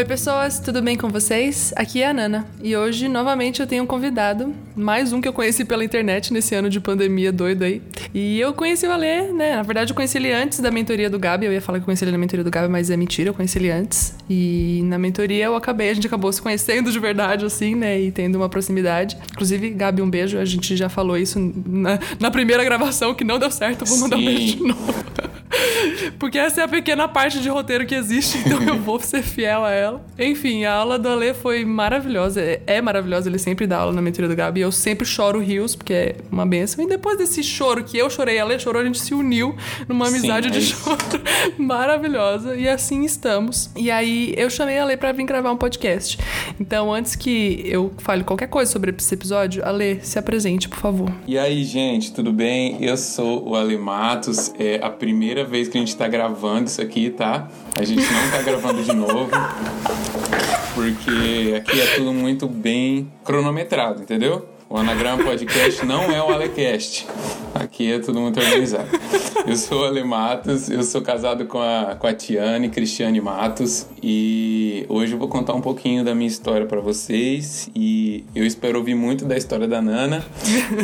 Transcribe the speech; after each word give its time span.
Oi, 0.00 0.06
pessoas, 0.06 0.58
tudo 0.58 0.80
bem 0.80 0.96
com 0.96 1.10
vocês? 1.10 1.74
Aqui 1.76 2.00
é 2.00 2.08
a 2.08 2.14
Nana 2.14 2.46
e 2.62 2.74
hoje, 2.74 3.06
novamente, 3.06 3.60
eu 3.60 3.66
tenho 3.66 3.84
um 3.84 3.86
convidado, 3.86 4.54
mais 4.74 5.12
um 5.12 5.20
que 5.20 5.28
eu 5.28 5.32
conheci 5.34 5.62
pela 5.62 5.84
internet 5.84 6.32
nesse 6.32 6.54
ano 6.54 6.70
de 6.70 6.80
pandemia 6.80 7.30
doido 7.30 7.64
aí. 7.64 7.82
E 8.14 8.40
eu 8.40 8.54
conheci 8.54 8.86
o 8.86 8.92
Alê, 8.92 9.30
né? 9.30 9.56
Na 9.56 9.62
verdade, 9.62 9.92
eu 9.92 9.94
conheci 9.94 10.16
ele 10.16 10.32
antes 10.32 10.58
da 10.60 10.70
mentoria 10.70 11.10
do 11.10 11.18
Gabi. 11.18 11.44
Eu 11.44 11.52
ia 11.52 11.60
falar 11.60 11.80
que 11.80 11.82
eu 11.82 11.84
conheci 11.84 12.02
ele 12.02 12.12
na 12.12 12.16
mentoria 12.16 12.42
do 12.42 12.50
Gabi, 12.50 12.68
mas 12.68 12.88
é 12.88 12.96
mentira, 12.96 13.28
eu 13.28 13.34
conheci 13.34 13.58
ele 13.58 13.70
antes. 13.70 14.14
E 14.26 14.80
na 14.84 14.96
mentoria 14.96 15.44
eu 15.44 15.54
acabei, 15.54 15.90
a 15.90 15.94
gente 15.94 16.06
acabou 16.06 16.32
se 16.32 16.40
conhecendo 16.40 16.90
de 16.90 16.98
verdade, 16.98 17.44
assim, 17.44 17.74
né? 17.74 18.00
E 18.00 18.10
tendo 18.10 18.36
uma 18.36 18.48
proximidade. 18.48 19.18
Inclusive, 19.32 19.68
Gabi, 19.68 20.00
um 20.00 20.08
beijo. 20.08 20.38
A 20.38 20.46
gente 20.46 20.78
já 20.78 20.88
falou 20.88 21.18
isso 21.18 21.38
na, 21.66 21.98
na 22.18 22.30
primeira 22.30 22.64
gravação, 22.64 23.14
que 23.14 23.22
não 23.22 23.38
deu 23.38 23.50
certo. 23.50 23.84
Vou 23.84 23.98
mandar 23.98 24.16
Sim. 24.16 24.22
um 24.22 24.24
beijo 24.24 24.56
de 24.56 24.62
novo. 24.62 24.94
Porque 26.18 26.38
essa 26.38 26.60
é 26.60 26.64
a 26.64 26.68
pequena 26.68 27.08
parte 27.08 27.40
de 27.40 27.48
roteiro 27.48 27.86
que 27.86 27.94
existe, 27.94 28.38
então 28.38 28.62
eu 28.62 28.78
vou 28.80 29.00
ser 29.00 29.22
fiel 29.22 29.64
a 29.64 29.70
ela. 29.70 30.04
Enfim, 30.18 30.64
a 30.64 30.74
aula 30.74 30.98
do 30.98 31.08
Ale 31.08 31.34
foi 31.34 31.64
maravilhosa. 31.64 32.40
É, 32.40 32.62
é 32.66 32.80
maravilhosa, 32.80 33.28
ele 33.28 33.38
sempre 33.38 33.66
dá 33.66 33.78
aula 33.78 33.92
na 33.92 34.02
mentoria 34.02 34.28
do 34.28 34.36
Gabi. 34.36 34.60
Eu 34.60 34.72
sempre 34.72 35.06
choro 35.06 35.40
rios, 35.40 35.74
porque 35.74 35.92
é 35.92 36.16
uma 36.30 36.46
benção. 36.46 36.84
E 36.84 36.88
depois 36.88 37.18
desse 37.18 37.42
choro 37.42 37.84
que 37.84 37.96
eu 37.96 38.08
chorei, 38.10 38.38
a 38.38 38.44
Ale 38.44 38.58
chorou, 38.58 38.82
a 38.82 38.84
gente 38.84 39.00
se 39.00 39.14
uniu 39.14 39.54
numa 39.88 40.08
amizade 40.08 40.48
Sim, 40.48 40.54
é 40.54 40.58
de 40.58 40.66
choro 40.66 40.98
maravilhosa. 41.58 42.56
E 42.56 42.68
assim 42.68 43.04
estamos. 43.04 43.70
E 43.76 43.90
aí 43.90 44.34
eu 44.36 44.50
chamei 44.50 44.78
a 44.78 44.82
Ale 44.82 44.96
pra 44.96 45.12
vir 45.12 45.24
gravar 45.24 45.52
um 45.52 45.56
podcast. 45.56 46.18
Então, 46.60 46.92
antes 46.92 47.16
que 47.16 47.62
eu 47.64 47.92
fale 47.98 48.24
qualquer 48.24 48.48
coisa 48.48 48.70
sobre 48.70 48.94
esse 48.96 49.14
episódio, 49.14 49.64
Ale, 49.64 50.00
se 50.02 50.18
apresente, 50.18 50.68
por 50.68 50.78
favor. 50.78 51.10
E 51.26 51.38
aí, 51.38 51.64
gente, 51.64 52.12
tudo 52.12 52.32
bem? 52.32 52.82
Eu 52.82 52.96
sou 52.96 53.48
o 53.48 53.54
Ale 53.54 53.78
Matos. 53.78 54.52
É 54.58 54.80
a 54.82 54.90
primeira 54.90 55.44
vez 55.50 55.68
que 55.68 55.76
a 55.76 55.80
gente 55.80 55.96
tá 55.96 56.08
gravando 56.08 56.68
isso 56.68 56.80
aqui, 56.80 57.10
tá? 57.10 57.48
A 57.76 57.84
gente 57.84 58.02
não 58.10 58.30
tá 58.30 58.42
gravando 58.42 58.82
de 58.82 58.94
novo. 58.94 59.28
Porque 60.74 61.54
aqui 61.56 61.80
é 61.80 61.96
tudo 61.96 62.12
muito 62.12 62.46
bem 62.46 63.10
cronometrado, 63.24 64.02
entendeu? 64.02 64.48
O 64.72 64.76
Anagrama 64.76 65.24
Podcast 65.24 65.84
não 65.84 66.12
é 66.12 66.22
o 66.22 66.28
Alecast. 66.28 67.04
Aqui 67.52 67.90
é 67.92 67.98
tudo 67.98 68.20
muito 68.20 68.38
organizado. 68.38 68.88
Eu 69.44 69.56
sou 69.56 69.80
o 69.80 69.84
Ale 69.84 70.04
Matos, 70.04 70.70
eu 70.70 70.84
sou 70.84 71.02
casado 71.02 71.46
com 71.46 71.58
a, 71.60 71.96
com 71.98 72.06
a 72.06 72.14
Tiane, 72.14 72.68
Cristiane 72.68 73.20
Matos, 73.20 73.88
e 74.00 74.86
hoje 74.88 75.14
eu 75.14 75.18
vou 75.18 75.26
contar 75.26 75.54
um 75.54 75.60
pouquinho 75.60 76.04
da 76.04 76.14
minha 76.14 76.28
história 76.28 76.66
para 76.66 76.80
vocês. 76.80 77.68
E 77.74 78.24
eu 78.32 78.46
espero 78.46 78.78
ouvir 78.78 78.94
muito 78.94 79.24
da 79.24 79.36
história 79.36 79.66
da 79.66 79.82
Nana. 79.82 80.24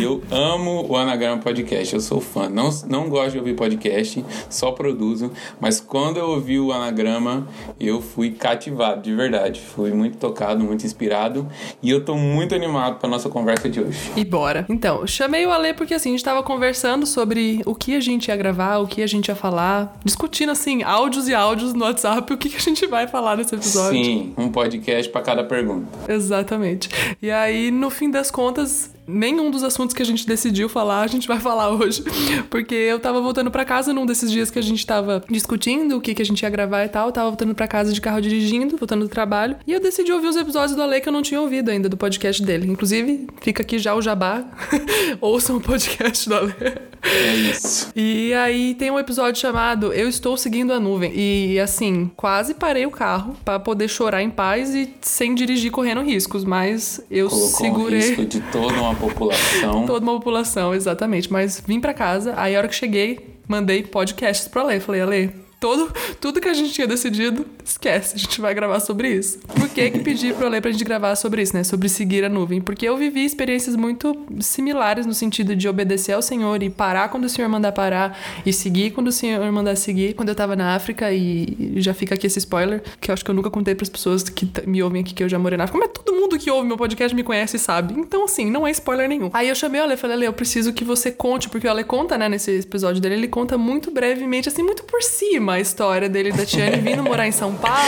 Eu 0.01 0.21
amo 0.33 0.85
o 0.89 0.97
Anagrama 0.97 1.41
Podcast, 1.41 1.95
eu 1.95 2.01
sou 2.01 2.21
fã. 2.21 2.49
Não, 2.49 2.71
não 2.89 3.09
gosto 3.09 3.33
de 3.33 3.39
ouvir 3.39 3.55
podcast, 3.55 4.25
só 4.51 4.73
produzo, 4.73 5.31
mas 5.61 5.81
quando 5.81 6.17
eu 6.17 6.31
ouvi 6.31 6.59
o 6.59 6.73
Anagrama, 6.73 7.47
eu 7.79 8.03
fui 8.03 8.33
cativado, 8.33 9.03
de 9.03 9.15
verdade. 9.15 9.61
Fui 9.61 9.93
muito 9.93 10.19
tocado, 10.19 10.65
muito 10.65 10.85
inspirado, 10.85 11.47
e 11.81 11.89
eu 11.89 12.05
tô 12.05 12.17
muito 12.17 12.53
animado 12.53 12.99
para 12.99 13.09
nossa 13.09 13.29
conversa 13.29 13.69
de 13.69 13.76
de 13.77 13.81
hoje. 13.81 14.13
E 14.17 14.25
bora. 14.25 14.65
Então, 14.69 15.07
chamei 15.07 15.47
o 15.47 15.53
Ale 15.53 15.75
porque 15.75 15.95
assim, 15.95 16.11
a 16.11 16.13
gente 16.13 16.25
tava 16.25 16.43
conversando 16.43 17.07
sobre 17.07 17.61
o 17.67 17.75
que 17.75 17.95
a 17.95 18.01
gente 18.01 18.29
ia 18.29 18.37
gravar, 18.37 18.79
o 18.79 18.87
que 18.87 19.03
a 19.03 19.07
gente 19.07 19.29
ia 19.29 19.35
falar, 19.35 19.99
discutindo 20.05 20.51
assim, 20.51 20.83
áudios 20.83 21.29
e 21.29 21.35
áudios 21.35 21.73
no 21.73 21.85
WhatsApp, 21.85 22.33
o 22.33 22.37
que, 22.37 22.49
que 22.49 22.57
a 22.57 22.61
gente 22.61 22.87
vai 22.87 23.07
falar 23.07 23.37
nesse 23.37 23.55
episódio. 23.55 24.05
Sim, 24.05 24.35
um 24.37 24.49
podcast 24.49 25.11
para 25.11 25.23
cada 25.23 25.45
pergunta. 25.45 25.87
Exatamente. 26.09 26.89
E 27.21 27.31
aí, 27.31 27.71
no 27.71 27.91
fim 27.91 28.11
das 28.11 28.31
contas, 28.31 28.96
nenhum 29.07 29.51
dos 29.51 29.63
assuntos 29.63 29.95
que 29.95 30.03
a 30.03 30.07
gente 30.07 30.27
decidiu 30.27 30.69
falar, 30.69 31.03
a 31.03 31.07
gente 31.07 31.29
vai 31.29 31.39
falar 31.39 31.71
hoje. 31.71 32.03
Porque 32.51 32.75
eu 32.75 32.99
tava 32.99 33.21
voltando 33.21 33.51
para 33.51 33.65
casa 33.65 33.93
num 33.93 34.07
desses 34.07 34.31
dias 34.31 34.51
que 34.51 34.59
a 34.59 34.63
gente 34.63 34.85
tava 34.85 35.25
discutindo 35.31 35.97
o 35.97 36.01
que, 36.01 36.15
que 36.15 36.23
a 36.23 36.25
gente 36.25 36.43
ia 36.43 36.51
gravar 36.51 36.85
e 36.85 36.89
tal. 36.89 37.09
Eu 37.09 37.13
tava 37.13 37.29
voltando 37.29 37.55
para 37.55 37.69
casa 37.69 37.93
de 37.93 38.01
carro 38.01 38.21
dirigindo, 38.21 38.77
voltando 38.77 39.03
do 39.03 39.09
trabalho. 39.09 39.57
E 39.67 39.73
eu 39.73 39.81
decidi 39.81 40.13
ouvir 40.13 40.29
os 40.29 40.37
episódios 40.37 40.77
do 40.77 40.83
Ale 40.83 41.01
que 41.01 41.09
eu 41.09 41.13
não 41.13 41.23
tinha 41.23 41.41
ouvido 41.41 41.71
ainda, 41.71 41.89
do 41.89 41.97
podcast 41.97 42.43
dele. 42.43 42.71
Inclusive, 42.71 43.27
fica 43.41 43.63
aqui 43.63 43.79
já 43.79 43.95
o 43.95 44.03
jabá. 44.03 44.45
Ouçam 45.21 45.57
o 45.57 45.61
podcast 45.61 46.29
do 46.29 46.35
Ale. 46.35 46.55
É 47.03 47.35
isso. 47.35 47.91
E 47.95 48.35
aí 48.35 48.75
tem 48.75 48.91
um 48.91 48.99
episódio 48.99 49.41
chamado 49.41 49.93
Eu 49.93 50.09
Estou 50.09 50.37
Seguindo 50.37 50.73
a 50.73 50.81
Nuvem. 50.81 51.13
E 51.15 51.59
assim, 51.61 52.11
quase 52.17 52.55
parei 52.55 52.85
o 52.87 52.91
carro 52.91 53.37
para 53.45 53.61
poder 53.61 53.89
chorar 53.89 54.23
em 54.23 54.31
paz 54.31 54.75
e 54.75 54.93
sem 55.01 55.35
dirigir 55.35 55.71
correndo 55.71 56.03
riscos. 56.03 56.45
Mas 56.45 57.01
eu 57.11 57.29
Colocou 57.29 57.61
segurei. 57.61 57.99
Um 57.99 58.03
risco 58.03 58.25
de 58.25 58.41
toda 58.41 58.75
uma 58.75 58.95
população. 58.97 59.87
Toda 59.87 60.05
uma 60.05 60.15
população, 60.15 60.75
exatamente. 60.75 61.33
Mas 61.33 61.63
vim 61.67 61.81
para 61.81 61.95
casa, 61.95 62.35
aí 62.37 62.55
a 62.55 62.59
hora 62.59 62.69
que 62.69 62.75
cheguei, 62.75 63.37
mandei 63.49 63.83
podcasts 63.83 64.49
pra 64.49 64.65
ler. 64.65 64.81
Falei, 64.81 65.01
Ale, 65.01 65.46
todo, 65.67 65.93
tudo 66.21 66.41
que 66.41 66.49
a 66.49 66.55
gente 66.55 66.73
tinha 66.73 66.87
decidido, 66.87 67.45
esquece, 67.65 68.15
a 68.15 68.19
gente 68.19 68.41
vai 68.41 68.55
gravar 68.55 68.79
sobre 68.79 69.13
isso. 69.13 69.41
Por 69.41 69.69
que 69.69 69.91
que 69.91 69.99
pedi 69.99 70.33
pro 70.33 70.49
ler 70.49 70.63
pra 70.63 70.71
gente 70.71 70.85
gravar 70.85 71.17
sobre 71.17 71.43
isso, 71.43 71.57
né? 71.57 71.65
Sobre 71.65 71.89
seguir 71.89 72.25
a 72.25 72.29
nuvem? 72.29 72.61
Porque 72.61 72.89
eu 72.89 72.97
vivi 72.97 73.25
experiências 73.25 73.75
muito 73.75 74.17
similares 74.39 75.07
no 75.07 75.13
sentido 75.13 75.57
de 75.57 75.69
obedecer 75.69 76.13
ao 76.13 76.23
Senhor 76.23 76.63
e 76.63 76.71
parar 76.71 77.09
quando 77.09 77.25
o 77.25 77.29
Senhor 77.29 77.49
mandar 77.49 77.73
parar 77.73 78.17
e 78.47 78.53
seguir 78.53 78.93
quando 78.93 79.09
o 79.09 79.13
Senhor 79.13 79.51
mandar 79.51 79.75
seguir. 79.75 80.15
Quando 80.15 80.29
eu 80.29 80.37
tava 80.37 80.55
na 80.55 80.77
África 80.77 81.13
e 81.13 81.75
já 81.79 81.93
fica 81.93 82.15
aqui 82.15 82.29
esse 82.29 82.39
spoiler, 82.39 82.85
que 83.01 83.11
eu 83.11 83.13
acho 83.13 83.25
que 83.25 83.31
eu 83.33 83.35
nunca 83.35 83.51
contei 83.51 83.75
para 83.75 83.83
as 83.83 83.91
pessoas 83.91 84.23
que 84.23 84.49
me 84.69 84.81
ouvem 84.85 85.03
aqui 85.03 85.15
que 85.15 85.25
eu 85.25 85.29
já 85.29 85.39
morei 85.39 85.59
na 85.59 85.65
África, 85.65 85.81
mas 85.81 85.91
todo 85.93 86.15
mundo 86.15 86.39
que 86.39 86.49
ouve 86.49 86.69
meu 86.69 86.77
podcast 86.77 87.13
me 87.13 87.25
conhece 87.25 87.57
e 87.57 87.59
sabe. 87.59 87.93
Então, 87.99 88.25
assim, 88.25 88.49
não 88.49 88.65
é 88.65 88.71
spoiler 88.71 89.09
nenhum. 89.09 89.31
Aí 89.33 89.49
eu 89.49 89.55
chamei 89.57 89.81
o 89.81 89.85
Ale 89.85 89.95
e 89.95 89.97
falei, 89.97 90.17
Ale, 90.17 90.27
eu 90.27 90.33
preciso 90.33 90.73
que 90.73 90.85
você 90.85 91.11
conte, 91.11 91.49
porque 91.49 91.67
o 91.67 91.71
Ale 91.71 91.83
conta, 91.83 92.17
né, 92.17 92.29
nesse 92.29 92.61
episódio 92.61 93.03
dele, 93.03 93.17
ele 93.17 93.29
conta 93.29 93.59
muito 93.59 93.91
brevemente, 93.91 94.49
assim, 94.49 94.63
muito 94.63 94.85
por 94.85 95.03
cima 95.03 95.56
a 95.57 95.61
história 95.61 96.09
dele 96.09 96.33
da 96.33 96.45
Tiane 96.45 96.77
vindo 96.77 97.03
morar 97.03 97.27
em 97.27 97.33
São 97.33 97.55
Paulo. 97.55 97.79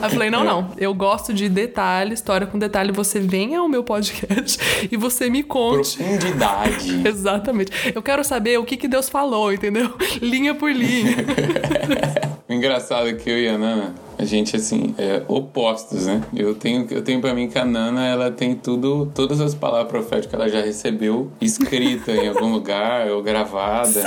Aí 0.00 0.04
eu 0.04 0.10
falei, 0.10 0.30
não, 0.30 0.44
não, 0.44 0.70
eu 0.76 0.92
gosto 0.94 1.32
de 1.32 1.48
detalhe, 1.48 2.14
história 2.14 2.46
com 2.46 2.58
detalhe. 2.58 2.92
Você 2.92 3.18
venha 3.18 3.60
ao 3.60 3.68
meu 3.68 3.82
podcast 3.82 4.58
e 4.90 4.96
você 4.96 5.30
me 5.30 5.42
conte. 5.42 5.96
Profundidade. 5.96 7.02
Exatamente. 7.08 7.92
Eu 7.94 8.02
quero 8.02 8.22
saber 8.22 8.58
o 8.58 8.64
que, 8.64 8.76
que 8.76 8.86
Deus 8.86 9.08
falou, 9.08 9.52
entendeu? 9.52 9.94
Linha 10.20 10.54
por 10.54 10.70
linha. 10.70 11.16
o 12.48 12.52
engraçado 12.52 13.14
que 13.16 13.30
eu 13.30 13.38
e 13.38 13.48
a 13.48 13.56
Nana, 13.56 13.94
a 14.18 14.24
gente 14.24 14.56
assim 14.56 14.94
é 14.98 15.22
opostos, 15.28 16.06
né? 16.06 16.22
Eu 16.34 16.54
tenho 16.54 16.86
eu 16.90 17.02
tenho 17.02 17.20
para 17.20 17.34
mim 17.34 17.48
que 17.48 17.58
a 17.58 17.64
Nana 17.64 18.06
ela 18.06 18.30
tem 18.30 18.54
tudo 18.54 19.10
todas 19.14 19.40
as 19.40 19.54
palavras 19.54 19.88
proféticas 19.88 20.26
que 20.26 20.34
ela 20.34 20.48
já 20.48 20.60
recebeu 20.60 21.30
escrita 21.40 22.12
em 22.12 22.28
algum 22.28 22.50
lugar 22.52 23.08
ou 23.08 23.22
gravada. 23.22 24.02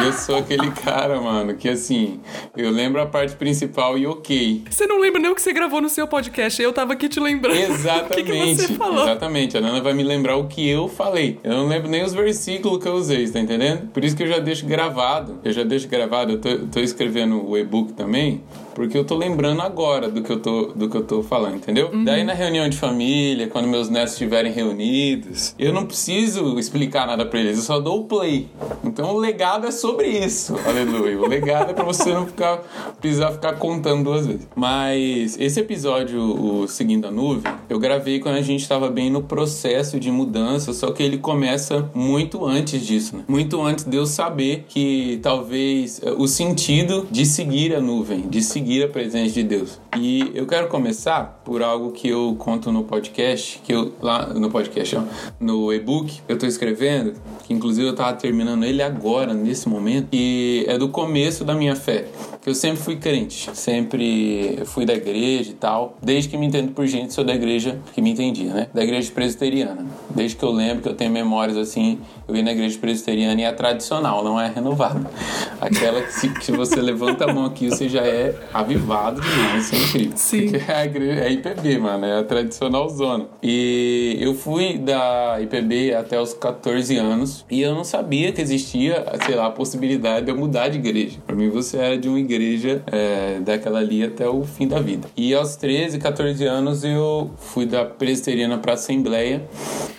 E 0.00 0.04
eu 0.04 0.12
sou 0.12 0.36
aquele 0.36 0.70
cara, 0.70 1.20
mano, 1.20 1.54
que 1.54 1.68
assim, 1.68 2.20
eu 2.56 2.70
lembro 2.70 3.00
a 3.00 3.06
parte 3.06 3.34
principal 3.34 3.98
e 3.98 4.06
OK. 4.06 4.62
Você 4.70 4.86
não 4.86 5.00
lembra 5.00 5.20
nem 5.20 5.30
o 5.30 5.34
que 5.34 5.42
você 5.42 5.52
gravou 5.52 5.80
no 5.80 5.88
seu 5.88 6.06
podcast, 6.06 6.60
eu 6.62 6.72
tava 6.72 6.92
aqui 6.92 7.08
te 7.08 7.18
lembrando. 7.18 7.58
Exatamente. 7.58 8.14
que, 8.14 8.22
que 8.22 8.54
você 8.54 8.74
falou? 8.74 9.02
Exatamente. 9.02 9.56
A 9.56 9.60
Nana 9.60 9.80
vai 9.80 9.94
me 9.94 10.02
lembrar 10.02 10.36
o 10.36 10.46
que 10.46 10.68
eu 10.68 10.88
falei. 10.88 11.38
Eu 11.42 11.52
não 11.52 11.66
lembro 11.66 11.88
nem 11.90 12.04
os 12.04 12.14
versículos 12.14 12.82
que 12.82 12.88
eu 12.88 12.94
usei, 12.94 13.28
tá 13.28 13.40
entendendo? 13.40 13.88
Por 13.88 14.04
isso 14.04 14.16
que 14.16 14.22
eu 14.22 14.28
já 14.28 14.38
deixo 14.38 14.66
gravado. 14.66 15.40
Eu 15.44 15.52
já 15.52 15.64
deixo 15.64 15.88
gravado, 15.88 16.32
eu 16.32 16.40
tô, 16.40 16.48
eu 16.48 16.66
tô 16.68 16.80
escrevendo 16.80 17.44
o 17.48 17.56
e-book 17.56 17.92
também 17.92 18.42
porque 18.78 18.96
eu 18.96 19.04
tô 19.04 19.16
lembrando 19.16 19.60
agora 19.60 20.08
do 20.08 20.22
que 20.22 20.30
eu 20.30 20.38
tô, 20.38 20.66
do 20.66 20.88
que 20.88 20.96
eu 20.96 21.02
tô 21.02 21.20
falando, 21.20 21.56
entendeu? 21.56 21.90
Uhum. 21.92 22.04
Daí 22.04 22.22
na 22.22 22.32
reunião 22.32 22.68
de 22.68 22.76
família, 22.76 23.48
quando 23.48 23.66
meus 23.66 23.90
netos 23.90 24.12
estiverem 24.12 24.52
reunidos, 24.52 25.52
eu 25.58 25.72
não 25.72 25.84
preciso 25.84 26.56
explicar 26.60 27.04
nada 27.04 27.26
para 27.26 27.40
eles, 27.40 27.56
eu 27.56 27.64
só 27.64 27.80
dou 27.80 28.02
o 28.02 28.04
play. 28.04 28.48
Então 28.84 29.16
o 29.16 29.18
legado 29.18 29.66
é 29.66 29.72
sobre 29.72 30.06
isso, 30.06 30.54
aleluia. 30.64 31.18
O 31.18 31.26
legado 31.26 31.72
é 31.72 31.74
para 31.74 31.82
você 31.82 32.14
não 32.14 32.24
ficar 32.24 32.62
precisar 33.00 33.32
ficar 33.32 33.54
contando 33.54 34.04
duas 34.04 34.28
vezes. 34.28 34.46
Mas 34.54 35.36
esse 35.40 35.58
episódio, 35.58 36.20
o 36.20 36.68
Seguindo 36.68 37.08
a 37.08 37.10
Nuvem, 37.10 37.52
eu 37.68 37.80
gravei 37.80 38.20
quando 38.20 38.36
a 38.36 38.42
gente 38.42 38.62
estava 38.62 38.88
bem 38.88 39.10
no 39.10 39.24
processo 39.24 39.98
de 39.98 40.10
mudança, 40.10 40.72
só 40.72 40.92
que 40.92 41.02
ele 41.02 41.18
começa 41.18 41.90
muito 41.92 42.46
antes 42.46 42.86
disso, 42.86 43.16
né? 43.16 43.24
Muito 43.26 43.60
antes 43.60 43.84
de 43.84 43.96
eu 43.96 44.06
saber 44.06 44.66
que 44.68 45.18
talvez 45.20 46.00
eh, 46.00 46.14
o 46.16 46.28
sentido 46.28 47.08
de 47.10 47.26
seguir 47.26 47.74
a 47.74 47.80
nuvem, 47.80 48.28
de 48.28 48.40
seguir 48.40 48.67
seguir 48.68 48.84
a 48.84 48.88
presença 48.88 49.32
de 49.32 49.42
Deus. 49.42 49.80
E 49.96 50.30
eu 50.34 50.46
quero 50.46 50.68
começar 50.68 51.40
por 51.42 51.62
algo 51.62 51.90
que 51.90 52.06
eu 52.06 52.36
conto 52.38 52.70
no 52.70 52.84
podcast, 52.84 53.58
que 53.64 53.72
eu 53.72 53.94
lá 54.02 54.26
no 54.34 54.50
podcast, 54.50 54.94
ó, 54.94 55.02
no 55.40 55.72
e-book 55.72 56.20
eu 56.28 56.38
tô 56.38 56.44
escrevendo, 56.44 57.14
que 57.44 57.54
inclusive 57.54 57.88
eu 57.88 57.94
tava 57.94 58.12
terminando 58.12 58.64
ele 58.64 58.82
agora, 58.82 59.32
nesse 59.32 59.70
momento, 59.70 60.08
e 60.12 60.66
é 60.68 60.76
do 60.76 60.90
começo 60.90 61.46
da 61.46 61.54
minha 61.54 61.74
fé. 61.74 62.08
Que 62.40 62.50
eu 62.50 62.54
sempre 62.54 62.82
fui 62.82 62.96
crente, 62.96 63.50
sempre 63.54 64.60
fui 64.66 64.84
da 64.86 64.94
igreja 64.94 65.50
e 65.50 65.54
tal. 65.54 65.96
Desde 66.02 66.28
que 66.28 66.36
me 66.36 66.46
entendo 66.46 66.72
por 66.72 66.86
gente, 66.86 67.12
sou 67.12 67.24
da 67.24 67.34
igreja 67.34 67.78
que 67.94 68.00
me 68.00 68.10
entendia, 68.10 68.52
né? 68.52 68.68
Da 68.72 68.82
igreja 68.82 69.10
presbiteriana. 69.12 69.86
Desde 70.10 70.36
que 70.36 70.44
eu 70.44 70.50
lembro 70.50 70.82
que 70.82 70.88
eu 70.88 70.94
tenho 70.94 71.10
memórias 71.10 71.56
assim, 71.56 71.98
eu 72.26 72.36
ia 72.36 72.42
na 72.42 72.52
igreja 72.52 72.78
presbiteriana 72.78 73.40
e 73.40 73.44
é 73.44 73.52
tradicional, 73.52 74.22
não 74.22 74.40
é 74.40 74.48
renovada. 74.48 75.10
Aquela 75.60 76.02
que 76.02 76.12
se, 76.12 76.28
que 76.28 76.52
você 76.52 76.80
levanta 76.80 77.24
a 77.24 77.32
mão 77.32 77.46
aqui, 77.46 77.68
você 77.68 77.88
já 77.88 78.02
é 78.02 78.34
avivado 78.52 79.20
demais, 79.20 79.64
isso 79.64 79.74
é 79.74 79.78
incrível. 79.78 80.12
Sim. 80.16 80.48
Porque 80.50 80.64
é 80.70 80.74
a 80.74 80.84
igreja, 80.84 81.20
é 81.20 81.32
IPB, 81.32 81.78
mano, 81.78 82.04
é 82.04 82.18
a 82.18 82.24
tradicional 82.24 82.88
zona. 82.88 83.26
E 83.42 84.16
eu 84.20 84.34
fui 84.34 84.78
da 84.78 85.38
IPB 85.40 85.94
até 85.94 86.20
os 86.20 86.34
14 86.34 86.96
anos 86.96 87.44
e 87.50 87.60
eu 87.60 87.74
não 87.74 87.84
sabia 87.84 88.32
que 88.32 88.40
existia, 88.40 89.04
sei 89.24 89.34
lá, 89.34 89.46
a 89.46 89.50
possibilidade 89.50 90.26
de 90.26 90.32
eu 90.32 90.36
mudar 90.36 90.68
de 90.68 90.78
igreja. 90.78 91.18
Pra 91.26 91.34
mim, 91.34 91.48
você 91.48 91.76
era 91.76 91.98
de 91.98 92.08
uma 92.08 92.18
igreja 92.28 92.82
é, 92.86 93.40
daquela 93.40 93.78
ali 93.78 94.04
até 94.04 94.28
o 94.28 94.44
fim 94.44 94.68
da 94.68 94.80
vida. 94.80 95.08
E 95.16 95.34
aos 95.34 95.56
13, 95.56 95.98
14 95.98 96.44
anos 96.44 96.84
eu 96.84 97.30
fui 97.38 97.64
da 97.64 97.84
presbiteriana 97.84 98.58
pra 98.58 98.74
Assembleia. 98.74 99.42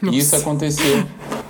Nossa. 0.01 0.15
E 0.15 0.19
isso 0.19 0.35
aconteceu 0.35 1.05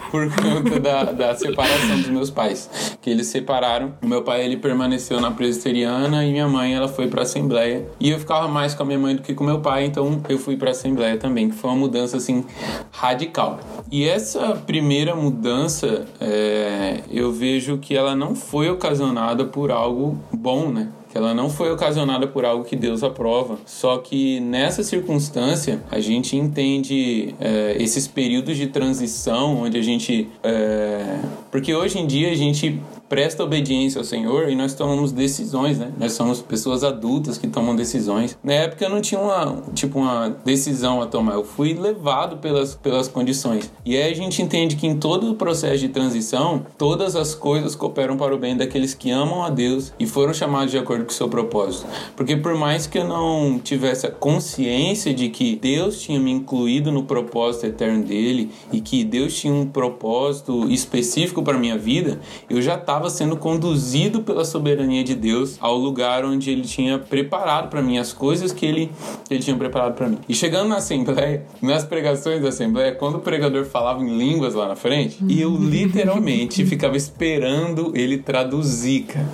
por 0.10 0.28
conta 0.36 0.80
da, 0.80 1.04
da 1.06 1.36
separação 1.36 1.98
dos 1.98 2.10
meus 2.10 2.30
pais. 2.30 2.98
Que 3.02 3.10
eles 3.10 3.28
separaram. 3.28 3.94
O 4.02 4.08
meu 4.08 4.24
pai, 4.24 4.44
ele 4.44 4.58
permaneceu 4.58 5.20
na 5.20 5.32
presbiteriana 5.32 6.26
e 6.26 6.32
minha 6.32 6.48
mãe, 6.48 6.74
ela 6.74 6.88
foi 6.88 7.08
pra 7.08 7.24
Assembleia. 7.24 7.86
E 8.00 8.10
eu 8.10 8.20
ficava 8.20 8.48
mais 8.48 8.74
com 8.74 8.84
a 8.84 8.86
minha 8.86 9.00
mãe 9.00 9.16
do 9.16 9.22
que 9.22 9.34
com 9.34 9.44
meu 9.44 9.60
pai, 9.60 9.86
então 9.86 10.22
eu 10.28 10.38
fui 10.38 10.58
pra 10.58 10.72
Assembleia 10.72 11.18
também, 11.18 11.50
que 11.50 11.56
foi 11.56 11.70
uma 11.70 11.78
mudança, 11.78 12.18
assim, 12.18 12.46
radical. 12.92 13.60
E 13.92 14.08
essa 14.08 14.56
primeira 14.68 15.16
mudança, 15.16 16.06
é, 16.20 17.02
eu 17.10 17.32
vejo 17.32 17.78
que 17.78 17.96
ela 17.96 18.16
não 18.16 18.36
foi 18.36 18.70
ocasionada 18.70 19.46
por 19.46 19.72
algo 19.72 20.18
bom, 20.32 20.72
né? 20.72 20.90
Que 21.10 21.18
ela 21.18 21.34
não 21.34 21.50
foi 21.50 21.72
ocasionada 21.72 22.28
por 22.28 22.46
algo 22.46 22.64
que 22.64 22.76
Deus 22.76 23.04
aprova. 23.04 23.58
Só 23.66 23.98
que 23.98 24.40
nessa 24.40 24.84
circunstância 24.84 25.82
a 25.92 26.00
gente 26.00 26.38
entende 26.38 27.34
é, 27.40 27.76
esses 27.80 28.08
períodos 28.08 28.56
de 28.58 28.68
transição 28.68 29.64
onde 29.64 29.78
a 29.78 29.82
gente. 29.82 30.30
É, 30.44 31.20
porque 31.52 31.74
hoje 31.74 31.98
em 31.98 32.06
dia 32.06 32.32
a 32.32 32.36
gente 32.36 32.80
presta 33.10 33.44
obediência 33.44 34.00
ao 34.00 34.06
Senhor 34.06 34.50
e 34.50 34.56
nós 34.56 34.76
tomamos 34.76 35.12
decisões, 35.12 35.80
né? 35.80 35.92
Nós 35.98 36.14
somos 36.14 36.42
pessoas 36.42 36.84
adultas 36.84 37.38
que 37.38 37.48
tomam 37.48 37.76
decisões. 37.76 38.38
Na 38.44 38.54
época 38.54 38.86
eu 38.86 38.90
não 38.90 39.02
tinha 39.02 39.20
uma, 39.20 39.64
tipo, 39.74 40.00
uma 40.00 40.30
decisão 40.46 41.02
a 41.02 41.08
tomar, 41.08 41.34
eu 41.34 41.44
fui 41.44 41.74
levado 41.74 42.38
pelas, 42.38 42.76
pelas 42.76 43.08
condições. 43.08 43.72
E 43.84 43.98
aí 43.98 44.12
a 44.12 44.16
gente 44.16 44.42
entende 44.42 44.76
que 44.76 44.86
em 44.86 44.98
todo 44.98 45.32
o 45.32 45.36
processo 45.36 45.80
de 45.80 45.90
transição, 45.90 46.66
todas 46.78 47.16
as 47.16 47.34
coisas 47.34 47.76
cooperam 47.76 48.16
para 48.16 48.36
o 48.36 48.38
bem 48.38 48.56
daqueles 48.56 48.94
que 48.94 49.10
amam 49.10 49.44
a 49.44 49.50
Deus 49.50 49.92
e 50.00 50.06
foram 50.06 50.34
chamados 50.34 50.70
de 50.70 50.78
acordo 50.78 51.06
com 51.06 51.12
o 51.12 51.14
seu 51.14 51.28
propósito. 51.28 51.88
Porque 52.16 52.38
por 52.38 52.54
mais 52.54 52.86
que 52.86 53.00
eu 53.00 53.08
não 53.08 53.60
tivesse 53.60 54.06
a 54.06 54.12
consciência 54.12 55.14
de 55.14 55.30
que 55.30 55.56
Deus 55.56 56.00
tinha 56.00 56.20
me 56.20 56.32
incluído 56.32 56.92
no 56.92 57.04
propósito 57.04 57.66
eterno 57.66 58.04
dele 58.04 58.52
e 58.72 58.80
que 58.80 59.04
Deus 59.04 59.36
tinha 59.36 59.54
um 59.54 59.66
propósito 59.66 60.70
específico 60.70 61.42
para 61.42 61.58
minha 61.58 61.78
vida, 61.78 62.20
eu 62.50 62.62
já 62.62 62.76
estava 62.76 62.99
estava 63.00 63.10
sendo 63.10 63.38
conduzido 63.38 64.22
pela 64.22 64.44
soberania 64.44 65.04
de 65.06 65.16
Deus 65.16 65.58
ao 65.62 65.78
lugar 65.78 66.26
onde 66.26 66.52
ele 66.52 66.64
tinha 66.64 67.00
preparado 67.00 67.70
para 67.70 67.82
mim 67.82 67.98
as 67.98 68.12
coisas 68.12 68.52
que 68.52 68.66
ele, 68.66 68.92
ele 69.30 69.40
tinha 69.40 69.56
preparado 69.56 69.96
para 69.96 70.10
mim. 70.10 70.18
E 70.28 70.36
chegando 70.36 70.68
na 70.68 70.78
assembleia, 70.78 71.46
nas 71.62 71.86
pregações 71.86 72.42
da 72.42 72.50
assembleia, 72.50 72.94
quando 72.94 73.16
o 73.16 73.20
pregador 73.20 73.64
falava 73.64 74.04
em 74.04 74.18
línguas 74.18 74.54
lá 74.54 74.68
na 74.68 74.76
frente, 74.76 75.18
e 75.28 75.40
eu 75.40 75.56
literalmente 75.56 76.66
ficava 76.66 76.98
esperando 76.98 77.94
ele 77.96 78.18
traduzir, 78.18 79.04
cara. 79.04 79.30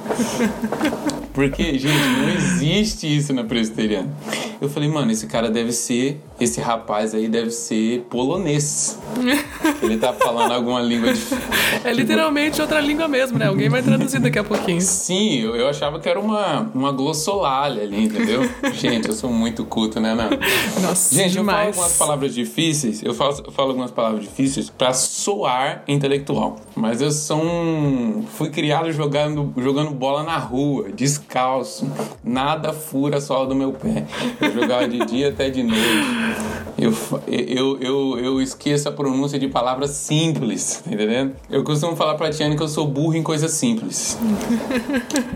Porque, 1.33 1.77
gente, 1.77 2.07
não 2.21 2.29
existe 2.29 3.13
isso 3.13 3.33
na 3.33 3.43
presbiteriana. 3.43 4.09
Eu 4.65 4.69
falei, 4.69 4.89
mano, 4.89 5.11
esse 5.11 5.27
cara 5.27 5.47
deve 5.51 5.71
ser, 5.71 6.19
esse 6.39 6.59
rapaz 6.59 7.13
aí 7.13 7.27
deve 7.27 7.51
ser 7.51 8.01
polonês. 8.09 8.97
Ele 9.79 9.95
tá 9.97 10.11
falando 10.11 10.51
alguma 10.51 10.81
língua 10.81 11.13
de... 11.13 11.21
É 11.83 11.93
literalmente 11.93 12.59
outra 12.59 12.79
língua 12.79 13.07
mesmo, 13.07 13.37
né? 13.37 13.45
Alguém 13.45 13.69
vai 13.69 13.83
traduzir 13.83 14.19
daqui 14.19 14.39
a 14.39 14.43
pouquinho. 14.43 14.81
Sim, 14.81 15.41
eu, 15.41 15.55
eu 15.55 15.69
achava 15.69 15.99
que 15.99 16.09
era 16.09 16.19
uma, 16.19 16.61
uma 16.73 16.91
glossolalia 16.91 17.83
ali, 17.83 18.05
entendeu? 18.05 18.41
gente, 18.73 19.07
eu 19.07 19.13
sou 19.13 19.29
muito 19.29 19.63
culto, 19.65 19.99
né, 19.99 20.13
Ana? 20.13 20.29
Nossa, 20.81 21.13
Gente, 21.13 21.33
demais. 21.33 21.67
eu 21.67 21.73
falo 21.73 21.83
algumas 21.83 21.97
palavras 21.97 22.33
difíceis, 22.33 23.03
eu 23.03 23.13
falo, 23.13 23.43
eu 23.45 23.51
falo 23.51 23.69
algumas 23.69 23.91
palavras 23.91 24.23
difíceis 24.23 24.67
pra 24.67 24.93
soar 24.93 25.83
intelectual. 25.87 26.55
Mas 26.75 27.01
eu 27.01 27.11
sou 27.11 27.39
um... 27.39 28.25
Fui 28.33 28.49
criado 28.49 28.91
jogando, 28.91 29.53
jogando 29.57 29.91
bola 29.91 30.23
na 30.23 30.37
rua, 30.39 30.89
descalço. 30.91 31.87
Nada 32.23 32.73
fura 32.73 33.17
a 33.17 33.21
sola 33.21 33.45
do 33.45 33.53
meu 33.53 33.71
pé. 33.73 34.05
Eu 34.41 34.54
jogava 34.55 34.87
de 34.87 35.05
dia 35.05 35.29
até 35.29 35.49
de 35.49 35.63
noite. 35.63 35.81
Eu, 36.77 36.93
eu, 37.27 37.77
eu, 37.79 38.19
eu 38.19 38.41
esqueço 38.41 38.89
a 38.89 38.91
pronúncia 38.91 39.39
de 39.39 39.47
palavras 39.47 39.91
simples, 39.91 40.81
tá 40.83 40.91
entendendo? 40.91 41.33
Eu 41.49 41.63
costumo 41.63 41.95
falar 41.95 42.15
pra 42.15 42.29
Tiane 42.29 42.57
que 42.57 42.63
eu 42.63 42.67
sou 42.67 42.85
burro 42.85 43.15
em 43.15 43.23
coisas 43.23 43.51
simples. 43.51 44.17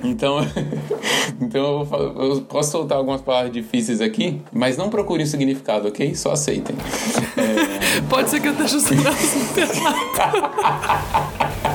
Então, 0.04 0.46
então 1.40 1.88
eu, 1.92 2.32
eu 2.32 2.42
posso 2.42 2.72
soltar 2.72 2.98
algumas 2.98 3.22
palavras 3.22 3.54
difíceis 3.54 4.02
aqui, 4.02 4.42
mas 4.52 4.76
não 4.76 4.90
procurem 4.90 5.26
o 5.26 5.28
significado, 5.28 5.88
ok? 5.88 6.14
Só 6.14 6.34
aceitem. 6.34 6.76
Pode 8.10 8.30
ser 8.30 8.42
que 8.42 8.50
eu 8.50 8.52
esteja 8.52 8.78
usando. 8.78 9.00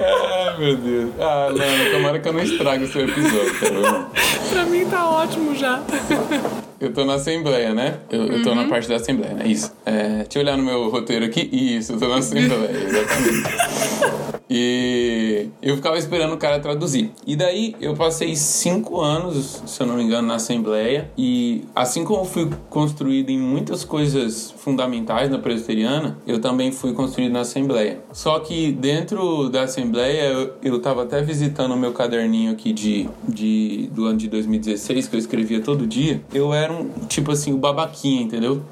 Ai, 0.00 0.58
meu 0.58 0.76
Deus. 0.76 1.10
Ah, 1.18 1.48
não, 1.50 1.92
tomara 1.92 2.18
que 2.18 2.28
eu 2.28 2.32
não 2.32 2.42
estrague 2.42 2.84
o 2.84 2.92
seu 2.92 3.02
episódio, 3.02 3.60
cara. 3.60 4.06
Pra 4.52 4.66
mim 4.66 4.84
tá 4.84 5.08
ótimo 5.08 5.54
já. 5.54 5.82
Eu 6.78 6.92
tô 6.92 7.06
na 7.06 7.14
Assembleia, 7.14 7.72
né? 7.72 7.98
Eu, 8.10 8.26
eu 8.26 8.42
tô 8.42 8.54
na 8.54 8.68
parte 8.68 8.86
da 8.86 8.96
Assembleia, 8.96 9.32
né? 9.32 9.46
Isso. 9.46 9.72
É, 9.86 10.24
deixa 10.24 10.38
eu 10.38 10.42
olhar 10.42 10.58
no 10.58 10.62
meu 10.62 10.90
roteiro 10.90 11.24
aqui. 11.24 11.48
Isso, 11.50 11.92
eu 11.92 11.98
tô 11.98 12.06
na 12.06 12.16
Assembleia, 12.16 12.70
exatamente. 12.76 14.41
E 14.54 15.48
eu 15.62 15.76
ficava 15.76 15.96
esperando 15.96 16.34
o 16.34 16.36
cara 16.36 16.60
traduzir. 16.60 17.10
E 17.26 17.34
daí 17.34 17.74
eu 17.80 17.94
passei 17.94 18.36
cinco 18.36 19.00
anos, 19.00 19.62
se 19.64 19.82
eu 19.82 19.86
não 19.86 19.96
me 19.96 20.02
engano, 20.02 20.28
na 20.28 20.34
Assembleia. 20.34 21.10
E 21.16 21.64
assim 21.74 22.04
como 22.04 22.26
fui 22.26 22.50
construído 22.68 23.30
em 23.30 23.38
muitas 23.38 23.82
coisas 23.82 24.50
fundamentais 24.58 25.30
na 25.30 25.38
presbiteriana, 25.38 26.18
eu 26.26 26.38
também 26.38 26.70
fui 26.70 26.92
construído 26.92 27.32
na 27.32 27.40
Assembleia. 27.40 28.00
Só 28.12 28.38
que 28.40 28.72
dentro 28.72 29.48
da 29.48 29.62
Assembleia, 29.62 30.24
eu, 30.24 30.52
eu 30.62 30.82
tava 30.82 31.04
até 31.04 31.22
visitando 31.22 31.72
o 31.72 31.76
meu 31.76 31.92
caderninho 31.92 32.52
aqui 32.52 32.74
de, 32.74 33.08
de, 33.26 33.88
do 33.94 34.04
ano 34.04 34.18
de 34.18 34.28
2016, 34.28 35.08
que 35.08 35.16
eu 35.16 35.18
escrevia 35.18 35.60
todo 35.62 35.86
dia. 35.86 36.20
Eu 36.34 36.52
era 36.52 36.70
um, 36.70 36.90
tipo 37.08 37.32
assim, 37.32 37.54
o 37.54 37.56
babaquinha, 37.56 38.22
entendeu? 38.22 38.62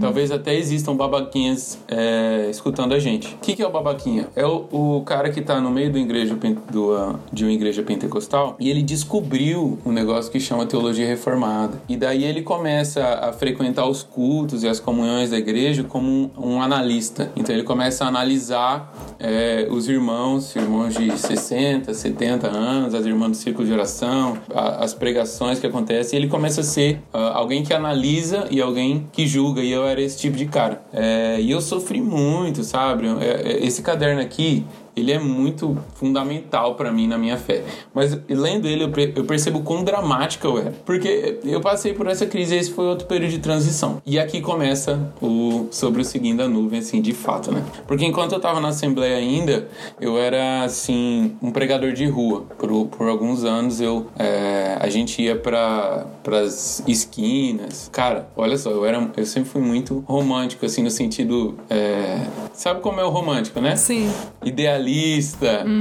Talvez 0.00 0.32
até 0.32 0.56
existam 0.56 0.96
babaquinhas 0.96 1.78
é, 1.86 2.48
escutando 2.50 2.92
a 2.92 2.98
gente. 2.98 3.34
O 3.34 3.38
que, 3.38 3.54
que 3.54 3.62
é 3.62 3.66
o 3.66 3.70
babaquinha? 3.70 4.26
É 4.34 4.44
o, 4.44 4.66
o 4.72 5.02
cara 5.04 5.27
que 5.30 5.40
tá 5.40 5.60
no 5.60 5.70
meio 5.70 5.90
do 5.92 5.98
igreja, 5.98 6.36
do, 6.70 6.94
ah, 6.94 7.16
de 7.32 7.44
uma 7.44 7.52
igreja 7.52 7.82
pentecostal 7.82 8.56
e 8.58 8.68
ele 8.70 8.82
descobriu 8.82 9.78
um 9.84 9.92
negócio 9.92 10.30
que 10.30 10.38
chama 10.40 10.66
teologia 10.66 11.06
reformada. 11.06 11.80
E 11.88 11.96
daí 11.96 12.24
ele 12.24 12.42
começa 12.42 13.02
a 13.04 13.32
frequentar 13.32 13.86
os 13.88 14.02
cultos 14.02 14.62
e 14.62 14.68
as 14.68 14.78
comunhões 14.80 15.30
da 15.30 15.38
igreja 15.38 15.82
como 15.84 16.08
um, 16.08 16.30
um 16.54 16.62
analista. 16.62 17.30
Então 17.36 17.54
ele 17.54 17.64
começa 17.64 18.04
a 18.04 18.08
analisar 18.08 18.92
é, 19.18 19.66
os 19.70 19.88
irmãos, 19.88 20.54
irmãos 20.56 20.94
de 20.94 21.16
60, 21.18 21.92
70 21.94 22.46
anos, 22.48 22.94
as 22.94 23.04
irmãs 23.06 23.30
do 23.30 23.36
círculo 23.36 23.66
de 23.66 23.72
oração, 23.72 24.38
a- 24.54 24.84
as 24.84 24.94
pregações 24.94 25.58
que 25.58 25.66
acontecem, 25.66 26.18
e 26.18 26.22
ele 26.22 26.30
começa 26.30 26.60
a 26.60 26.64
ser 26.64 27.00
ah, 27.12 27.32
alguém 27.34 27.62
que 27.62 27.72
analisa 27.74 28.46
e 28.50 28.60
alguém 28.60 29.06
que 29.12 29.26
julga, 29.26 29.62
e 29.62 29.70
eu 29.70 29.84
era 29.86 30.00
esse 30.00 30.18
tipo 30.18 30.36
de 30.36 30.46
cara. 30.46 30.82
É, 30.92 31.40
e 31.40 31.50
eu 31.50 31.60
sofri 31.60 32.00
muito, 32.00 32.62
sabe? 32.64 33.06
É, 33.20 33.52
é, 33.52 33.66
esse 33.66 33.82
caderno 33.82 34.20
aqui, 34.20 34.64
ele 34.98 35.12
é 35.12 35.18
muito 35.18 35.76
fundamental 35.94 36.74
pra 36.74 36.92
mim 36.92 37.06
na 37.06 37.18
minha 37.18 37.36
fé. 37.36 37.64
Mas 37.94 38.18
lendo 38.28 38.66
ele, 38.66 38.84
eu, 38.84 39.24
percebo 39.24 39.60
quão 39.60 39.84
dramática 39.84 40.46
eu 40.46 40.58
era. 40.58 40.74
Porque 40.84 41.38
eu 41.44 41.60
passei 41.60 41.92
por 41.92 42.06
essa 42.06 42.26
crise 42.26 42.54
e 42.54 42.58
esse 42.58 42.70
foi 42.70 42.86
outro 42.86 43.06
período 43.06 43.30
de 43.30 43.38
transição. 43.38 44.02
E 44.04 44.18
aqui 44.18 44.40
começa 44.40 45.12
o 45.20 45.68
sobre 45.70 46.02
o 46.02 46.04
seguindo 46.04 46.42
a 46.42 46.48
nuvem, 46.48 46.80
assim, 46.80 47.00
de 47.00 47.12
fato, 47.12 47.52
né? 47.52 47.64
Porque 47.86 48.04
enquanto 48.04 48.32
eu 48.32 48.40
tava 48.40 48.60
na 48.60 48.68
Assembleia 48.68 49.16
ainda, 49.16 49.68
eu 50.00 50.18
era, 50.18 50.64
assim, 50.64 51.36
um 51.42 51.50
pregador 51.50 51.92
de 51.92 52.06
rua. 52.06 52.44
Por, 52.58 52.86
por 52.86 53.08
alguns 53.08 53.44
anos 53.44 53.80
eu... 53.80 54.06
é, 54.18 54.76
a 54.80 54.88
gente 54.88 55.22
ia 55.22 55.36
pra, 55.36 56.06
pras 56.22 56.82
esquinas. 56.86 57.88
Cara, 57.92 58.28
olha 58.36 58.56
só, 58.56 58.70
eu, 58.70 58.84
era, 58.84 59.10
eu 59.16 59.26
sempre 59.26 59.48
fui 59.48 59.62
muito 59.62 60.04
romântico, 60.06 60.64
assim, 60.66 60.82
no 60.82 60.90
sentido... 60.90 61.56
é, 61.70 62.26
sabe 62.52 62.80
como 62.80 63.00
é 63.00 63.04
o 63.04 63.10
romântico, 63.10 63.60
né? 63.60 63.76
Sim. 63.76 64.10
idealista. 64.44 64.87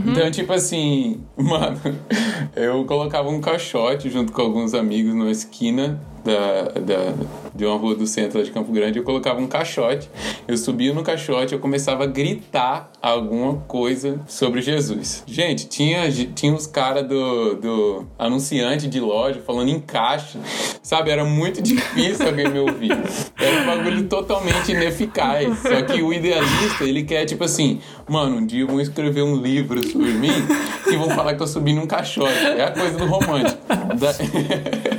Então, 0.05 0.29
tipo 0.31 0.53
assim, 0.53 1.21
mano, 1.37 1.79
eu 2.55 2.85
colocava 2.85 3.29
um 3.29 3.41
caixote 3.41 4.09
junto 4.09 4.31
com 4.31 4.41
alguns 4.41 4.73
amigos 4.73 5.13
numa 5.13 5.31
esquina 5.31 6.01
da, 6.27 6.63
da, 6.81 7.13
de 7.55 7.65
uma 7.65 7.77
rua 7.77 7.95
do 7.95 8.05
centro 8.05 8.43
de 8.43 8.51
Campo 8.51 8.69
Grande, 8.73 8.99
eu 8.99 9.03
colocava 9.03 9.39
um 9.39 9.47
caixote, 9.47 10.09
eu 10.45 10.57
subia 10.57 10.93
no 10.93 11.01
caixote, 11.01 11.53
eu 11.53 11.59
começava 11.59 12.03
a 12.03 12.07
gritar 12.07 12.91
alguma 13.01 13.53
coisa 13.67 14.19
sobre 14.27 14.61
Jesus. 14.61 15.23
Gente, 15.25 15.67
tinha, 15.69 16.11
tinha 16.11 16.53
os 16.53 16.67
caras 16.67 17.07
do, 17.07 17.55
do 17.55 18.05
anunciante 18.19 18.89
de 18.89 18.99
loja 18.99 19.41
falando 19.45 19.69
em 19.69 19.79
caixa, 19.79 20.37
sabe? 20.83 21.11
Era 21.11 21.23
muito 21.23 21.61
difícil 21.61 22.27
alguém 22.27 22.49
me 22.49 22.59
ouvir. 22.59 22.91
Era 23.39 23.61
um 23.61 23.65
bagulho 23.65 24.03
totalmente 24.09 24.73
ineficaz. 24.73 25.59
Só 25.59 25.81
que 25.83 26.01
o 26.01 26.11
idealista, 26.11 26.83
ele 26.83 27.03
quer, 27.03 27.25
tipo 27.25 27.45
assim, 27.45 27.79
mano, 28.09 28.37
um 28.37 28.45
dia 28.45 28.65
vão 28.65 28.81
escrever 28.81 29.21
um 29.21 29.37
livro 29.37 29.81
sobre 29.89 30.11
mim 30.11 30.33
e 30.91 30.95
vão 30.97 31.09
falar 31.11 31.35
que 31.35 31.41
eu 31.41 31.47
subi 31.47 31.73
num 31.73 31.87
caixote. 31.87 32.33
É 32.33 32.65
a 32.65 32.71
coisa 32.71 32.97
do 32.97 33.05
romântico. 33.05 33.61
Da... 33.67 34.13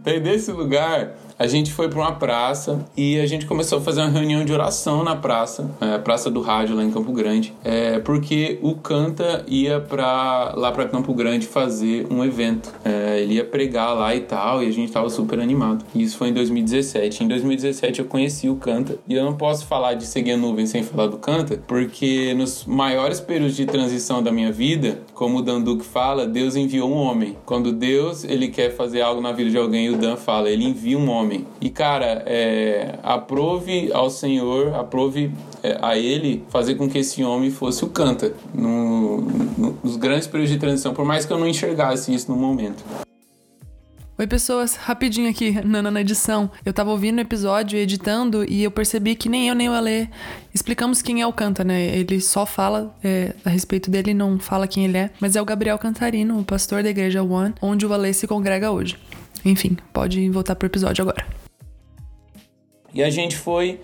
Daí 0.00 0.20
desse 0.20 0.52
lugar, 0.52 1.14
a 1.38 1.46
gente 1.46 1.72
foi 1.72 1.88
para 1.88 1.98
uma 1.98 2.12
praça 2.12 2.84
e 2.96 3.18
a 3.18 3.26
gente 3.26 3.46
começou 3.46 3.78
a 3.78 3.80
fazer 3.80 4.00
uma 4.00 4.10
reunião 4.10 4.44
de 4.44 4.52
oração 4.52 5.02
na 5.02 5.16
praça, 5.16 5.70
é, 5.80 5.98
Praça 5.98 6.30
do 6.30 6.40
Rádio 6.40 6.76
lá 6.76 6.84
em 6.84 6.90
Campo 6.90 7.12
Grande, 7.12 7.52
é, 7.64 7.98
porque 7.98 8.58
o 8.62 8.74
Canta 8.74 9.44
ia 9.48 9.80
para 9.80 10.52
lá 10.56 10.70
para 10.70 10.86
Campo 10.86 11.12
Grande 11.14 11.46
fazer 11.46 12.06
um 12.10 12.24
evento. 12.24 12.72
É, 12.84 13.20
ele 13.20 13.34
ia 13.34 13.44
pregar 13.44 13.94
lá 13.94 14.14
e 14.14 14.20
tal, 14.20 14.62
e 14.62 14.68
a 14.68 14.70
gente 14.70 14.92
tava 14.92 15.08
super 15.08 15.40
animado. 15.40 15.84
Isso 15.94 16.16
foi 16.16 16.28
em 16.28 16.32
2017. 16.32 17.24
Em 17.24 17.28
2017 17.28 18.00
eu 18.00 18.04
conheci 18.06 18.48
o 18.48 18.56
Canta 18.56 18.98
e 19.08 19.14
eu 19.14 19.24
não 19.24 19.34
posso 19.34 19.66
falar 19.66 19.94
de 19.94 20.06
seguir 20.06 20.32
a 20.32 20.36
nuvem 20.36 20.66
sem 20.66 20.82
falar 20.82 21.08
do 21.08 21.16
Canta, 21.16 21.60
porque 21.66 22.34
nos 22.34 22.64
maiores 22.64 23.20
períodos 23.20 23.56
de 23.56 23.66
transição 23.66 24.22
da 24.22 24.30
minha 24.30 24.52
vida, 24.52 25.00
como 25.14 25.38
o 25.38 25.42
Dan 25.42 25.60
Duque 25.60 25.84
fala, 25.84 26.26
Deus 26.26 26.54
enviou 26.54 26.90
um 26.90 26.96
homem. 26.96 27.36
Quando 27.44 27.72
Deus 27.72 28.24
ele 28.24 28.48
quer 28.48 28.70
fazer 28.70 29.00
algo 29.00 29.20
na 29.20 29.32
vida 29.32 29.50
de 29.50 29.58
alguém, 29.58 29.90
o 29.90 29.96
Dan 29.96 30.16
fala, 30.16 30.50
ele 30.50 30.64
envia 30.64 30.98
um 30.98 31.08
homem 31.08 31.23
homem. 31.24 31.46
E, 31.60 31.70
cara, 31.70 32.22
é, 32.26 32.98
aprove 33.02 33.90
ao 33.92 34.10
Senhor, 34.10 34.74
aprove 34.74 35.32
é, 35.62 35.78
a 35.80 35.96
Ele 35.96 36.44
fazer 36.50 36.74
com 36.76 36.88
que 36.88 36.98
esse 36.98 37.24
homem 37.24 37.50
fosse 37.50 37.84
o 37.84 37.88
canta 37.88 38.32
no, 38.54 39.22
no, 39.22 39.78
nos 39.82 39.96
grandes 39.96 40.26
períodos 40.26 40.52
de 40.52 40.58
transição, 40.58 40.94
por 40.94 41.04
mais 41.04 41.24
que 41.24 41.32
eu 41.32 41.38
não 41.38 41.48
enxergasse 41.48 42.14
isso 42.14 42.30
no 42.30 42.36
momento. 42.36 42.84
Oi, 44.16 44.28
pessoas, 44.28 44.76
rapidinho 44.76 45.28
aqui, 45.28 45.50
Nana 45.66 45.90
na 45.90 46.00
edição. 46.00 46.48
Eu 46.64 46.72
tava 46.72 46.92
ouvindo 46.92 47.18
o 47.18 47.20
episódio, 47.20 47.76
editando, 47.76 48.44
e 48.48 48.62
eu 48.62 48.70
percebi 48.70 49.16
que 49.16 49.28
nem 49.28 49.48
eu 49.48 49.56
nem 49.56 49.68
o 49.68 49.72
Alê 49.72 50.06
explicamos 50.54 51.02
quem 51.02 51.20
é 51.20 51.26
o 51.26 51.32
Canta, 51.32 51.64
né? 51.64 51.84
Ele 51.96 52.20
só 52.20 52.46
fala 52.46 52.94
é, 53.02 53.34
a 53.44 53.50
respeito 53.50 53.90
dele, 53.90 54.14
não 54.14 54.38
fala 54.38 54.68
quem 54.68 54.84
ele 54.84 54.98
é, 54.98 55.10
mas 55.18 55.34
é 55.34 55.42
o 55.42 55.44
Gabriel 55.44 55.76
Cantarino, 55.78 56.38
o 56.38 56.44
pastor 56.44 56.84
da 56.84 56.90
igreja 56.90 57.24
One, 57.24 57.54
onde 57.60 57.84
o 57.84 57.92
Alê 57.92 58.12
se 58.12 58.28
congrega 58.28 58.70
hoje. 58.70 58.96
Enfim, 59.44 59.76
pode 59.92 60.28
voltar 60.30 60.54
pro 60.56 60.66
episódio 60.66 61.02
agora. 61.02 61.26
E 62.94 63.02
a 63.02 63.10
gente 63.10 63.36
foi, 63.36 63.80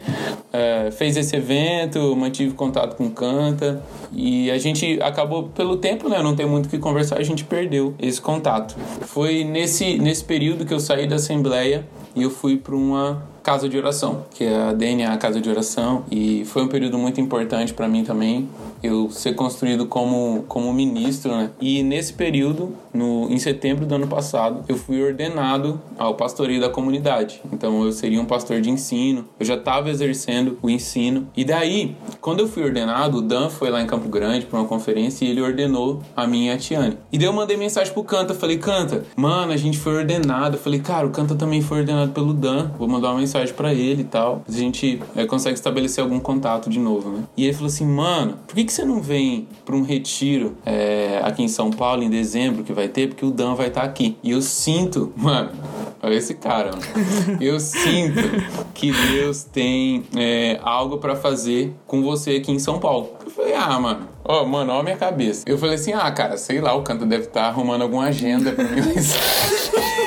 é, 0.52 0.88
fez 0.93 1.17
esse 1.17 1.35
evento, 1.35 2.14
mantive 2.14 2.55
contato 2.55 2.95
com 2.95 3.07
o 3.07 3.11
Canta 3.11 3.83
e 4.12 4.49
a 4.52 4.57
gente 4.57 5.02
acabou, 5.02 5.49
pelo 5.49 5.76
tempo, 5.79 6.09
né, 6.09 6.23
não 6.23 6.37
tem 6.37 6.47
muito 6.47 6.67
o 6.67 6.69
que 6.69 6.79
conversar, 6.79 7.19
a 7.19 7.23
gente 7.25 7.43
perdeu 7.43 7.93
esse 7.99 8.21
contato. 8.21 8.76
Foi 9.00 9.43
nesse, 9.43 9.99
nesse 9.99 10.23
período 10.23 10.64
que 10.64 10.73
eu 10.73 10.79
saí 10.79 11.09
da 11.09 11.17
Assembleia 11.17 11.85
e 12.14 12.23
eu 12.23 12.31
fui 12.31 12.57
para 12.57 12.75
uma 12.75 13.23
casa 13.43 13.69
de 13.69 13.76
oração, 13.76 14.25
que 14.35 14.45
é 14.45 14.57
a 14.57 14.73
DNA 14.73 15.17
Casa 15.19 15.40
de 15.40 15.49
Oração, 15.49 16.05
e 16.11 16.45
foi 16.45 16.62
um 16.62 16.69
período 16.69 16.99
muito 16.99 17.21
importante 17.21 17.73
para 17.73 17.88
mim 17.88 18.05
também, 18.05 18.49
eu 18.83 19.11
ser 19.11 19.35
construído 19.35 19.87
como, 19.87 20.45
como 20.49 20.73
ministro, 20.73 21.33
né? 21.33 21.50
E 21.61 21.83
nesse 21.83 22.12
período, 22.12 22.75
no, 22.93 23.31
em 23.31 23.38
setembro 23.38 23.85
do 23.85 23.95
ano 23.95 24.07
passado, 24.07 24.64
eu 24.69 24.76
fui 24.76 25.02
ordenado 25.02 25.81
ao 25.99 26.14
pastoreio 26.14 26.61
da 26.61 26.69
comunidade. 26.69 27.43
Então 27.52 27.85
eu 27.85 27.93
seria 27.93 28.21
um 28.21 28.25
pastor 28.25 28.61
de 28.61 28.71
ensino, 28.71 29.26
eu 29.38 29.45
já 29.45 29.55
estava 29.55 29.90
exercendo 29.90 30.59
o 30.62 30.71
ensino. 30.71 31.29
E 31.37 31.45
daí, 31.45 31.95
quando 32.21 32.40
eu 32.40 32.49
fui 32.49 32.62
ordenado, 32.62 33.19
o 33.19 33.23
Dan 33.23 33.50
foi 33.50 33.71
lá 33.71 33.83
em 33.83 33.87
Campo 33.87 34.09
Grande 34.09 34.47
para 34.47 34.59
uma 34.59 34.69
conferência 34.69 35.25
e 35.25 35.29
ele 35.31 35.43
ordenou 35.43 36.02
a 36.17 36.26
minha 36.26 36.57
Tiane. 36.57 36.97
E 37.12 37.19
daí 37.19 37.26
eu 37.26 37.33
mandei 37.33 37.57
mensagem 37.57 37.93
pro 37.93 38.02
Canta, 38.02 38.35
falei, 38.35 38.59
Canta, 38.59 39.05
mano, 39.14 39.52
a 39.52 39.57
gente 39.57 39.79
foi 39.79 39.97
ordenado. 39.97 40.57
Eu 40.57 40.61
falei, 40.61 40.81
cara, 40.81 41.07
o 41.07 41.11
Canta 41.11 41.35
também 41.35 41.61
foi 41.61 41.81
ordenado 41.81 42.00
pelo 42.09 42.33
Dan, 42.33 42.71
vou 42.78 42.88
mandar 42.88 43.11
uma 43.11 43.21
mensagem 43.21 43.54
para 43.54 43.73
ele 43.73 44.02
e 44.02 44.04
tal. 44.04 44.42
A 44.49 44.52
gente 44.52 45.00
é, 45.16 45.26
consegue 45.26 45.54
estabelecer 45.54 46.02
algum 46.02 46.21
contato 46.21 46.69
de 46.71 46.78
novo, 46.78 47.11
né? 47.11 47.25
E 47.37 47.45
ele 47.45 47.52
falou 47.52 47.69
assim, 47.69 47.87
mano, 47.87 48.38
por 48.47 48.54
que, 48.54 48.64
que 48.64 48.73
você 48.73 48.85
não 48.85 49.00
vem 49.00 49.49
para 49.64 49.75
um 49.75 49.83
retiro 49.83 50.57
é, 50.64 51.21
aqui 51.23 51.42
em 51.42 51.49
São 51.49 51.71
Paulo 51.71 52.02
em 52.02 52.11
dezembro 52.11 52.62
que 52.64 52.73
vai 52.73 52.88
ter? 52.88 53.09
Porque 53.09 53.25
o 53.25 53.30
Dan 53.30 53.54
vai 53.54 53.69
estar 53.69 53.83
tá 53.83 53.87
aqui. 53.87 54.16
E 54.23 54.30
eu 54.30 54.42
sinto, 54.42 55.12
mano, 55.16 55.50
olha 56.02 56.14
esse 56.14 56.35
cara, 56.35 56.71
mano. 56.71 57.38
Eu 57.40 57.59
sinto 57.61 58.21
que 58.75 58.92
Deus 58.92 59.45
tem 59.45 60.04
é, 60.16 60.59
algo 60.62 60.99
para 60.99 61.16
fazer 61.16 61.75
com 61.87 62.02
você 62.02 62.33
aqui 62.33 62.52
em 62.52 62.59
São 62.59 62.78
Paulo. 62.78 63.11
Eu 63.25 63.30
falei, 63.30 63.54
ah, 63.54 63.78
mano, 63.78 64.09
ó, 64.25 64.42
oh, 64.42 64.47
mano, 64.47 64.73
ó 64.73 64.80
a 64.80 64.83
minha 64.83 64.97
cabeça. 64.97 65.45
Eu 65.47 65.59
falei 65.59 65.75
assim, 65.75 65.92
ah, 65.92 66.11
cara, 66.11 66.37
sei 66.37 66.61
lá, 66.61 66.75
o 66.75 66.83
canto 66.83 67.07
deve 67.07 67.25
estar 67.25 67.42
tá 67.42 67.47
arrumando 67.49 67.83
alguma 67.83 68.04
agenda 68.04 68.52
pra 68.52 68.64
mim. 68.64 68.80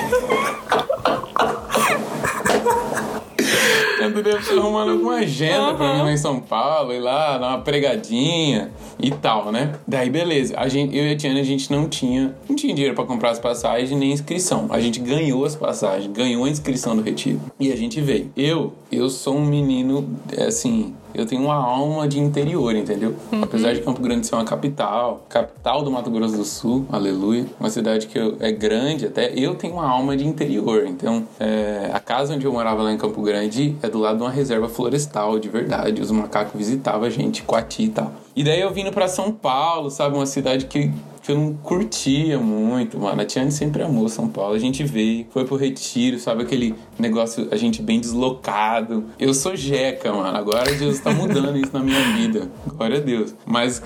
Canto 4.13 4.24
deve 4.24 4.38
estar 4.38 4.55
arrumando 4.55 4.91
alguma 4.91 5.15
agenda 5.15 5.72
uhum. 5.72 5.77
pra 5.77 5.93
mim 5.93 6.01
lá 6.03 6.12
em 6.12 6.17
São 6.17 6.39
Paulo, 6.39 6.93
ir 6.93 7.00
lá, 7.00 7.38
dar 7.38 7.50
uma 7.50 7.62
pregadinha 7.62 8.72
e 9.00 9.10
tal, 9.10 9.51
né? 9.51 9.74
Daí, 9.88 10.10
beleza. 10.10 10.53
A 10.58 10.67
gente, 10.67 10.96
eu 10.96 11.05
e 11.05 11.13
a 11.13 11.17
Tiana, 11.17 11.39
a 11.39 11.43
gente 11.43 11.72
não 11.72 11.89
tinha, 11.89 12.36
não 12.48 12.55
tinha 12.55 12.74
dinheiro 12.74 12.96
para 12.96 13.05
comprar 13.05 13.32
as 13.32 13.39
passagens 13.39 13.91
nem 13.91 14.12
inscrição. 14.12 14.67
A 14.70 14.79
gente 14.79 15.00
ganhou 15.00 15.43
as 15.46 15.55
passagens, 15.55 16.12
ganhou 16.12 16.46
a 16.46 16.50
inscrição 16.50 16.96
do 16.96 17.01
retiro. 17.01 17.41
E 17.60 17.72
a 17.72 17.75
gente 17.75 18.00
veio. 18.00 18.32
Eu, 18.38 18.74
eu 18.91 19.10
sou 19.10 19.36
um 19.36 19.46
menino, 19.46 20.08
assim, 20.46 20.93
eu 21.13 21.25
tenho 21.25 21.43
uma 21.43 21.55
alma 21.55 22.08
de 22.08 22.20
interior, 22.20 22.75
entendeu? 22.75 23.15
Uhum. 23.32 23.43
Apesar 23.43 23.74
de 23.74 23.82
Campo 23.82 24.01
Grande 24.01 24.27
ser 24.27 24.36
uma 24.36 24.46
capital, 24.46 25.25
capital 25.29 25.84
do 25.84 25.91
Mato 25.91 26.10
Grosso 26.10 26.36
do 26.36 26.46
Sul, 26.46 26.86
aleluia, 26.91 27.46
uma 27.60 27.70
cidade 27.70 28.08
que 28.08 28.17
eu, 28.17 28.38
é 28.39 28.51
grande 28.51 29.05
até, 29.05 29.34
eu 29.36 29.55
tenho 29.55 29.74
uma 29.74 29.88
alma 29.88 30.15
de 30.17 30.25
interior. 30.27 30.86
Então, 30.88 31.27
é, 31.39 31.89
a 31.93 32.00
casa 32.00 32.34
onde 32.36 32.46
eu 32.46 32.51
morava 32.51 32.82
lá 32.84 32.91
em 32.91 32.98
Campo 32.98 33.22
Grande 33.22 33.75
é 33.82 33.89
do 33.89 34.00
lado 34.00 34.17
de 34.17 34.24
uma 34.24 34.32
reserva 34.32 34.67
florestal, 34.67 35.39
de 35.39 35.50
verdade. 35.50 36.01
Os 36.01 36.12
macacos 36.12 36.53
visitavam 36.55 37.03
a 37.03 37.10
gente, 37.10 37.43
Coati 37.43 37.84
e 37.84 37.89
tal. 37.89 38.12
E 38.36 38.43
daí 38.43 38.60
eu 38.60 38.72
vindo 38.72 38.91
para 38.91 39.08
São 39.08 39.32
Paulo, 39.32 39.91
sabe? 39.91 40.15
Uma 40.15 40.25
cidade 40.25 40.65
que 40.65 40.91
que 41.24 41.32
eu 41.32 41.38
não 41.38 41.53
curtia 41.53 42.38
muito, 42.38 43.00
mano. 43.00 43.22
A 43.22 43.25
Tiane 43.25 43.51
sempre 43.51 43.82
amou 43.82 44.10
São 44.10 44.27
Paulo. 44.27 44.53
A 44.53 44.60
gente 44.60 44.84
veio, 44.84 45.25
foi 45.32 45.46
pro 45.46 45.56
retiro, 45.56 46.20
sabe? 46.20 46.44
Aquele 46.44 46.75
negócio, 47.00 47.48
a 47.50 47.56
gente 47.56 47.82
bem 47.82 48.00
deslocado. 48.00 49.06
Eu 49.18 49.34
sou 49.34 49.56
jeca, 49.56 50.12
mano. 50.12 50.38
Agora 50.38 50.75
Deus 50.75 51.00
tá 51.00 51.12
mudando 51.12 51.58
isso 51.58 51.72
na 51.72 51.80
minha 51.80 52.01
vida. 52.18 52.51
Glória 52.68 52.98
a 52.98 53.01
Deus. 53.01 53.34
Mas 53.46 53.82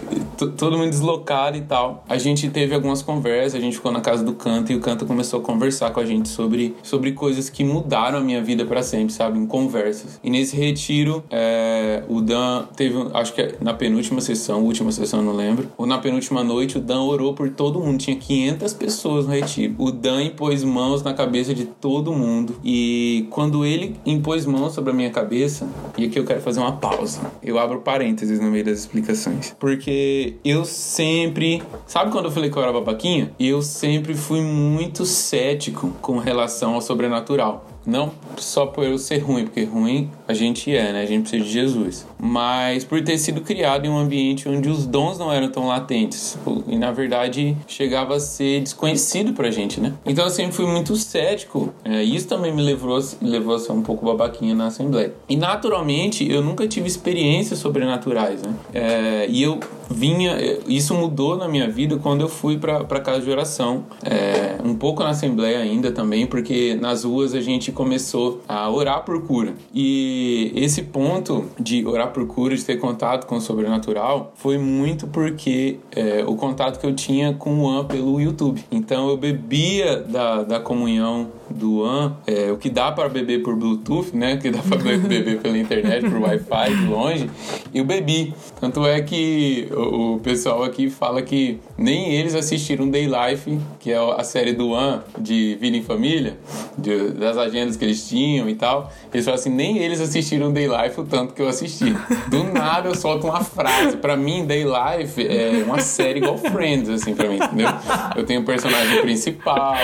todo 0.57 0.77
mundo 0.79 0.89
deslocado 0.89 1.57
e 1.57 1.61
tal. 1.61 2.03
A 2.09 2.17
gente 2.17 2.49
teve 2.49 2.73
algumas 2.73 3.03
conversas, 3.03 3.53
a 3.53 3.59
gente 3.59 3.75
ficou 3.75 3.91
na 3.91 4.01
casa 4.01 4.23
do 4.23 4.33
Canto 4.33 4.71
e 4.71 4.75
o 4.75 4.79
Canto 4.79 5.05
começou 5.05 5.39
a 5.39 5.43
conversar 5.43 5.91
com 5.91 5.99
a 5.99 6.05
gente 6.05 6.29
sobre, 6.29 6.75
sobre 6.81 7.11
coisas 7.11 7.51
que 7.51 7.63
mudaram 7.63 8.17
a 8.17 8.21
minha 8.21 8.41
vida 8.41 8.65
para 8.65 8.81
sempre, 8.81 9.13
sabe? 9.13 9.37
Em 9.37 9.45
conversas. 9.45 10.19
E 10.23 10.29
nesse 10.31 10.57
retiro, 10.57 11.23
é, 11.29 12.03
o 12.09 12.19
Dan 12.19 12.63
teve, 12.75 12.95
acho 13.13 13.33
que 13.33 13.55
na 13.61 13.75
penúltima 13.75 14.21
sessão, 14.21 14.63
última 14.63 14.91
sessão, 14.91 15.21
não 15.21 15.35
lembro, 15.35 15.69
ou 15.77 15.85
na 15.85 15.99
penúltima 15.99 16.43
noite, 16.43 16.79
o 16.79 16.81
Dan 16.81 17.01
orou 17.01 17.26
orou 17.27 17.33
por 17.33 17.49
todo 17.49 17.79
mundo. 17.79 17.97
Tinha 17.97 18.15
500 18.15 18.73
pessoas 18.73 19.25
no 19.25 19.33
retiro. 19.33 19.75
O 19.77 19.91
Dan 19.91 20.23
impôs 20.23 20.63
mãos 20.63 21.03
na 21.03 21.13
cabeça 21.13 21.53
de 21.53 21.65
todo 21.65 22.13
mundo. 22.13 22.55
E 22.63 23.27
quando 23.29 23.65
ele 23.65 23.95
impôs 24.05 24.45
mãos 24.45 24.73
sobre 24.73 24.91
a 24.91 24.93
minha 24.93 25.09
cabeça, 25.09 25.67
e 25.97 26.05
aqui 26.05 26.19
eu 26.19 26.25
quero 26.25 26.41
fazer 26.41 26.59
uma 26.59 26.73
pausa. 26.73 27.19
Eu 27.43 27.59
abro 27.59 27.81
parênteses 27.81 28.39
no 28.39 28.49
meio 28.49 28.65
das 28.65 28.79
explicações. 28.79 29.55
Porque 29.59 30.35
eu 30.43 30.65
sempre. 30.65 31.61
Sabe 31.85 32.11
quando 32.11 32.25
eu 32.25 32.31
falei 32.31 32.49
que 32.49 32.57
eu 32.57 32.63
era 32.63 32.71
babaquinha? 32.71 33.31
Eu 33.39 33.61
sempre 33.61 34.13
fui 34.13 34.41
muito 34.41 35.05
cético 35.05 35.89
com 36.01 36.17
relação 36.17 36.75
ao 36.75 36.81
sobrenatural. 36.81 37.65
Não 37.87 38.11
só 38.35 38.65
por 38.65 38.83
eu 38.83 38.97
ser 38.97 39.19
ruim, 39.19 39.45
porque 39.45 39.63
ruim 39.63 40.11
a 40.27 40.33
gente 40.33 40.75
é, 40.75 40.91
né? 40.91 41.01
A 41.01 41.05
gente 41.05 41.21
precisa 41.21 41.43
de 41.43 41.49
Jesus. 41.49 42.05
Mas 42.19 42.83
por 42.83 43.01
ter 43.01 43.17
sido 43.17 43.39
criado 43.39 43.85
em 43.85 43.89
um 43.89 43.97
ambiente 43.97 44.47
onde 44.49 44.69
os 44.69 44.85
dons 44.85 45.17
não 45.17 45.31
eram 45.31 45.49
tão 45.49 45.67
latentes. 45.67 46.37
E 46.67 46.77
na 46.77 46.91
verdade 46.91 47.55
chegava 47.65 48.15
a 48.15 48.19
ser 48.19 48.61
desconhecido 48.61 49.33
pra 49.33 49.49
gente, 49.49 49.79
né? 49.79 49.93
Então 50.05 50.25
eu 50.25 50.29
sempre 50.29 50.53
fui 50.53 50.65
muito 50.65 50.95
cético. 50.97 51.73
É, 51.85 52.03
isso 52.03 52.27
também 52.27 52.53
me 52.53 52.61
levou, 52.61 52.99
levou 53.21 53.55
a 53.55 53.59
ser 53.59 53.71
um 53.71 53.81
pouco 53.81 54.05
babaquinha 54.05 54.53
na 54.53 54.67
Assembleia. 54.67 55.13
E 55.29 55.37
naturalmente 55.37 56.29
eu 56.29 56.41
nunca 56.41 56.67
tive 56.67 56.87
experiências 56.87 57.59
sobrenaturais, 57.59 58.41
né? 58.41 58.53
É, 58.73 59.27
e 59.29 59.41
eu 59.41 59.59
vinha. 59.89 60.37
Isso 60.67 60.93
mudou 60.93 61.37
na 61.37 61.47
minha 61.47 61.69
vida 61.69 61.97
quando 61.97 62.21
eu 62.21 62.29
fui 62.29 62.57
para 62.57 62.99
casa 62.99 63.21
de 63.21 63.29
oração. 63.29 63.85
É, 64.03 64.57
um 64.63 64.75
pouco 64.75 65.03
na 65.03 65.09
Assembleia 65.09 65.59
ainda 65.59 65.91
também, 65.91 66.25
porque 66.25 66.75
nas 66.75 67.03
ruas 67.03 67.33
a 67.33 67.41
gente 67.41 67.71
começou 67.71 68.41
a 68.47 68.69
orar 68.69 69.03
por 69.03 69.21
cura. 69.23 69.53
E 69.73 70.51
esse 70.55 70.83
ponto 70.83 71.45
de 71.59 71.85
orar 71.85 72.11
por 72.11 72.25
cura, 72.27 72.55
de 72.55 72.63
ter 72.63 72.77
contato 72.77 73.25
com 73.25 73.37
o 73.37 73.41
sobrenatural, 73.41 74.33
foi 74.35 74.57
muito 74.57 75.07
porque 75.07 75.77
é, 75.95 76.23
o 76.25 76.35
contato 76.35 76.79
que 76.79 76.85
eu 76.85 76.93
tinha 76.93 77.33
com 77.33 77.59
o 77.61 77.69
An 77.69 77.85
pelo 77.85 78.19
YouTube. 78.19 78.63
Então 78.71 79.09
eu 79.09 79.17
bebia 79.17 79.97
da, 79.97 80.43
da 80.43 80.59
comunhão 80.59 81.27
do 81.49 81.83
An, 81.83 82.15
é, 82.25 82.51
o 82.51 82.57
que 82.57 82.69
dá 82.69 82.91
para 82.91 83.07
beber 83.09 83.41
por 83.41 83.55
Bluetooth, 83.55 84.15
né? 84.15 84.35
O 84.35 84.39
que 84.39 84.49
dá 84.49 84.59
para 84.59 84.77
beber 84.97 85.39
pela 85.39 85.57
internet, 85.57 86.09
por 86.09 86.21
Wi-Fi, 86.21 86.75
de 86.75 86.85
longe, 86.87 87.29
eu 87.73 87.85
bebi. 87.85 88.33
Tanto 88.59 88.85
é 88.85 89.01
que 89.01 89.69
o, 89.77 90.19
pessoal 90.19 90.63
aqui 90.63 90.89
fala 90.89 91.21
que 91.21 91.59
nem 91.77 92.13
eles 92.13 92.35
assistiram 92.35 92.89
Day 92.89 93.07
Life, 93.07 93.57
que 93.79 93.91
é 93.91 93.97
a 93.97 94.23
série 94.23 94.53
do 94.53 94.73
An 94.73 95.03
de 95.17 95.57
Vida 95.59 95.77
em 95.77 95.83
Família, 95.83 96.37
de, 96.77 97.11
das 97.11 97.37
agendas 97.37 97.77
que 97.77 97.85
eles 97.85 98.07
tinham 98.07 98.49
e 98.49 98.55
tal. 98.55 98.91
Eles 99.13 99.25
falam 99.25 99.39
assim, 99.39 99.49
nem 99.49 99.77
eles 99.77 100.01
assistiram 100.01 100.51
Day 100.51 100.67
Life 100.67 100.99
o 100.99 101.05
tanto 101.05 101.33
que 101.33 101.41
eu 101.41 101.47
assisti. 101.47 101.95
Do 102.29 102.43
nada 102.43 102.89
eu 102.89 102.95
solto 102.95 103.27
uma 103.27 103.43
frase. 103.43 103.97
Para 103.97 104.17
mim, 104.17 104.45
Day 104.45 104.63
Life 104.63 105.25
é 105.25 105.63
uma 105.63 105.79
série 105.79 106.19
igual 106.19 106.37
Friends, 106.37 106.89
assim, 106.89 107.13
pra 107.13 107.29
mim, 107.29 107.37
entendeu? 107.37 107.69
Eu 108.15 108.25
tenho 108.25 108.39
o 108.39 108.43
um 108.43 108.45
personagem 108.45 109.01
principal, 109.01 109.75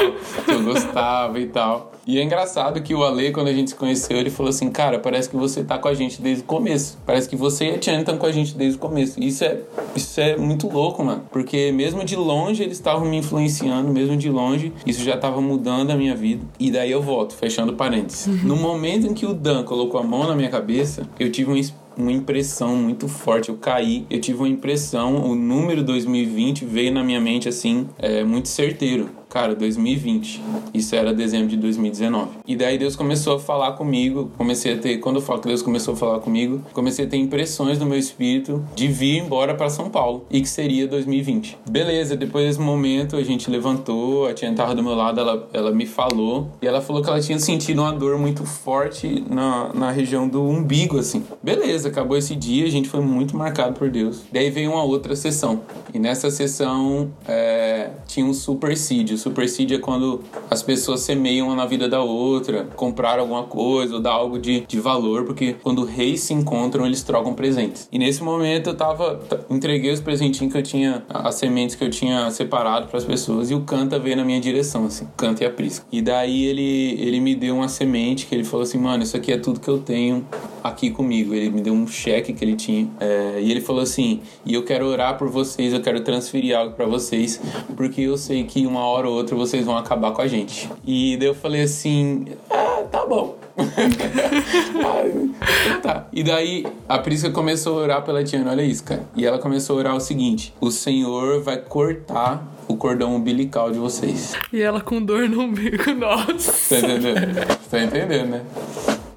que 0.43 0.51
eu 0.51 0.63
gostava 0.63 1.39
e 1.39 1.45
tal. 1.45 1.92
E 2.05 2.19
é 2.19 2.23
engraçado 2.23 2.81
que 2.81 2.93
o 2.93 3.03
Ale, 3.03 3.31
quando 3.31 3.47
a 3.47 3.53
gente 3.53 3.69
se 3.69 3.75
conheceu, 3.75 4.17
ele 4.17 4.29
falou 4.29 4.49
assim: 4.49 4.69
Cara, 4.69 4.99
parece 4.99 5.29
que 5.29 5.35
você 5.35 5.63
tá 5.63 5.77
com 5.77 5.87
a 5.87 5.93
gente 5.93 6.21
desde 6.21 6.43
o 6.43 6.45
começo. 6.45 6.97
Parece 7.05 7.29
que 7.29 7.35
você 7.35 7.71
e 7.71 7.75
a 7.75 7.77
Tiana 7.77 7.99
estão 8.01 8.17
com 8.17 8.25
a 8.25 8.31
gente 8.31 8.55
desde 8.55 8.77
o 8.77 8.79
começo. 8.79 9.21
Isso 9.21 9.43
é, 9.43 9.59
isso 9.95 10.19
é 10.19 10.35
muito 10.35 10.67
louco, 10.67 11.03
mano. 11.03 11.23
Porque 11.31 11.71
mesmo 11.71 12.03
de 12.03 12.15
longe 12.15 12.61
eles 12.63 12.77
estavam 12.77 13.05
me 13.05 13.17
influenciando, 13.17 13.91
mesmo 13.91 14.17
de 14.17 14.29
longe, 14.29 14.73
isso 14.85 15.03
já 15.03 15.17
tava 15.17 15.39
mudando 15.41 15.91
a 15.91 15.95
minha 15.95 16.15
vida. 16.15 16.43
E 16.59 16.71
daí 16.71 16.91
eu 16.91 17.01
volto, 17.01 17.33
fechando 17.35 17.73
parênteses. 17.73 18.27
Uhum. 18.27 18.49
No 18.49 18.55
momento 18.55 19.07
em 19.07 19.13
que 19.13 19.25
o 19.25 19.33
Dan 19.33 19.63
colocou 19.63 19.99
a 19.99 20.03
mão 20.03 20.27
na 20.27 20.35
minha 20.35 20.49
cabeça, 20.49 21.07
eu 21.19 21.31
tive 21.31 21.51
um 21.51 21.55
uma 21.97 22.11
impressão 22.11 22.75
muito 22.75 23.07
forte. 23.07 23.49
Eu 23.49 23.55
caí, 23.55 24.05
eu 24.09 24.19
tive 24.19 24.39
uma 24.39 24.47
impressão, 24.47 25.15
o 25.29 25.35
número 25.35 25.83
2020 25.83 26.65
veio 26.65 26.93
na 26.93 27.03
minha 27.03 27.21
mente 27.21 27.47
assim, 27.47 27.87
é, 27.99 28.23
muito 28.23 28.49
certeiro. 28.49 29.09
Cara, 29.33 29.55
2020. 29.55 30.43
Isso 30.75 30.95
era 30.95 31.11
dezembro 31.11 31.47
de 31.47 31.57
2019. 31.57 32.29
E 32.47 32.55
daí 32.55 32.77
Deus 32.77 32.95
começou 32.95 33.37
a 33.37 33.39
falar 33.39 33.71
comigo. 33.71 34.31
Comecei 34.37 34.75
a 34.75 34.77
ter, 34.77 34.99
quando 34.99 35.15
eu 35.15 35.23
falo 35.23 35.39
que 35.39 35.47
Deus 35.47 35.63
começou 35.63 35.95
a 35.95 35.97
falar 35.97 36.19
comigo, 36.19 36.61
comecei 36.71 37.05
a 37.05 37.09
ter 37.09 37.17
impressões 37.17 37.79
no 37.79 37.85
meu 37.87 37.97
espírito 37.97 38.63
de 38.75 38.87
vir 38.87 39.23
embora 39.23 39.55
para 39.55 39.71
São 39.71 39.89
Paulo 39.89 40.27
e 40.29 40.39
que 40.39 40.47
seria 40.47 40.87
2020. 40.87 41.57
Beleza, 41.67 42.15
depois 42.15 42.45
desse 42.45 42.59
momento 42.59 43.15
a 43.15 43.23
gente 43.23 43.49
levantou, 43.49 44.27
a 44.27 44.35
tia 44.35 44.53
tava 44.53 44.75
do 44.75 44.83
meu 44.83 44.93
lado, 44.93 45.19
ela, 45.19 45.49
ela 45.51 45.71
me 45.71 45.87
falou 45.87 46.51
e 46.61 46.67
ela 46.67 46.79
falou 46.79 47.01
que 47.01 47.09
ela 47.09 47.19
tinha 47.19 47.39
sentido 47.39 47.81
uma 47.81 47.91
dor 47.91 48.19
muito 48.19 48.45
forte 48.45 49.25
na, 49.27 49.73
na 49.73 49.89
região 49.89 50.27
do 50.27 50.43
umbigo, 50.43 50.99
assim. 50.99 51.23
Beleza, 51.41 51.89
acabou 51.89 52.15
esse 52.15 52.35
dia, 52.35 52.67
a 52.67 52.69
gente 52.69 52.87
foi 52.87 53.01
muito 53.01 53.35
marcado 53.35 53.73
por 53.73 53.89
Deus. 53.89 54.21
Daí 54.31 54.51
veio 54.51 54.73
uma 54.73 54.83
outra 54.83 55.15
sessão. 55.15 55.61
E 55.91 55.97
nessa 55.97 56.29
sessão 56.29 57.11
é, 57.27 57.89
tinha 58.05 58.27
um 58.27 58.33
supersídio 58.33 59.22
supersídio 59.23 59.77
é 59.77 59.79
quando 59.79 60.21
as 60.49 60.61
pessoas 60.61 61.01
semeiam 61.01 61.55
na 61.55 61.65
vida 61.65 61.87
da 61.87 62.01
outra, 62.01 62.67
comprar 62.75 63.19
alguma 63.19 63.43
coisa 63.43 63.95
ou 63.95 63.99
dar 63.99 64.11
algo 64.11 64.37
de, 64.37 64.61
de 64.61 64.79
valor, 64.79 65.25
porque 65.25 65.55
quando 65.63 65.83
reis 65.83 66.21
se 66.21 66.33
encontram, 66.33 66.85
eles 66.85 67.03
trocam 67.03 67.33
presentes. 67.33 67.87
E 67.91 67.97
nesse 67.97 68.23
momento 68.23 68.69
eu 68.69 68.75
tava, 68.75 69.19
entreguei 69.49 69.91
os 69.91 70.01
presentinhos 70.01 70.51
que 70.51 70.59
eu 70.59 70.63
tinha, 70.63 71.03
as 71.09 71.35
sementes 71.35 71.75
que 71.75 71.83
eu 71.83 71.89
tinha 71.89 72.29
separado 72.31 72.87
para 72.87 72.97
as 72.97 73.05
pessoas 73.05 73.49
e 73.49 73.55
o 73.55 73.61
Canta 73.61 73.97
veio 73.97 74.17
na 74.17 74.25
minha 74.25 74.39
direção, 74.39 74.85
assim, 74.85 75.07
Canta 75.17 75.43
e 75.43 75.47
a. 75.47 75.53
E 75.91 76.01
daí 76.01 76.45
ele, 76.45 76.97
ele 76.99 77.19
me 77.19 77.35
deu 77.35 77.55
uma 77.55 77.69
semente 77.69 78.25
que 78.25 78.35
ele 78.35 78.43
falou 78.43 78.63
assim, 78.63 78.77
mano, 78.77 79.03
isso 79.03 79.15
aqui 79.15 79.31
é 79.31 79.37
tudo 79.37 79.59
que 79.59 79.69
eu 79.69 79.77
tenho 79.77 80.25
aqui 80.63 80.89
comigo. 80.89 81.33
Ele 81.33 81.49
me 81.49 81.61
deu 81.61 81.73
um 81.73 81.87
cheque 81.87 82.33
que 82.33 82.43
ele 82.43 82.55
tinha 82.55 82.87
é, 82.99 83.39
e 83.41 83.51
ele 83.51 83.61
falou 83.61 83.81
assim, 83.81 84.21
e 84.45 84.53
eu 84.53 84.63
quero 84.63 84.85
orar 84.85 85.17
por 85.17 85.29
vocês, 85.29 85.73
eu 85.73 85.81
quero 85.81 86.01
transferir 86.01 86.57
algo 86.57 86.73
para 86.73 86.85
vocês, 86.85 87.41
porque 87.75 88.01
eu 88.01 88.17
sei 88.17 88.43
que 88.43 88.65
uma 88.65 88.85
hora 88.85 89.09
ou 89.09 89.15
outra 89.15 89.35
vocês 89.35 89.65
vão 89.65 89.77
acabar 89.77 90.11
com 90.11 90.21
a 90.21 90.27
gente. 90.27 90.69
E 90.85 91.17
daí 91.17 91.27
eu 91.27 91.35
falei 91.35 91.63
assim: 91.63 92.25
ah, 92.49 92.83
tá 92.91 93.05
bom. 93.05 93.37
tá. 95.83 96.07
E 96.11 96.23
daí 96.23 96.65
a 96.89 96.97
Prisca 96.97 97.29
começou 97.29 97.79
a 97.79 97.83
orar 97.83 98.03
pela 98.03 98.23
Tiana, 98.23 98.51
olha 98.51 98.63
isso, 98.63 98.83
cara. 98.83 99.03
E 99.15 99.25
ela 99.25 99.37
começou 99.37 99.75
a 99.75 99.79
orar 99.79 99.95
o 99.95 99.99
seguinte: 99.99 100.53
o 100.59 100.71
Senhor 100.71 101.41
vai 101.41 101.57
cortar 101.57 102.51
o 102.67 102.75
cordão 102.75 103.15
umbilical 103.15 103.71
de 103.71 103.77
vocês. 103.77 104.33
E 104.51 104.61
ela 104.61 104.81
com 104.81 105.01
dor 105.01 105.29
no 105.29 105.41
umbigo, 105.41 105.83
nossa. 105.93 106.75
Tá 106.75 106.79
entendendo? 106.79 107.59
Tá 107.69 107.83
entendendo, 107.83 108.29
né? 108.29 108.41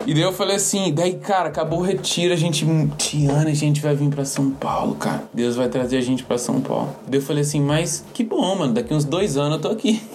E 0.06 0.14
daí 0.14 0.22
eu 0.22 0.32
falei 0.32 0.54
assim, 0.54 0.94
daí, 0.94 1.14
cara, 1.14 1.48
acabou 1.48 1.80
o 1.80 1.82
retiro, 1.82 2.32
a 2.32 2.36
gente, 2.36 2.64
Tiana, 2.96 3.50
a 3.50 3.54
gente 3.54 3.80
vai 3.80 3.92
vir 3.92 4.08
pra 4.08 4.24
São 4.24 4.52
Paulo, 4.52 4.94
cara. 4.94 5.24
Deus 5.34 5.56
vai 5.56 5.68
trazer 5.68 5.96
a 5.96 6.00
gente 6.00 6.22
pra 6.22 6.38
São 6.38 6.60
Paulo. 6.60 6.94
Daí 7.08 7.18
eu 7.18 7.24
falei 7.24 7.42
assim, 7.42 7.60
mas 7.60 8.04
que 8.14 8.22
bom, 8.22 8.54
mano, 8.54 8.72
daqui 8.72 8.94
uns 8.94 9.04
dois 9.04 9.36
anos 9.36 9.56
eu 9.56 9.62
tô 9.62 9.68
aqui. 9.68 10.00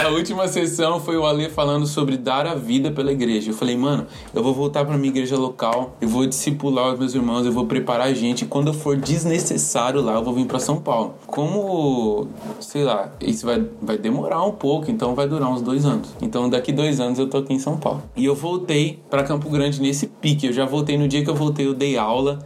a 0.00 0.08
última 0.08 0.48
sessão 0.48 0.98
foi 0.98 1.16
o 1.16 1.26
Ale 1.26 1.50
falando 1.50 1.86
sobre 1.86 2.16
dar 2.16 2.46
a 2.46 2.54
vida 2.54 2.90
pela 2.90 3.12
igreja. 3.12 3.50
Eu 3.50 3.54
falei, 3.54 3.76
mano, 3.76 4.06
eu 4.34 4.42
vou 4.42 4.54
voltar 4.54 4.84
pra 4.84 4.96
minha 4.96 5.10
igreja 5.10 5.36
local, 5.36 5.96
eu 6.00 6.08
vou 6.08 6.26
discipular 6.26 6.92
os 6.92 6.98
meus 6.98 7.14
irmãos, 7.14 7.44
eu 7.44 7.52
vou 7.52 7.66
preparar 7.66 8.06
a 8.06 8.14
gente. 8.14 8.46
Quando 8.46 8.72
for 8.72 8.96
desnecessário 8.96 10.00
lá, 10.00 10.14
eu 10.14 10.24
vou 10.24 10.32
vir 10.32 10.46
pra 10.46 10.58
São 10.58 10.80
Paulo. 10.80 11.14
Como, 11.26 12.28
sei 12.60 12.84
lá, 12.84 13.12
isso 13.20 13.44
vai, 13.44 13.64
vai 13.80 13.98
demorar 13.98 14.42
um 14.42 14.52
pouco, 14.52 14.90
então 14.90 15.14
vai 15.14 15.28
durar 15.28 15.50
uns 15.50 15.60
dois 15.60 15.84
anos. 15.84 16.08
Então 16.22 16.48
daqui 16.48 16.72
dois 16.72 16.98
anos 16.98 17.18
eu 17.18 17.28
tô 17.28 17.38
aqui 17.38 17.52
em 17.52 17.58
São 17.58 17.76
Paulo. 17.76 18.02
E 18.16 18.24
eu 18.24 18.34
voltei 18.34 19.02
para 19.10 19.22
Campo 19.22 19.50
Grande 19.50 19.80
nesse 19.82 20.06
pique. 20.06 20.46
Eu 20.46 20.52
já 20.52 20.64
voltei 20.64 20.96
no 20.96 21.06
dia 21.06 21.22
que 21.22 21.30
eu 21.30 21.34
voltei, 21.34 21.66
eu 21.66 21.74
dei 21.74 21.98
aula. 21.98 22.38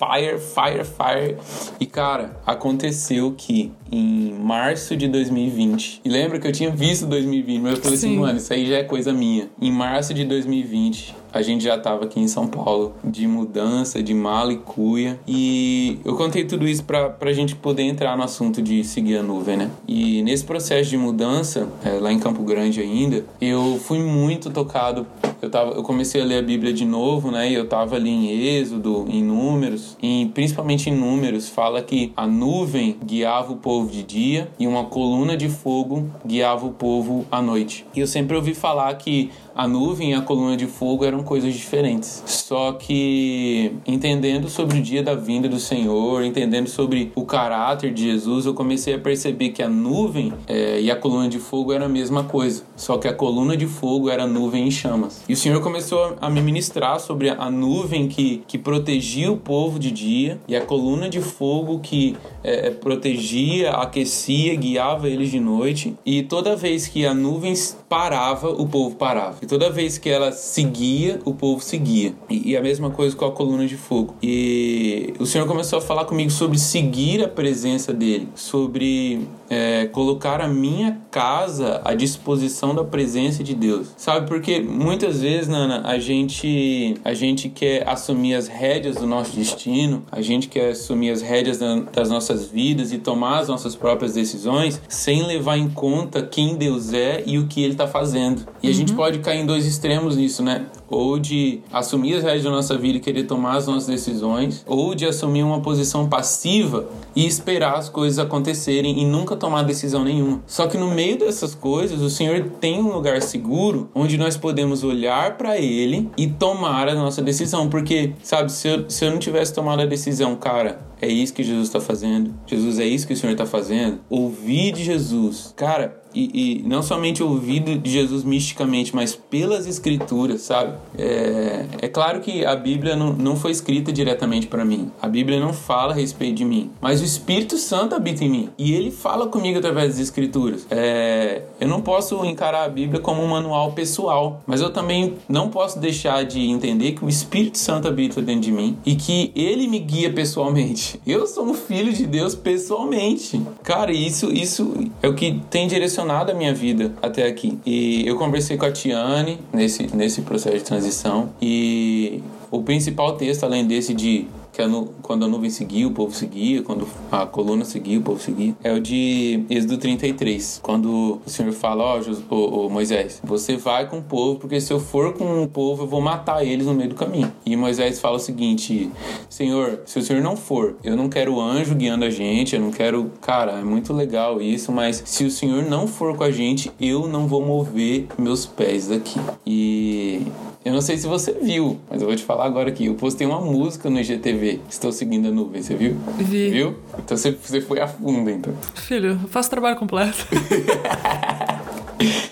Fire, 0.00 0.38
fire, 0.38 0.84
fire. 0.84 1.36
E 1.78 1.84
cara, 1.84 2.40
aconteceu 2.46 3.34
que 3.36 3.70
em 3.90 4.32
março 4.34 4.96
de 4.96 5.08
2020. 5.08 6.00
E 6.04 6.08
lembra 6.08 6.38
que 6.38 6.46
eu 6.46 6.52
tinha 6.52 6.70
visto 6.70 7.06
2020, 7.06 7.60
mas 7.60 7.72
eu 7.72 7.82
falei 7.82 7.96
assim, 7.96 8.08
Sim. 8.08 8.12
assim, 8.14 8.20
mano, 8.20 8.38
isso 8.38 8.52
aí 8.52 8.66
já 8.66 8.76
é 8.76 8.84
coisa 8.84 9.12
minha. 9.12 9.48
Em 9.60 9.70
março 9.70 10.14
de 10.14 10.24
2020, 10.24 11.14
a 11.32 11.42
gente 11.42 11.64
já 11.64 11.76
estava 11.76 12.04
aqui 12.04 12.20
em 12.20 12.28
São 12.28 12.46
Paulo 12.46 12.94
de 13.04 13.26
mudança, 13.26 14.02
de 14.02 14.12
mala 14.12 14.52
e 14.52 14.56
cuia. 14.56 15.18
E 15.26 15.98
eu 16.04 16.16
contei 16.16 16.44
tudo 16.44 16.66
isso 16.66 16.84
para 16.84 17.14
a 17.20 17.32
gente 17.32 17.54
poder 17.54 17.82
entrar 17.82 18.16
no 18.16 18.22
assunto 18.22 18.60
de 18.60 18.82
seguir 18.84 19.18
a 19.18 19.22
nuvem, 19.22 19.56
né? 19.56 19.70
E 19.86 20.22
nesse 20.22 20.44
processo 20.44 20.90
de 20.90 20.96
mudança, 20.96 21.68
é, 21.84 21.90
lá 21.92 22.12
em 22.12 22.18
Campo 22.18 22.42
Grande 22.42 22.80
ainda, 22.80 23.24
eu 23.40 23.80
fui 23.82 23.98
muito 23.98 24.50
tocado. 24.50 25.06
Eu, 25.42 25.50
tava, 25.50 25.72
eu 25.72 25.82
comecei 25.82 26.20
a 26.20 26.24
ler 26.24 26.38
a 26.38 26.42
Bíblia 26.42 26.72
de 26.72 26.84
novo, 26.84 27.30
né? 27.30 27.50
E 27.50 27.54
eu 27.54 27.66
tava 27.66 27.96
ali 27.96 28.10
em 28.10 28.30
Êxodo, 28.30 29.06
em 29.08 29.22
Números, 29.22 29.96
e 30.02 30.30
principalmente 30.34 30.90
em 30.90 30.94
Números, 30.94 31.48
fala 31.48 31.82
que 31.82 32.12
a 32.16 32.26
nuvem 32.26 32.96
guiava 33.04 33.52
o 33.52 33.56
povo 33.56 33.90
de 33.90 34.02
dia 34.02 34.50
e 34.58 34.66
uma 34.66 34.84
coluna 34.84 35.36
de 35.36 35.48
fogo 35.48 36.10
guiava 36.24 36.66
o 36.66 36.72
povo 36.72 37.26
à 37.30 37.40
noite. 37.40 37.86
E 37.94 38.00
eu 38.00 38.06
sempre 38.06 38.36
ouvi 38.36 38.54
falar 38.54 38.92
que 38.94 39.30
a 39.60 39.68
nuvem 39.68 40.12
e 40.12 40.14
a 40.14 40.22
coluna 40.22 40.56
de 40.56 40.66
fogo 40.66 41.04
eram 41.04 41.22
coisas 41.22 41.52
diferentes. 41.52 42.22
Só 42.24 42.72
que 42.72 43.70
entendendo 43.86 44.48
sobre 44.48 44.78
o 44.78 44.82
dia 44.82 45.02
da 45.02 45.14
vinda 45.14 45.50
do 45.50 45.60
Senhor, 45.60 46.24
entendendo 46.24 46.66
sobre 46.66 47.12
o 47.14 47.26
caráter 47.26 47.92
de 47.92 48.04
Jesus, 48.04 48.46
eu 48.46 48.54
comecei 48.54 48.94
a 48.94 48.98
perceber 48.98 49.50
que 49.50 49.62
a 49.62 49.68
nuvem 49.68 50.32
é, 50.46 50.80
e 50.80 50.90
a 50.90 50.96
coluna 50.96 51.28
de 51.28 51.38
fogo 51.38 51.74
era 51.74 51.84
a 51.84 51.88
mesma 51.90 52.24
coisa. 52.24 52.62
Só 52.74 52.96
que 52.96 53.06
a 53.06 53.12
coluna 53.12 53.54
de 53.54 53.66
fogo 53.66 54.08
era 54.08 54.26
nuvem 54.26 54.66
em 54.66 54.70
chamas. 54.70 55.22
E 55.28 55.34
o 55.34 55.36
Senhor 55.36 55.60
começou 55.60 56.16
a 56.18 56.30
me 56.30 56.40
ministrar 56.40 56.98
sobre 56.98 57.28
a 57.28 57.50
nuvem 57.50 58.08
que, 58.08 58.42
que 58.46 58.56
protegia 58.56 59.30
o 59.30 59.36
povo 59.36 59.78
de 59.78 59.90
dia 59.90 60.40
e 60.48 60.56
a 60.56 60.62
coluna 60.62 61.06
de 61.06 61.20
fogo 61.20 61.80
que 61.80 62.16
é, 62.42 62.70
protegia, 62.70 63.72
aquecia, 63.72 64.54
guiava 64.54 65.06
eles 65.06 65.30
de 65.30 65.38
noite. 65.38 65.94
E 66.06 66.22
toda 66.22 66.56
vez 66.56 66.88
que 66.88 67.04
a 67.04 67.12
nuvem 67.12 67.52
parava, 67.90 68.48
o 68.48 68.66
povo 68.66 68.96
parava. 68.96 69.36
Toda 69.50 69.68
vez 69.68 69.98
que 69.98 70.08
ela 70.08 70.30
seguia, 70.30 71.18
o 71.24 71.34
povo 71.34 71.60
seguia. 71.60 72.14
E, 72.28 72.52
e, 72.52 72.56
a 72.56 72.62
mesma 72.62 72.88
coisa 72.88 73.16
com 73.16 73.24
a 73.24 73.32
coluna 73.32 73.66
de 73.66 73.76
fogo. 73.76 74.14
E 74.22 75.12
o 75.18 75.26
Senhor 75.26 75.44
começou 75.44 75.80
a 75.80 75.82
falar 75.82 76.04
comigo 76.04 76.30
sobre 76.30 76.56
seguir 76.56 77.24
a 77.24 77.26
presença 77.26 77.92
dele, 77.92 78.28
sobre 78.36 79.26
é, 79.50 79.86
colocar 79.86 80.40
a 80.40 80.46
minha 80.46 80.98
casa 81.10 81.80
à 81.84 81.92
disposição 81.92 82.72
da 82.72 82.84
presença 82.84 83.42
de 83.42 83.52
Deus. 83.54 83.88
Sabe? 83.96 84.28
Porque 84.28 84.60
muitas 84.60 85.20
vezes, 85.20 85.48
Nana, 85.48 85.82
a 85.84 85.98
gente, 85.98 86.94
a 87.04 87.12
gente 87.12 87.48
quer 87.48 87.86
assumir 87.88 88.36
as 88.36 88.46
rédeas 88.46 88.96
do 88.96 89.06
nosso 89.06 89.34
destino, 89.34 90.04
a 90.12 90.22
gente 90.22 90.46
quer 90.46 90.70
assumir 90.70 91.10
as 91.10 91.20
rédeas 91.20 91.58
das 91.92 92.08
nossas 92.08 92.46
vidas 92.46 92.92
e 92.92 92.98
tomar 92.98 93.40
as 93.40 93.48
nossas 93.48 93.74
próprias 93.74 94.12
decisões 94.12 94.80
sem 94.88 95.26
levar 95.26 95.58
em 95.58 95.68
conta 95.68 96.22
quem 96.22 96.56
Deus 96.56 96.92
é 96.92 97.24
e 97.26 97.36
o 97.36 97.48
que 97.48 97.62
ele 97.62 97.72
está 97.72 97.88
fazendo. 97.88 98.46
E 98.62 98.66
uhum. 98.66 98.72
a 98.72 98.76
gente 98.76 98.92
uhum. 98.92 98.96
pode 98.96 99.18
cair 99.18 99.40
em 99.40 99.46
dois 99.46 99.66
extremos 99.66 100.16
nisso, 100.16 100.42
né? 100.44 100.66
Ou 100.90 101.18
de 101.18 101.60
assumir 101.72 102.16
as 102.16 102.24
rédeas 102.24 102.44
da 102.44 102.50
nossa 102.50 102.76
vida 102.76 102.98
e 102.98 103.00
querer 103.00 103.24
tomar 103.24 103.56
as 103.56 103.66
nossas 103.66 103.86
decisões, 103.86 104.64
ou 104.66 104.94
de 104.94 105.06
assumir 105.06 105.42
uma 105.42 105.60
posição 105.60 106.08
passiva 106.08 106.88
e 107.14 107.26
esperar 107.26 107.76
as 107.76 107.88
coisas 107.88 108.18
acontecerem 108.18 109.00
e 109.00 109.04
nunca 109.04 109.36
tomar 109.36 109.62
decisão 109.62 110.04
nenhuma. 110.04 110.42
Só 110.46 110.66
que 110.66 110.76
no 110.76 110.90
meio 110.90 111.18
dessas 111.18 111.54
coisas, 111.54 112.00
o 112.00 112.10
Senhor 112.10 112.42
tem 112.60 112.80
um 112.80 112.92
lugar 112.92 113.22
seguro 113.22 113.88
onde 113.94 114.18
nós 114.18 114.36
podemos 114.36 114.82
olhar 114.82 115.36
para 115.36 115.58
Ele 115.58 116.10
e 116.16 116.26
tomar 116.26 116.88
a 116.88 116.94
nossa 116.94 117.22
decisão. 117.22 117.68
Porque, 117.68 118.12
sabe, 118.22 118.50
se 118.50 118.68
eu, 118.68 118.90
se 118.90 119.04
eu 119.04 119.10
não 119.10 119.18
tivesse 119.18 119.54
tomado 119.54 119.82
a 119.82 119.86
decisão, 119.86 120.34
cara, 120.34 120.90
é 121.00 121.08
isso 121.08 121.32
que 121.32 121.42
Jesus 121.42 121.68
está 121.68 121.80
fazendo, 121.80 122.34
Jesus 122.46 122.78
é 122.78 122.84
isso 122.84 123.06
que 123.06 123.14
o 123.14 123.16
Senhor 123.16 123.32
está 123.32 123.46
fazendo, 123.46 124.00
ouvir 124.08 124.72
de 124.72 124.84
Jesus, 124.84 125.54
cara, 125.56 125.99
e, 126.14 126.62
e, 126.62 126.68
não 126.68 126.82
somente 126.82 127.22
ouvido 127.22 127.78
de 127.78 127.90
Jesus 127.90 128.24
misticamente, 128.24 128.94
mas 128.94 129.14
pelas 129.14 129.66
escrituras, 129.66 130.42
sabe? 130.42 130.76
É, 130.96 131.66
é 131.82 131.88
claro 131.88 132.20
que 132.20 132.44
a 132.44 132.56
Bíblia 132.56 132.96
não, 132.96 133.12
não 133.12 133.36
foi 133.36 133.50
escrita 133.50 133.92
diretamente 133.92 134.46
para 134.46 134.64
mim. 134.64 134.90
A 135.00 135.08
Bíblia 135.08 135.38
não 135.38 135.52
fala 135.52 135.92
a 135.92 135.96
respeito 135.96 136.36
de 136.36 136.44
mim, 136.44 136.70
mas 136.80 137.00
o 137.00 137.04
Espírito 137.04 137.56
Santo 137.56 137.94
habita 137.94 138.24
em 138.24 138.30
mim 138.30 138.48
e 138.58 138.74
ele 138.74 138.90
fala 138.90 139.26
comigo 139.26 139.58
através 139.58 139.92
das 139.92 140.00
escrituras. 140.00 140.66
É, 140.70 141.42
eu 141.60 141.68
não 141.68 141.80
posso 141.80 142.24
encarar 142.24 142.64
a 142.64 142.68
Bíblia 142.68 143.00
como 143.00 143.22
um 143.22 143.28
manual 143.28 143.72
pessoal, 143.72 144.42
mas 144.46 144.60
eu 144.60 144.70
também 144.70 145.14
não 145.28 145.48
posso 145.48 145.78
deixar 145.78 146.24
de 146.24 146.40
entender 146.40 146.92
que 146.92 147.04
o 147.04 147.08
Espírito 147.08 147.58
Santo 147.58 147.88
habita 147.88 148.20
dentro 148.20 148.42
de 148.42 148.52
mim 148.52 148.76
e 148.84 148.94
que 148.94 149.32
ele 149.34 149.66
me 149.68 149.78
guia 149.78 150.12
pessoalmente. 150.12 151.00
Eu 151.06 151.26
sou 151.26 151.44
um 151.44 151.54
filho 151.54 151.92
de 151.92 152.06
Deus 152.06 152.34
pessoalmente. 152.34 153.40
Cara, 153.62 153.92
isso, 153.92 154.32
isso 154.32 154.90
é 155.02 155.08
o 155.08 155.14
que 155.14 155.40
tem 155.50 155.68
direcionado 155.68 155.99
direcionado 156.00 156.32
a 156.32 156.34
minha 156.34 156.54
vida 156.54 156.92
até 157.02 157.26
aqui. 157.26 157.58
E 157.64 158.06
eu 158.06 158.16
conversei 158.16 158.56
com 158.56 158.64
a 158.64 158.72
Tiane 158.72 159.38
nesse, 159.52 159.94
nesse 159.94 160.22
processo 160.22 160.56
de 160.56 160.64
transição 160.64 161.30
e 161.40 162.22
o 162.50 162.62
principal 162.62 163.16
texto, 163.16 163.44
além 163.44 163.66
desse 163.66 163.94
de 163.94 164.26
que 164.52 164.62
quando 165.02 165.24
a 165.24 165.28
nuvem 165.28 165.50
seguia, 165.50 165.86
o 165.86 165.90
povo 165.90 166.14
seguia, 166.14 166.62
quando 166.62 166.86
a 167.10 167.26
coluna 167.26 167.64
seguia, 167.64 167.98
o 167.98 168.02
povo 168.02 168.20
seguia, 168.20 168.54
é 168.62 168.72
o 168.72 168.80
de 168.80 169.44
Êxodo 169.48 169.78
33, 169.78 170.60
quando 170.62 171.20
o 171.24 171.30
Senhor 171.30 171.52
fala, 171.52 171.84
ó, 171.84 172.00
oh, 172.30 172.68
Moisés, 172.68 173.20
você 173.24 173.56
vai 173.56 173.88
com 173.88 173.98
o 173.98 174.02
povo, 174.02 174.38
porque 174.38 174.60
se 174.60 174.72
eu 174.72 174.80
for 174.80 175.14
com 175.14 175.42
o 175.42 175.48
povo, 175.48 175.84
eu 175.84 175.86
vou 175.86 176.00
matar 176.00 176.44
eles 176.44 176.66
no 176.66 176.74
meio 176.74 176.90
do 176.90 176.94
caminho. 176.94 177.32
E 177.44 177.56
Moisés 177.56 178.00
fala 178.00 178.16
o 178.16 178.20
seguinte, 178.20 178.90
Senhor, 179.28 179.80
se 179.86 179.98
o 179.98 180.02
Senhor 180.02 180.22
não 180.22 180.36
for, 180.36 180.76
eu 180.82 180.96
não 180.96 181.08
quero 181.08 181.40
anjo 181.40 181.74
guiando 181.74 182.04
a 182.04 182.10
gente, 182.10 182.54
eu 182.54 182.60
não 182.60 182.70
quero, 182.70 183.10
cara, 183.20 183.52
é 183.52 183.64
muito 183.64 183.92
legal 183.92 184.40
isso, 184.40 184.72
mas 184.72 185.02
se 185.04 185.24
o 185.24 185.30
Senhor 185.30 185.62
não 185.62 185.86
for 185.86 186.16
com 186.16 186.24
a 186.24 186.30
gente, 186.30 186.70
eu 186.80 187.08
não 187.08 187.26
vou 187.26 187.44
mover 187.44 188.06
meus 188.18 188.46
pés 188.46 188.88
daqui. 188.88 189.20
E 189.46 190.22
eu 190.64 190.72
não 190.72 190.80
sei 190.80 190.98
se 190.98 191.06
você 191.06 191.32
viu, 191.32 191.78
mas 191.88 192.02
eu 192.02 192.08
vou 192.08 192.16
te 192.16 192.22
falar 192.22 192.44
agora 192.44 192.68
aqui. 192.68 192.86
Eu 192.86 192.94
postei 192.94 193.26
uma 193.26 193.40
música 193.40 193.88
no 193.88 193.98
IGTV. 193.98 194.39
Estou 194.68 194.92
seguindo 194.92 195.28
a 195.28 195.30
nuvem, 195.30 195.62
você 195.62 195.74
viu? 195.74 195.96
Vi. 196.18 196.50
Viu? 196.50 196.76
Então 196.98 197.16
você, 197.16 197.30
você 197.32 197.60
foi 197.60 197.80
a 197.80 197.86
fundo, 197.86 198.28
então. 198.30 198.54
Filho, 198.74 199.18
eu 199.22 199.28
faço 199.28 199.50
trabalho 199.50 199.76
completo. 199.76 200.26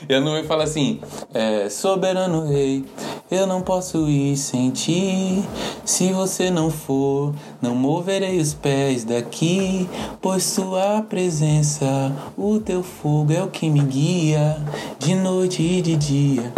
e 0.09 0.15
a 0.15 0.21
nuvem 0.21 0.45
fala 0.45 0.65
assim: 0.65 1.01
é, 1.33 1.69
Soberano 1.69 2.49
Rei, 2.49 2.85
eu 3.31 3.47
não 3.47 3.61
posso 3.61 4.09
ir 4.09 4.37
sem 4.37 4.71
ti. 4.71 5.43
Se 5.85 6.13
você 6.13 6.51
não 6.51 6.71
for, 6.71 7.35
não 7.61 7.75
moverei 7.75 8.39
os 8.41 8.55
pés 8.55 9.05
daqui. 9.05 9.89
Pois 10.21 10.45
sua 10.45 11.03
presença, 11.03 12.13
o 12.37 12.59
teu 12.59 12.83
fogo 12.83 13.33
é 13.33 13.43
o 13.43 13.49
que 13.49 13.69
me 13.69 13.81
guia, 13.81 14.57
de 14.99 15.15
noite 15.15 15.63
e 15.63 15.83
de 15.83 15.97
dia 15.97 16.53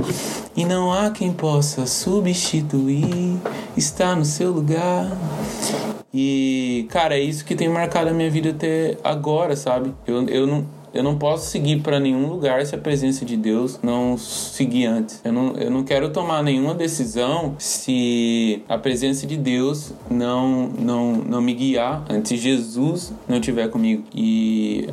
e 0.56 0.64
não 0.64 0.92
há 0.92 1.10
quem 1.10 1.32
possa 1.32 1.86
substituir, 1.86 3.38
está 3.76 4.14
no 4.14 4.24
seu 4.24 4.50
lugar. 4.50 5.06
E, 6.12 6.86
cara, 6.90 7.16
é 7.16 7.20
isso 7.20 7.44
que 7.44 7.54
tem 7.54 7.68
marcado 7.68 8.10
a 8.10 8.12
minha 8.12 8.30
vida 8.30 8.50
até 8.50 8.96
agora, 9.04 9.54
sabe? 9.56 9.94
Eu, 10.06 10.28
eu 10.28 10.46
não 10.46 10.66
eu 10.92 11.02
não 11.02 11.16
posso 11.16 11.48
seguir 11.48 11.80
para 11.80 12.00
nenhum 12.00 12.26
lugar 12.26 12.64
se 12.66 12.74
a 12.74 12.78
presença 12.78 13.24
de 13.24 13.36
Deus 13.36 13.78
não 13.82 14.16
seguir 14.18 14.86
antes. 14.86 15.20
Eu 15.24 15.32
não, 15.32 15.52
eu 15.56 15.70
não 15.70 15.84
quero 15.84 16.10
tomar 16.10 16.42
nenhuma 16.42 16.74
decisão 16.74 17.54
se 17.58 18.62
a 18.68 18.76
presença 18.76 19.26
de 19.26 19.36
Deus 19.36 19.92
não, 20.10 20.68
não, 20.68 21.12
não 21.12 21.40
me 21.40 21.54
guiar 21.54 22.04
antes 22.08 22.40
Jesus 22.40 23.12
não 23.28 23.36
estiver 23.38 23.68
comigo. 23.68 24.04
E 24.14 24.88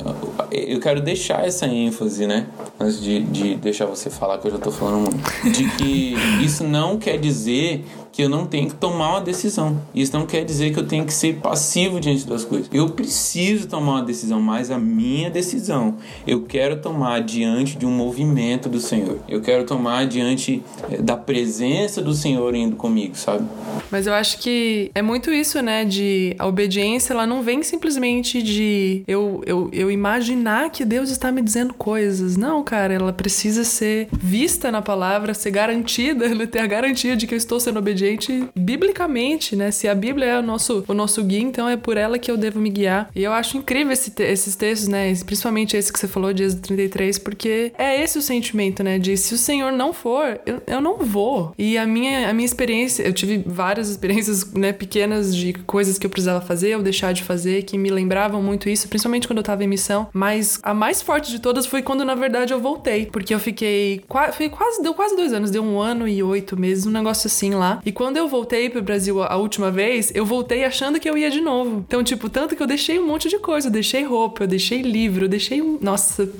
eu 0.52 0.80
quero 0.80 1.00
deixar 1.00 1.46
essa 1.46 1.66
ênfase, 1.66 2.26
né? 2.26 2.46
Antes 2.78 3.00
de, 3.00 3.20
de 3.22 3.54
deixar 3.56 3.86
você 3.86 4.10
falar, 4.10 4.38
que 4.38 4.46
eu 4.46 4.52
já 4.52 4.58
tô 4.58 4.70
falando 4.70 5.10
muito. 5.10 5.50
De 5.50 5.68
que 5.76 6.14
isso 6.42 6.64
não 6.64 6.98
quer 6.98 7.18
dizer 7.18 7.84
que 8.12 8.22
eu 8.22 8.28
não 8.28 8.46
tenho 8.46 8.68
que 8.68 8.74
tomar 8.74 9.10
uma 9.10 9.20
decisão. 9.20 9.80
Isso 9.94 10.16
não 10.16 10.26
quer 10.26 10.44
dizer 10.44 10.72
que 10.72 10.78
eu 10.78 10.86
tenho 10.86 11.04
que 11.04 11.12
ser 11.12 11.36
passivo 11.36 12.00
diante 12.00 12.26
das 12.26 12.44
coisas. 12.44 12.68
Eu 12.72 12.88
preciso 12.90 13.68
tomar 13.68 13.92
uma 13.92 14.02
decisão, 14.02 14.40
mas 14.40 14.70
a 14.70 14.78
minha 14.78 15.30
decisão 15.30 15.96
eu 16.26 16.42
quero 16.42 16.80
tomar 16.80 17.20
diante 17.20 17.76
de 17.76 17.86
um 17.86 17.90
movimento 17.90 18.68
do 18.68 18.80
Senhor. 18.80 19.18
Eu 19.28 19.40
quero 19.40 19.64
tomar 19.64 20.06
diante 20.06 20.62
eh, 20.90 20.98
da 20.98 21.16
presença 21.16 22.02
do 22.02 22.14
Senhor 22.14 22.54
indo 22.54 22.76
comigo, 22.76 23.16
sabe? 23.16 23.46
Mas 23.90 24.06
eu 24.06 24.14
acho 24.14 24.38
que 24.38 24.90
é 24.94 25.02
muito 25.02 25.30
isso, 25.30 25.60
né? 25.62 25.84
De 25.84 26.34
a 26.38 26.46
obediência, 26.46 27.12
ela 27.12 27.26
não 27.26 27.42
vem 27.42 27.62
simplesmente 27.62 28.42
de 28.42 29.02
eu, 29.06 29.42
eu, 29.46 29.68
eu 29.72 29.90
imaginar 29.90 30.70
que 30.70 30.84
Deus 30.84 31.10
está 31.10 31.30
me 31.30 31.42
dizendo 31.42 31.74
coisas. 31.74 32.36
Não, 32.36 32.62
cara, 32.62 32.94
ela 32.94 33.12
precisa 33.12 33.64
ser 33.64 34.08
vista 34.12 34.70
na 34.72 34.82
palavra, 34.82 35.34
ser 35.34 35.50
garantida, 35.50 36.28
ter 36.46 36.60
a 36.60 36.66
garantia 36.66 37.16
de 37.16 37.26
que 37.26 37.34
eu 37.34 37.38
estou 37.38 37.60
sendo 37.60 37.78
obediente 37.78 37.97
gente 37.98 38.48
biblicamente, 38.54 39.54
né? 39.54 39.70
Se 39.70 39.86
a 39.88 39.94
Bíblia 39.94 40.26
é 40.26 40.38
o 40.38 40.42
nosso, 40.42 40.84
o 40.88 40.94
nosso 40.94 41.22
guia, 41.22 41.40
então 41.40 41.68
é 41.68 41.76
por 41.76 41.96
ela 41.96 42.18
que 42.18 42.30
eu 42.30 42.36
devo 42.36 42.58
me 42.60 42.70
guiar. 42.70 43.10
E 43.14 43.22
eu 43.22 43.32
acho 43.32 43.56
incrível 43.56 43.92
esse, 43.92 44.12
esses 44.22 44.56
textos, 44.56 44.88
né? 44.88 45.12
Principalmente 45.26 45.76
esse 45.76 45.92
que 45.92 45.98
você 45.98 46.08
falou 46.08 46.32
de 46.32 46.42
Êxodo 46.42 46.62
33, 46.62 47.18
porque 47.18 47.72
é 47.76 48.02
esse 48.02 48.18
o 48.18 48.22
sentimento, 48.22 48.82
né? 48.82 48.98
De 48.98 49.16
se 49.16 49.34
o 49.34 49.38
Senhor 49.38 49.72
não 49.72 49.92
for, 49.92 50.40
eu, 50.46 50.62
eu 50.66 50.80
não 50.80 50.98
vou. 50.98 51.52
E 51.58 51.76
a 51.76 51.86
minha, 51.86 52.30
a 52.30 52.32
minha 52.32 52.46
experiência, 52.46 53.02
eu 53.02 53.12
tive 53.12 53.42
várias 53.44 53.88
experiências, 53.88 54.52
né, 54.52 54.72
pequenas 54.72 55.34
de 55.34 55.52
coisas 55.52 55.98
que 55.98 56.06
eu 56.06 56.10
precisava 56.10 56.44
fazer 56.44 56.76
ou 56.76 56.82
deixar 56.82 57.12
de 57.12 57.22
fazer, 57.22 57.62
que 57.62 57.76
me 57.76 57.90
lembravam 57.90 58.42
muito 58.42 58.68
isso, 58.68 58.88
principalmente 58.88 59.26
quando 59.26 59.38
eu 59.38 59.44
tava 59.44 59.64
em 59.64 59.66
missão. 59.66 60.08
Mas 60.12 60.58
a 60.62 60.72
mais 60.72 61.02
forte 61.02 61.30
de 61.30 61.38
todas 61.38 61.66
foi 61.66 61.82
quando, 61.82 62.04
na 62.04 62.14
verdade, 62.14 62.52
eu 62.52 62.60
voltei. 62.60 63.06
Porque 63.06 63.34
eu 63.34 63.40
fiquei. 63.40 64.02
Foi 64.32 64.48
quase, 64.48 64.82
deu 64.82 64.94
quase 64.94 65.16
dois 65.16 65.32
anos, 65.32 65.50
deu 65.50 65.62
um 65.62 65.80
ano 65.80 66.06
e 66.06 66.22
oito 66.22 66.58
meses, 66.58 66.86
um 66.86 66.90
negócio 66.90 67.26
assim 67.26 67.50
lá. 67.50 67.80
E 67.88 67.92
quando 67.92 68.18
eu 68.18 68.28
voltei 68.28 68.68
pro 68.68 68.82
Brasil 68.82 69.22
a 69.22 69.34
última 69.36 69.70
vez, 69.70 70.12
eu 70.14 70.22
voltei 70.22 70.62
achando 70.62 71.00
que 71.00 71.08
eu 71.08 71.16
ia 71.16 71.30
de 71.30 71.40
novo. 71.40 71.82
Então, 71.88 72.04
tipo, 72.04 72.28
tanto 72.28 72.54
que 72.54 72.62
eu 72.62 72.66
deixei 72.66 72.98
um 72.98 73.06
monte 73.06 73.30
de 73.30 73.38
coisa. 73.38 73.68
Eu 73.68 73.72
deixei 73.72 74.04
roupa, 74.04 74.42
eu 74.42 74.46
deixei 74.46 74.82
livro, 74.82 75.24
eu 75.24 75.28
deixei. 75.28 75.62
Nossa, 75.80 76.30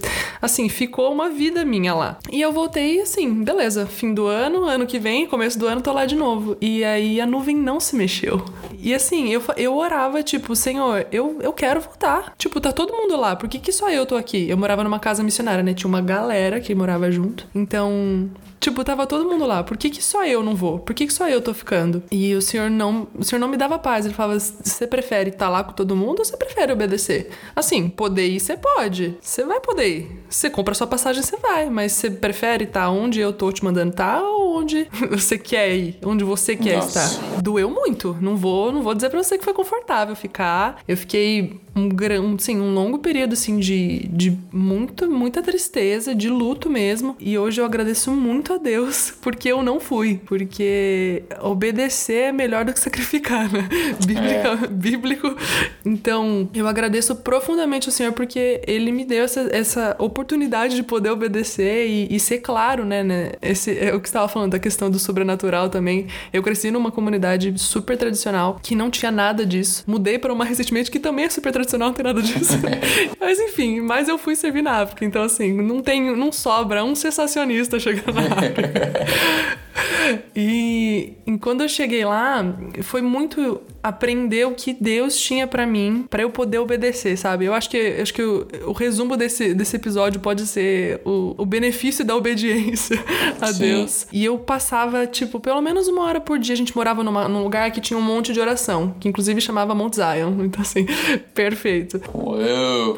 assim, 0.42 0.68
ficou 0.68 1.11
uma 1.11 1.30
vida 1.30 1.64
minha 1.64 1.94
lá. 1.94 2.18
E 2.30 2.38
eu 2.38 2.52
voltei 2.52 3.00
assim, 3.00 3.42
beleza, 3.42 3.87
fim 3.87 4.12
do 4.12 4.26
ano, 4.26 4.64
ano 4.64 4.87
que 4.87 4.98
vem, 4.98 5.26
começo 5.26 5.58
do 5.58 5.66
ano, 5.66 5.80
tô 5.80 5.90
lá 5.90 6.04
de 6.04 6.16
novo. 6.16 6.54
E 6.61 6.84
aí 6.84 7.18
a 7.18 7.24
nuvem 7.24 7.56
não 7.56 7.80
se 7.80 7.96
mexeu. 7.96 8.44
E 8.78 8.92
assim, 8.92 9.30
eu, 9.32 9.42
eu 9.56 9.74
orava, 9.74 10.22
tipo, 10.22 10.54
Senhor, 10.54 11.06
eu, 11.11 11.38
eu 11.40 11.54
quero 11.54 11.80
voltar. 11.80 12.34
Tipo, 12.37 12.61
tá 12.61 12.72
todo 12.72 12.92
mundo 12.92 13.16
lá, 13.16 13.34
por 13.37 13.48
que, 13.48 13.58
que 13.58 13.72
só 13.72 13.88
eu 13.88 14.04
tô 14.04 14.16
aqui? 14.16 14.50
Eu 14.50 14.58
morava 14.58 14.84
numa 14.84 15.00
casa 15.00 15.22
missionária, 15.22 15.62
né? 15.62 15.72
Tinha 15.72 15.88
uma 15.88 16.02
galera 16.02 16.61
que 16.61 16.74
morava 16.74 17.11
junto. 17.11 17.46
Então, 17.54 18.28
Tipo, 18.61 18.85
tava 18.85 19.07
todo 19.07 19.29
mundo 19.29 19.47
lá. 19.47 19.62
Por 19.62 19.77
que, 19.77 19.90
que 19.90 20.03
só 20.03 20.25
eu 20.25 20.42
não 20.42 20.55
vou? 20.55 20.79
Por 20.79 20.94
que, 20.94 21.07
que 21.07 21.12
só 21.12 21.29
eu 21.29 21.40
tô 21.40 21.55
ficando? 21.55 22.03
E 22.11 22.35
o 22.35 22.42
senhor 22.42 22.71
não. 22.71 23.09
O 23.14 23.25
senhor 23.25 23.40
não 23.40 23.49
me 23.49 23.57
dava 23.57 23.79
paz. 23.79 24.05
Ele 24.05 24.14
falava: 24.14 24.38
você 24.38 24.87
prefere 24.87 25.31
estar 25.31 25.47
tá 25.47 25.51
lá 25.51 25.64
com 25.64 25.73
todo 25.73 25.97
mundo 25.97 26.21
ou 26.21 26.25
você 26.25 26.37
prefere 26.37 26.73
obedecer? 26.73 27.31
Assim, 27.55 27.88
poder 27.88 28.29
ir, 28.29 28.40
você 28.40 28.57
pode. 28.57 29.16
Você 29.21 29.44
vai 29.44 29.61
poder 29.61 29.88
ir. 29.88 30.23
Você 30.29 30.51
compra 30.51 30.75
sua 30.75 30.87
passagem, 30.87 31.23
você 31.23 31.37
vai. 31.37 31.71
Mas 31.71 31.92
você 31.92 32.11
prefere 32.11 32.64
estar 32.64 32.83
tá 32.83 32.90
onde 32.90 33.21
eu 33.21 33.33
tô 33.33 33.53
te 33.53 33.64
mandando 33.64 33.90
estar 33.90 34.21
tá, 34.21 34.29
ou 34.29 34.59
onde 34.59 34.88
você 35.11 35.38
quer 35.38 35.75
ir? 35.75 35.99
Onde 36.05 36.25
você 36.25 36.57
quer 36.57 36.77
Nossa. 36.77 36.99
estar? 36.99 37.40
Doeu 37.40 37.71
muito. 37.71 38.16
Não 38.21 38.37
vou, 38.37 38.73
não 38.73 38.83
vou 38.83 38.94
dizer 38.94 39.11
pra 39.11 39.23
você 39.23 39.38
que 39.38 39.44
foi 39.44 39.55
confortável 39.55 40.16
ficar. 40.16 40.83
Eu 40.87 40.97
fiquei 40.97 41.61
um, 41.75 41.88
um, 42.21 42.38
sim, 42.38 42.61
um 42.61 42.75
longo 42.75 42.99
período 42.99 43.35
assim 43.35 43.59
de, 43.59 44.09
de 44.09 44.37
muito, 44.53 45.11
muita 45.11 45.42
tristeza, 45.42 46.14
de 46.14 46.29
luto 46.29 46.68
mesmo. 46.68 47.16
E 47.21 47.38
hoje 47.38 47.61
eu 47.61 47.64
agradeço 47.64 48.11
muito 48.11 48.47
a 48.54 48.58
Deus 48.58 49.12
porque 49.20 49.48
eu 49.48 49.62
não 49.62 49.80
fui. 49.80 50.20
Porque 50.24 51.24
obedecer 51.40 52.28
é 52.28 52.32
melhor 52.32 52.64
do 52.64 52.72
que 52.72 52.80
sacrificar, 52.80 53.52
né? 53.52 53.68
Bíblica, 54.06 54.58
é. 54.64 54.66
Bíblico. 54.68 55.37
Então, 55.84 56.48
eu 56.54 56.68
agradeço 56.68 57.16
profundamente 57.16 57.88
ao 57.88 57.92
Senhor 57.92 58.12
porque 58.12 58.61
Ele 58.66 58.92
me 58.92 59.04
deu 59.04 59.24
essa, 59.24 59.48
essa 59.52 59.96
oportunidade 59.98 60.76
de 60.76 60.82
poder 60.82 61.11
obedecer 61.11 61.88
e, 61.88 62.14
e 62.14 62.20
ser 62.20 62.38
claro, 62.38 62.84
né, 62.84 63.02
né? 63.02 63.32
Esse, 63.42 63.76
é 63.78 63.94
o 63.94 64.00
que 64.00 64.08
estava 64.08 64.28
falando 64.28 64.52
da 64.52 64.58
questão 64.58 64.90
do 64.90 64.98
sobrenatural 64.98 65.68
também. 65.68 66.06
Eu 66.32 66.42
cresci 66.42 66.70
numa 66.70 66.90
comunidade 66.90 67.52
super 67.58 67.96
tradicional 67.96 68.58
que 68.62 68.74
não 68.74 68.90
tinha 68.90 69.11
nada 69.11 69.44
disso. 69.44 69.84
Mudei 69.87 70.18
para 70.18 70.32
uma 70.32 70.44
recentemente 70.44 70.90
que 70.90 70.98
também 70.98 71.24
é 71.24 71.30
super 71.30 71.52
tradicional 71.52 71.88
não 71.88 71.94
tem 71.94 72.04
nada 72.04 72.22
disso. 72.22 72.54
mas 73.18 73.38
enfim, 73.38 73.80
mas 73.80 74.08
eu 74.08 74.18
fui 74.18 74.37
servir 74.37 74.62
na 74.62 74.82
África, 74.82 75.04
então 75.04 75.22
assim, 75.22 75.52
não 75.52 75.80
tem, 75.80 76.14
não 76.16 76.30
sobra 76.30 76.84
um 76.84 76.94
sensacionista 76.94 77.78
chegando 77.78 78.14
na 78.14 78.22
África. 78.22 78.38
e, 80.35 81.14
e 81.27 81.38
quando 81.38 81.62
eu 81.62 81.68
cheguei 81.68 82.05
lá, 82.05 82.44
foi 82.83 83.03
muito 83.03 83.61
aprender 83.83 84.46
o 84.46 84.53
que 84.53 84.77
Deus 84.79 85.16
tinha 85.18 85.46
para 85.46 85.66
mim, 85.66 86.07
para 86.09 86.22
eu 86.22 86.31
poder 86.31 86.59
obedecer, 86.59 87.16
sabe? 87.16 87.44
Eu 87.44 87.55
acho 87.55 87.70
que, 87.70 87.77
eu 87.77 88.03
acho 88.03 88.12
que 88.12 88.22
o, 88.22 88.46
o, 88.66 88.72
resumo 88.72 89.16
desse, 89.16 89.55
desse 89.55 89.77
episódio 89.77 90.20
pode 90.20 90.46
ser 90.46 91.01
o, 91.05 91.35
o 91.38 91.46
benefício 91.46 92.05
da 92.05 92.14
obediência 92.14 93.03
a 93.40 93.53
Sim. 93.53 93.61
Deus. 93.61 94.07
E 94.12 94.24
eu 94.24 94.38
passava, 94.38 95.07
tipo, 95.07 95.40
pelo 95.40 95.61
menos 95.61 95.88
uma 95.88 96.03
hora 96.03 96.20
por 96.20 96.38
dia. 96.38 96.55
A 96.55 96.57
gente 96.57 96.74
morava 96.77 97.03
numa, 97.03 97.29
num 97.29 97.42
lugar 97.42 97.70
que 97.70 97.81
tinha 97.81 97.98
um 97.98 98.03
monte 98.03 98.33
de 98.33 98.40
oração, 98.40 98.94
que 99.01 99.09
inclusive 99.09 99.40
chamava 99.40 99.74
Mount 99.74 99.94
Zion. 99.94 100.37
Então, 100.48 100.62
assim, 100.62 100.87
perfeito. 101.35 102.01
Uou! 102.14 102.96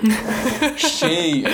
Cheio! 0.76 1.44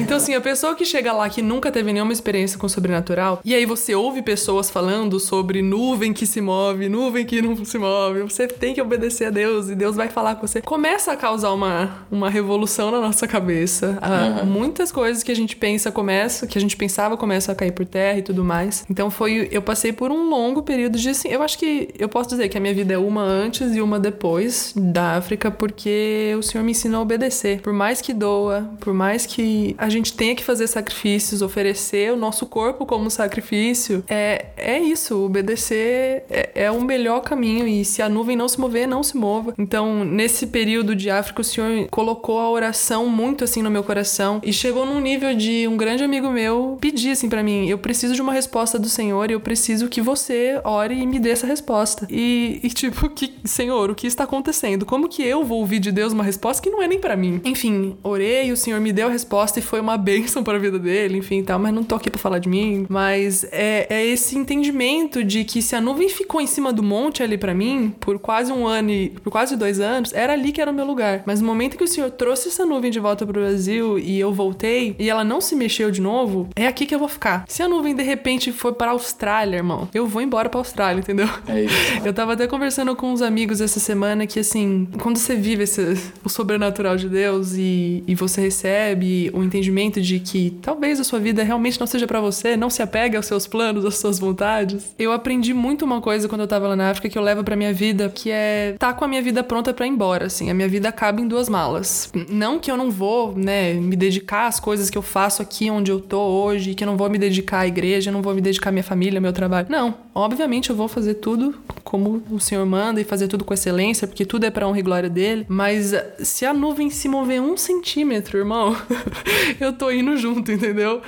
então, 0.00 0.16
assim, 0.16 0.34
a 0.34 0.40
pessoa 0.40 0.74
que 0.74 0.84
chega 0.84 1.12
lá 1.12 1.28
que 1.28 1.42
nunca 1.42 1.70
teve 1.70 1.92
nenhuma 1.92 2.12
experiência 2.12 2.58
com 2.58 2.66
o 2.66 2.70
sobrenatural, 2.70 3.15
e 3.44 3.54
aí 3.54 3.64
você 3.66 3.94
ouve 3.94 4.22
pessoas 4.22 4.70
falando 4.70 5.18
sobre 5.18 5.62
nuvem 5.62 6.12
que 6.12 6.26
se 6.26 6.40
move, 6.40 6.88
nuvem 6.88 7.24
que 7.24 7.40
não 7.42 7.64
se 7.64 7.78
move, 7.78 8.22
você 8.22 8.46
tem 8.46 8.74
que 8.74 8.82
obedecer 8.82 9.26
a 9.26 9.30
Deus 9.30 9.68
e 9.68 9.74
Deus 9.74 9.96
vai 9.96 10.08
falar 10.08 10.36
com 10.36 10.46
você. 10.46 10.60
Começa 10.60 11.12
a 11.12 11.16
causar 11.16 11.52
uma, 11.52 12.06
uma 12.10 12.30
revolução 12.30 12.90
na 12.90 13.00
nossa 13.00 13.26
cabeça. 13.26 13.98
Uhum. 14.42 14.46
Muitas 14.46 14.92
coisas 14.92 15.22
que 15.22 15.32
a 15.32 15.36
gente 15.36 15.56
pensa 15.56 15.90
começam, 15.90 16.48
que 16.48 16.58
a 16.58 16.60
gente 16.60 16.76
pensava 16.76 17.16
começam 17.16 17.52
a 17.52 17.56
cair 17.56 17.72
por 17.72 17.86
terra 17.86 18.18
e 18.18 18.22
tudo 18.22 18.44
mais. 18.44 18.84
Então 18.90 19.10
foi, 19.10 19.48
eu 19.50 19.62
passei 19.62 19.92
por 19.92 20.10
um 20.10 20.28
longo 20.28 20.62
período 20.62 20.98
de 20.98 21.08
assim, 21.08 21.28
eu 21.28 21.42
acho 21.42 21.58
que 21.58 21.88
eu 21.98 22.08
posso 22.08 22.30
dizer 22.30 22.48
que 22.48 22.58
a 22.58 22.60
minha 22.60 22.74
vida 22.74 22.94
é 22.94 22.98
uma 22.98 23.22
antes 23.22 23.74
e 23.74 23.80
uma 23.80 23.98
depois 23.98 24.72
da 24.76 25.16
África 25.16 25.50
porque 25.50 26.34
o 26.38 26.42
Senhor 26.42 26.64
me 26.64 26.72
ensinou 26.72 27.00
a 27.00 27.02
obedecer. 27.02 27.60
Por 27.60 27.72
mais 27.72 28.00
que 28.00 28.12
doa, 28.12 28.70
por 28.80 28.92
mais 28.92 29.26
que 29.26 29.74
a 29.78 29.88
gente 29.88 30.12
tenha 30.12 30.34
que 30.34 30.44
fazer 30.44 30.66
sacrifícios, 30.66 31.42
oferecer 31.42 32.12
o 32.12 32.16
nosso 32.16 32.46
corpo 32.46 32.84
como 32.84 33.05
sacrifício, 33.10 34.02
é, 34.08 34.46
é 34.56 34.78
isso, 34.78 35.24
obedecer 35.24 36.24
é, 36.30 36.50
é 36.54 36.70
o 36.70 36.80
melhor 36.80 37.20
caminho 37.20 37.66
e 37.66 37.84
se 37.84 38.00
a 38.00 38.08
nuvem 38.08 38.36
não 38.36 38.46
não 38.46 38.48
se 38.48 38.60
mover, 38.60 38.86
não 38.86 39.02
se 39.02 39.16
mova. 39.16 39.54
Então, 39.58 40.04
nesse 40.04 40.46
período 40.46 40.94
de 40.94 41.10
África, 41.10 41.40
o 41.40 41.44
Senhor 41.44 41.88
colocou 41.90 42.38
a 42.38 42.48
oração 42.48 43.08
muito 43.08 43.42
assim 43.42 43.60
no 43.60 43.70
meu 43.70 43.82
coração 43.82 44.40
e 44.44 44.52
chegou 44.52 44.86
num 44.86 45.00
nível 45.00 45.34
de 45.34 45.66
um 45.66 45.76
grande 45.76 46.04
amigo 46.04 46.30
meu 46.30 46.78
pedir 46.80 47.10
assim 47.10 47.28
para 47.28 47.42
mim: 47.42 47.68
eu 47.68 47.76
preciso 47.76 48.14
de 48.14 48.22
uma 48.22 48.32
resposta 48.32 48.78
do 48.78 48.88
Senhor 48.88 49.28
e 49.30 49.34
eu 49.34 49.40
preciso 49.40 49.88
que 49.88 50.00
você 50.00 50.60
ore 50.64 50.94
e 50.94 51.06
me 51.06 51.18
dê 51.18 51.30
essa 51.30 51.46
resposta. 51.46 52.06
E, 52.08 52.60
e 52.62 52.68
tipo, 52.68 53.10
que, 53.10 53.34
Senhor, 53.44 53.90
o 53.90 53.94
que 53.94 54.06
está 54.06 54.24
acontecendo? 54.24 54.86
Como 54.86 55.08
que 55.08 55.22
eu 55.22 55.44
vou 55.44 55.58
ouvir 55.58 55.80
de 55.80 55.90
Deus 55.90 56.12
uma 56.12 56.22
resposta 56.22 56.62
que 56.62 56.70
não 56.70 56.80
é 56.80 56.86
nem 56.86 57.00
para 57.00 57.16
mim? 57.16 57.40
Enfim, 57.44 57.96
orei, 58.02 58.52
o 58.52 58.56
Senhor 58.56 58.80
me 58.80 58.92
deu 58.92 59.08
a 59.08 59.10
resposta 59.10 59.58
e 59.58 59.62
foi 59.62 59.80
uma 59.80 59.96
bênção 59.98 60.44
para 60.44 60.56
a 60.56 60.60
vida 60.60 60.78
dele, 60.78 61.18
enfim, 61.18 61.42
tal, 61.42 61.58
mas 61.58 61.74
não 61.74 61.82
tô 61.82 61.96
aqui 61.96 62.10
para 62.10 62.20
falar 62.20 62.38
de 62.38 62.48
mim, 62.48 62.86
mas 62.96 63.44
é, 63.52 63.86
é 63.90 64.06
esse 64.06 64.38
entendimento 64.38 65.22
de 65.22 65.44
que 65.44 65.60
se 65.60 65.76
a 65.76 65.82
nuvem 65.82 66.08
ficou 66.08 66.40
em 66.40 66.46
cima 66.46 66.72
do 66.72 66.82
monte 66.82 67.22
ali 67.22 67.36
para 67.36 67.52
mim 67.52 67.94
por 68.00 68.18
quase 68.18 68.50
um 68.50 68.66
ano 68.66 68.90
e 68.90 69.10
por 69.22 69.30
quase 69.30 69.54
dois 69.54 69.80
anos, 69.80 70.14
era 70.14 70.32
ali 70.32 70.50
que 70.50 70.62
era 70.62 70.70
o 70.70 70.74
meu 70.74 70.86
lugar. 70.86 71.22
Mas 71.26 71.38
no 71.38 71.46
momento 71.46 71.76
que 71.76 71.84
o 71.84 71.86
senhor 71.86 72.10
trouxe 72.10 72.48
essa 72.48 72.64
nuvem 72.64 72.90
de 72.90 72.98
volta 72.98 73.26
pro 73.26 73.38
Brasil 73.38 73.98
e 73.98 74.18
eu 74.18 74.32
voltei 74.32 74.96
e 74.98 75.10
ela 75.10 75.22
não 75.22 75.42
se 75.42 75.54
mexeu 75.54 75.90
de 75.90 76.00
novo, 76.00 76.48
é 76.56 76.66
aqui 76.66 76.86
que 76.86 76.94
eu 76.94 76.98
vou 76.98 77.06
ficar. 77.06 77.44
Se 77.46 77.62
a 77.62 77.68
nuvem 77.68 77.94
de 77.94 78.02
repente 78.02 78.50
for 78.50 78.72
para 78.72 78.92
Austrália, 78.92 79.56
irmão, 79.56 79.86
eu 79.92 80.06
vou 80.06 80.22
embora 80.22 80.48
para 80.48 80.58
Austrália, 80.58 81.00
entendeu? 81.00 81.28
É 81.46 81.64
isso. 81.64 81.76
Eu 82.02 82.14
tava 82.14 82.32
até 82.32 82.46
conversando 82.46 82.96
com 82.96 83.12
uns 83.12 83.20
amigos 83.20 83.60
essa 83.60 83.78
semana 83.78 84.26
que 84.26 84.40
assim, 84.40 84.88
quando 85.02 85.18
você 85.18 85.34
vive 85.36 85.64
esse, 85.64 85.98
o 86.24 86.30
sobrenatural 86.30 86.96
de 86.96 87.10
Deus 87.10 87.52
e, 87.58 88.02
e 88.06 88.14
você 88.14 88.40
recebe 88.40 89.30
o 89.34 89.42
entendimento 89.42 90.00
de 90.00 90.18
que 90.18 90.56
talvez 90.62 90.98
a 90.98 91.04
sua 91.04 91.18
vida 91.18 91.42
realmente 91.42 91.78
não 91.78 91.86
seja 91.86 92.06
para 92.06 92.22
você, 92.22 92.56
não 92.56 92.70
se 92.70 92.85
apegue 92.86 93.16
aos 93.16 93.26
seus 93.26 93.46
planos, 93.46 93.84
às 93.84 93.98
suas 93.98 94.18
vontades. 94.18 94.94
Eu 94.98 95.12
aprendi 95.12 95.52
muito 95.52 95.84
uma 95.84 96.00
coisa 96.00 96.28
quando 96.28 96.40
eu 96.40 96.46
tava 96.46 96.68
lá 96.68 96.76
na 96.76 96.90
África 96.90 97.08
que 97.08 97.18
eu 97.18 97.22
levo 97.22 97.44
para 97.44 97.56
minha 97.56 97.72
vida, 97.72 98.08
que 98.08 98.30
é 98.30 98.74
tá 98.78 98.92
com 98.92 99.04
a 99.04 99.08
minha 99.08 99.20
vida 99.20 99.42
pronta 99.42 99.74
para 99.74 99.86
ir 99.86 99.90
embora, 99.90 100.26
assim. 100.26 100.50
A 100.50 100.54
minha 100.54 100.68
vida 100.68 100.88
acaba 100.88 101.20
em 101.20 101.28
duas 101.28 101.48
malas. 101.48 102.10
Não 102.28 102.58
que 102.58 102.70
eu 102.70 102.76
não 102.76 102.90
vou, 102.90 103.36
né, 103.36 103.74
me 103.74 103.96
dedicar 103.96 104.46
às 104.46 104.58
coisas 104.58 104.88
que 104.88 104.96
eu 104.96 105.02
faço 105.02 105.42
aqui 105.42 105.70
onde 105.70 105.90
eu 105.90 106.00
tô 106.00 106.20
hoje, 106.20 106.74
que 106.74 106.84
eu 106.84 106.86
não 106.86 106.96
vou 106.96 107.10
me 107.10 107.18
dedicar 107.18 107.60
à 107.60 107.66
igreja, 107.66 108.10
não 108.10 108.22
vou 108.22 108.34
me 108.34 108.40
dedicar 108.40 108.70
à 108.70 108.72
minha 108.72 108.84
família, 108.84 109.18
ao 109.18 109.22
meu 109.22 109.32
trabalho. 109.32 109.66
Não. 109.68 110.05
Obviamente 110.16 110.70
eu 110.70 110.76
vou 110.76 110.88
fazer 110.88 111.16
tudo 111.16 111.54
como 111.84 112.22
o 112.30 112.40
Senhor 112.40 112.64
manda 112.64 113.00
e 113.00 113.04
fazer 113.04 113.28
tudo 113.28 113.44
com 113.44 113.52
excelência, 113.52 114.08
porque 114.08 114.24
tudo 114.24 114.44
é 114.44 114.50
para 114.50 114.66
honra 114.66 114.80
e 114.80 114.82
glória 114.82 115.10
dele. 115.10 115.44
Mas 115.46 115.92
se 116.18 116.46
a 116.46 116.54
nuvem 116.54 116.88
se 116.88 117.06
mover 117.06 117.40
um 117.40 117.54
centímetro, 117.54 118.38
irmão, 118.38 118.74
eu 119.60 119.74
tô 119.74 119.90
indo 119.90 120.16
junto, 120.16 120.50
entendeu? 120.50 121.02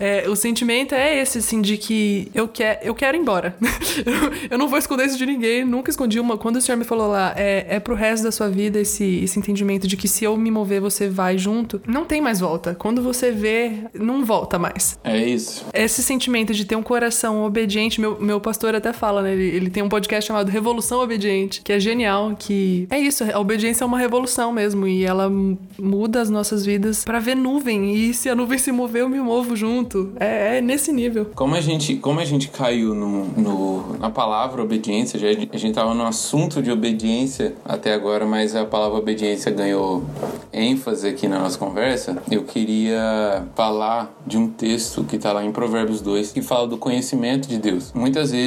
É, 0.00 0.28
o 0.28 0.34
sentimento 0.34 0.92
é 0.92 1.20
esse, 1.22 1.38
assim, 1.38 1.62
de 1.62 1.78
que 1.78 2.30
eu, 2.34 2.48
quer, 2.48 2.80
eu 2.82 2.96
quero 2.96 3.16
ir 3.16 3.20
embora. 3.20 3.56
eu 4.50 4.58
não 4.58 4.66
vou 4.66 4.76
esconder 4.76 5.06
isso 5.06 5.16
de 5.16 5.24
ninguém, 5.24 5.64
nunca 5.64 5.88
escondi 5.88 6.18
uma. 6.18 6.36
Quando 6.36 6.56
o 6.56 6.60
senhor 6.60 6.76
me 6.76 6.84
falou 6.84 7.08
lá, 7.08 7.32
é, 7.36 7.76
é 7.76 7.80
pro 7.80 7.94
resto 7.94 8.24
da 8.24 8.32
sua 8.32 8.48
vida 8.48 8.80
esse, 8.80 9.20
esse 9.22 9.38
entendimento 9.38 9.86
de 9.86 9.96
que 9.96 10.08
se 10.08 10.24
eu 10.24 10.36
me 10.36 10.50
mover, 10.50 10.80
você 10.80 11.08
vai 11.08 11.38
junto. 11.38 11.80
Não 11.86 12.04
tem 12.04 12.20
mais 12.20 12.40
volta. 12.40 12.74
Quando 12.74 13.00
você 13.00 13.30
vê, 13.30 13.84
não 13.94 14.24
volta 14.24 14.58
mais. 14.58 14.98
É 15.04 15.16
isso. 15.16 15.64
Esse 15.72 16.02
sentimento 16.02 16.52
de 16.52 16.64
ter 16.64 16.74
um 16.74 16.82
coração 16.82 17.44
obediente, 17.44 18.00
meu, 18.00 18.20
meu 18.20 18.40
pastor 18.48 18.74
até 18.74 18.94
fala, 18.94 19.20
né? 19.20 19.34
Ele, 19.34 19.56
ele 19.56 19.70
tem 19.70 19.82
um 19.82 19.90
podcast 19.90 20.26
chamado 20.26 20.48
Revolução 20.48 21.00
Obediente, 21.00 21.60
que 21.60 21.70
é 21.70 21.78
genial, 21.78 22.34
que 22.34 22.86
é 22.88 22.98
isso, 22.98 23.22
a 23.30 23.38
obediência 23.38 23.84
é 23.84 23.86
uma 23.86 23.98
revolução 23.98 24.50
mesmo, 24.50 24.88
e 24.88 25.04
ela 25.04 25.30
muda 25.78 26.22
as 26.22 26.30
nossas 26.30 26.64
vidas 26.64 27.04
para 27.04 27.18
ver 27.18 27.36
nuvem, 27.36 27.94
e 27.94 28.14
se 28.14 28.30
a 28.30 28.34
nuvem 28.34 28.58
se 28.58 28.72
mover, 28.72 29.02
eu 29.02 29.08
me 29.08 29.20
movo 29.20 29.54
junto. 29.54 30.12
É, 30.18 30.56
é 30.56 30.60
nesse 30.62 30.90
nível. 30.92 31.26
Como 31.34 31.54
a 31.54 31.60
gente, 31.60 31.96
como 31.96 32.20
a 32.20 32.24
gente 32.24 32.48
caiu 32.48 32.94
no, 32.94 33.26
no, 33.36 33.98
na 33.98 34.08
palavra 34.08 34.62
obediência, 34.62 35.18
já, 35.18 35.28
a 35.28 35.58
gente 35.58 35.74
tava 35.74 35.92
no 35.92 36.06
assunto 36.06 36.62
de 36.62 36.70
obediência 36.70 37.54
até 37.66 37.92
agora, 37.92 38.24
mas 38.24 38.56
a 38.56 38.64
palavra 38.64 38.96
obediência 38.96 39.52
ganhou 39.52 40.02
ênfase 40.50 41.06
aqui 41.06 41.28
na 41.28 41.38
nossa 41.38 41.58
conversa. 41.58 42.16
Eu 42.30 42.44
queria 42.44 43.46
falar 43.54 44.10
de 44.26 44.38
um 44.38 44.48
texto 44.48 45.04
que 45.04 45.16
está 45.16 45.32
lá 45.32 45.44
em 45.44 45.52
Provérbios 45.52 46.00
2 46.00 46.32
que 46.32 46.40
fala 46.40 46.66
do 46.66 46.78
conhecimento 46.78 47.46
de 47.46 47.58
Deus. 47.58 47.92
Muitas 47.92 48.30
vezes, 48.30 48.37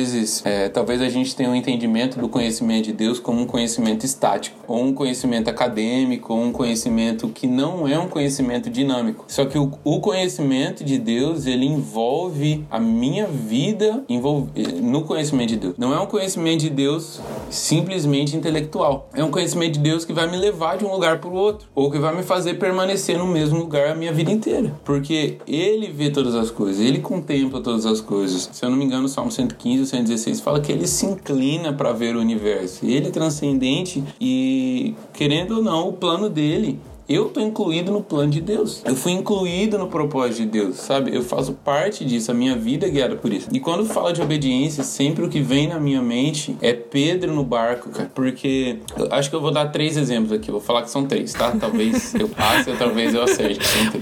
é, 0.44 0.70
talvez 0.70 1.02
a 1.02 1.10
gente 1.10 1.36
tenha 1.36 1.50
um 1.50 1.56
entendimento 1.56 2.20
do 2.20 2.28
conhecimento 2.28 2.86
de 2.86 2.94
Deus 2.94 3.20
como 3.20 3.42
um 3.42 3.46
conhecimento 3.46 4.06
estático, 4.06 4.58
ou 4.68 4.84
um 4.84 4.94
conhecimento 4.94 5.50
acadêmico, 5.50 6.34
ou 6.34 6.44
um 6.44 6.52
conhecimento 6.52 7.30
que 7.30 7.48
não 7.48 7.88
é 7.88 7.98
um 7.98 8.08
conhecimento 8.08 8.70
dinâmico. 8.70 9.26
Só 9.28 9.46
que 9.46 9.58
o, 9.58 9.72
o 9.84 10.00
conhecimento 10.00 10.84
de 10.84 10.98
Deus 10.98 11.46
ele 11.46 11.66
envolve 11.66 12.66
a 12.70 12.80
minha 12.80 13.28
vida 13.28 14.04
envolve, 14.10 14.50
no 14.82 15.04
conhecimento 15.04 15.50
de 15.50 15.58
Deus. 15.58 15.76
Não 15.78 15.94
é 15.94 16.00
um 16.00 16.06
conhecimento 16.06 16.62
de 16.62 16.70
Deus 16.70 17.20
simples 17.50 17.92
simplesmente 17.92 18.36
intelectual. 18.36 19.10
É 19.14 19.24
um 19.24 19.30
conhecimento 19.30 19.74
de 19.74 19.80
Deus 19.80 20.06
que 20.06 20.14
vai 20.14 20.30
me 20.30 20.38
levar 20.38 20.78
de 20.78 20.86
um 20.86 20.92
lugar 20.92 21.20
para 21.20 21.30
o 21.30 21.34
outro, 21.34 21.68
ou 21.76 21.92
que 21.92 22.00
vai 22.00 22.16
me 22.16 22.24
fazer 22.24 22.56
permanecer 22.56 23.18
no 23.18 23.28
mesmo 23.28 23.60
lugar 23.60 23.90
a 23.90 23.96
minha 23.96 24.14
vida 24.14 24.32
inteira. 24.32 24.74
Porque 24.86 25.38
ele 25.48 25.88
vê 25.88 26.10
todas 26.10 26.36
as 26.36 26.50
coisas, 26.50 26.84
ele 26.84 27.00
contempla 27.00 27.62
todas 27.62 27.86
as 27.86 28.00
coisas. 28.00 28.50
Se 28.52 28.64
eu 28.64 28.70
não 28.70 28.78
me 28.78 28.86
engano, 28.86 29.06
o 29.06 29.10
Salmo 29.10 29.32
115 29.32 29.81
ou 29.82 29.88
116 29.88 30.40
fala 30.40 30.60
que 30.60 30.72
ele 30.72 30.88
se 30.88 31.06
inclina 31.06 31.74
para 31.74 31.92
ver 31.92 32.16
o 32.16 32.20
universo. 32.20 32.86
Ele 32.86 33.08
é 33.08 33.12
transcendente 33.12 34.04
e, 34.20 34.96
querendo 35.14 35.58
ou 35.58 35.64
não, 35.64 35.90
o 35.90 35.94
plano 35.94 36.30
dele 36.30 36.80
eu 37.08 37.30
tô 37.30 37.40
incluído 37.40 37.92
no 37.92 38.02
plano 38.02 38.32
de 38.32 38.42
Deus. 38.42 38.82
Eu 38.86 38.96
fui 38.96 39.12
incluído 39.12 39.78
no 39.78 39.88
propósito 39.88 40.44
de 40.44 40.46
Deus, 40.46 40.78
sabe? 40.78 41.16
Eu 41.16 41.24
faço 41.24 41.54
parte 41.54 42.06
disso, 42.06 42.32
a 42.32 42.34
minha 42.34 42.56
vida 42.56 42.88
é 42.88 42.90
guiada 42.90 43.16
por 43.16 43.32
isso. 43.32 43.50
E 43.52 43.60
quando 43.60 43.86
fala 43.86 44.14
de 44.14 44.22
obediência, 44.22 44.84
sempre 44.84 45.26
o 45.26 45.30
que 45.30 45.42
vem 45.42 45.68
na 45.68 45.80
minha 45.80 46.02
mente 46.02 46.56
é 46.62 46.74
Pedro 46.74 47.34
no 47.34 47.44
barco, 47.44 47.90
cara. 47.90 48.12
Porque 48.14 48.80
acho 49.10 49.30
que 49.30 49.36
eu 49.36 49.42
vou 49.42 49.52
dar 49.52 49.68
três 49.68 49.98
exemplos 49.98 50.32
aqui. 50.32 50.52
Vou 50.52 50.62
falar 50.62 50.84
que 50.84 50.90
são 50.90 51.06
três, 51.06 51.34
tá? 51.34 51.52
Talvez 51.52 52.14
eu 52.16 52.30
passe 52.30 52.70
ou 52.70 52.78
talvez 52.78 53.14
eu 53.14 53.24
acerte. 53.24 53.60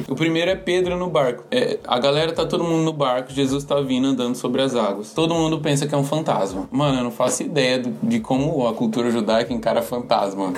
O 0.07 0.15
primeiro 0.15 0.51
é 0.51 0.55
Pedro 0.55 0.97
no 0.97 1.09
barco. 1.09 1.43
É, 1.51 1.79
a 1.88 1.99
galera 1.99 2.31
tá 2.31 2.45
todo 2.45 2.63
mundo 2.63 2.83
no 2.83 2.93
barco, 2.93 3.31
Jesus 3.31 3.63
tá 3.63 3.79
vindo 3.81 4.07
andando 4.07 4.35
sobre 4.35 4.62
as 4.62 4.75
águas. 4.75 5.13
Todo 5.13 5.33
mundo 5.33 5.59
pensa 5.59 5.88
que 5.88 5.95
é 5.95 5.97
um 5.97 6.03
fantasma. 6.03 6.67
Mano, 6.71 6.99
eu 6.99 7.03
não 7.03 7.12
faço 7.12 7.43
ideia 7.43 7.81
de 8.03 8.19
como 8.19 8.67
a 8.67 8.73
cultura 8.73 9.09
judaica 9.12 9.53
encara 9.53 9.81
fantasma. 9.81 10.53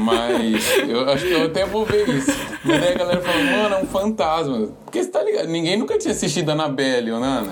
Mas 0.00 0.78
eu 0.88 1.08
acho 1.08 1.26
que 1.26 1.32
eu 1.32 1.46
até 1.46 1.64
vou 1.72 1.84
ver 1.84 2.08
isso. 2.08 2.30
Mas 2.64 2.82
aí 2.82 2.92
a 2.92 2.98
galera 2.98 3.20
falou, 3.20 3.44
mano, 3.44 3.74
é 3.74 3.78
um 3.78 3.86
fantasma. 3.86 4.68
Porque 4.84 5.02
você 5.02 5.10
tá 5.10 5.22
ligado? 5.22 5.48
Ninguém 5.48 5.76
nunca 5.76 5.98
tinha 5.98 6.12
assistido 6.12 6.50
Annabelle 6.50 7.10
ou 7.10 7.18
Nana. 7.18 7.50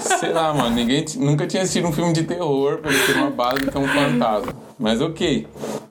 Sei 0.00 0.32
lá, 0.32 0.52
mano. 0.52 0.74
Ninguém 0.74 1.04
nunca 1.16 1.46
tinha 1.46 1.62
assistido 1.62 1.86
um 1.86 1.92
filme 1.92 2.12
de 2.12 2.24
terror 2.24 2.78
pra 2.78 2.90
ter 2.90 3.16
uma 3.16 3.30
base 3.30 3.66
que 3.66 3.76
é 3.76 3.80
um 3.80 3.86
fantasma. 3.86 4.65
Mas 4.78 5.00
ok. 5.00 5.46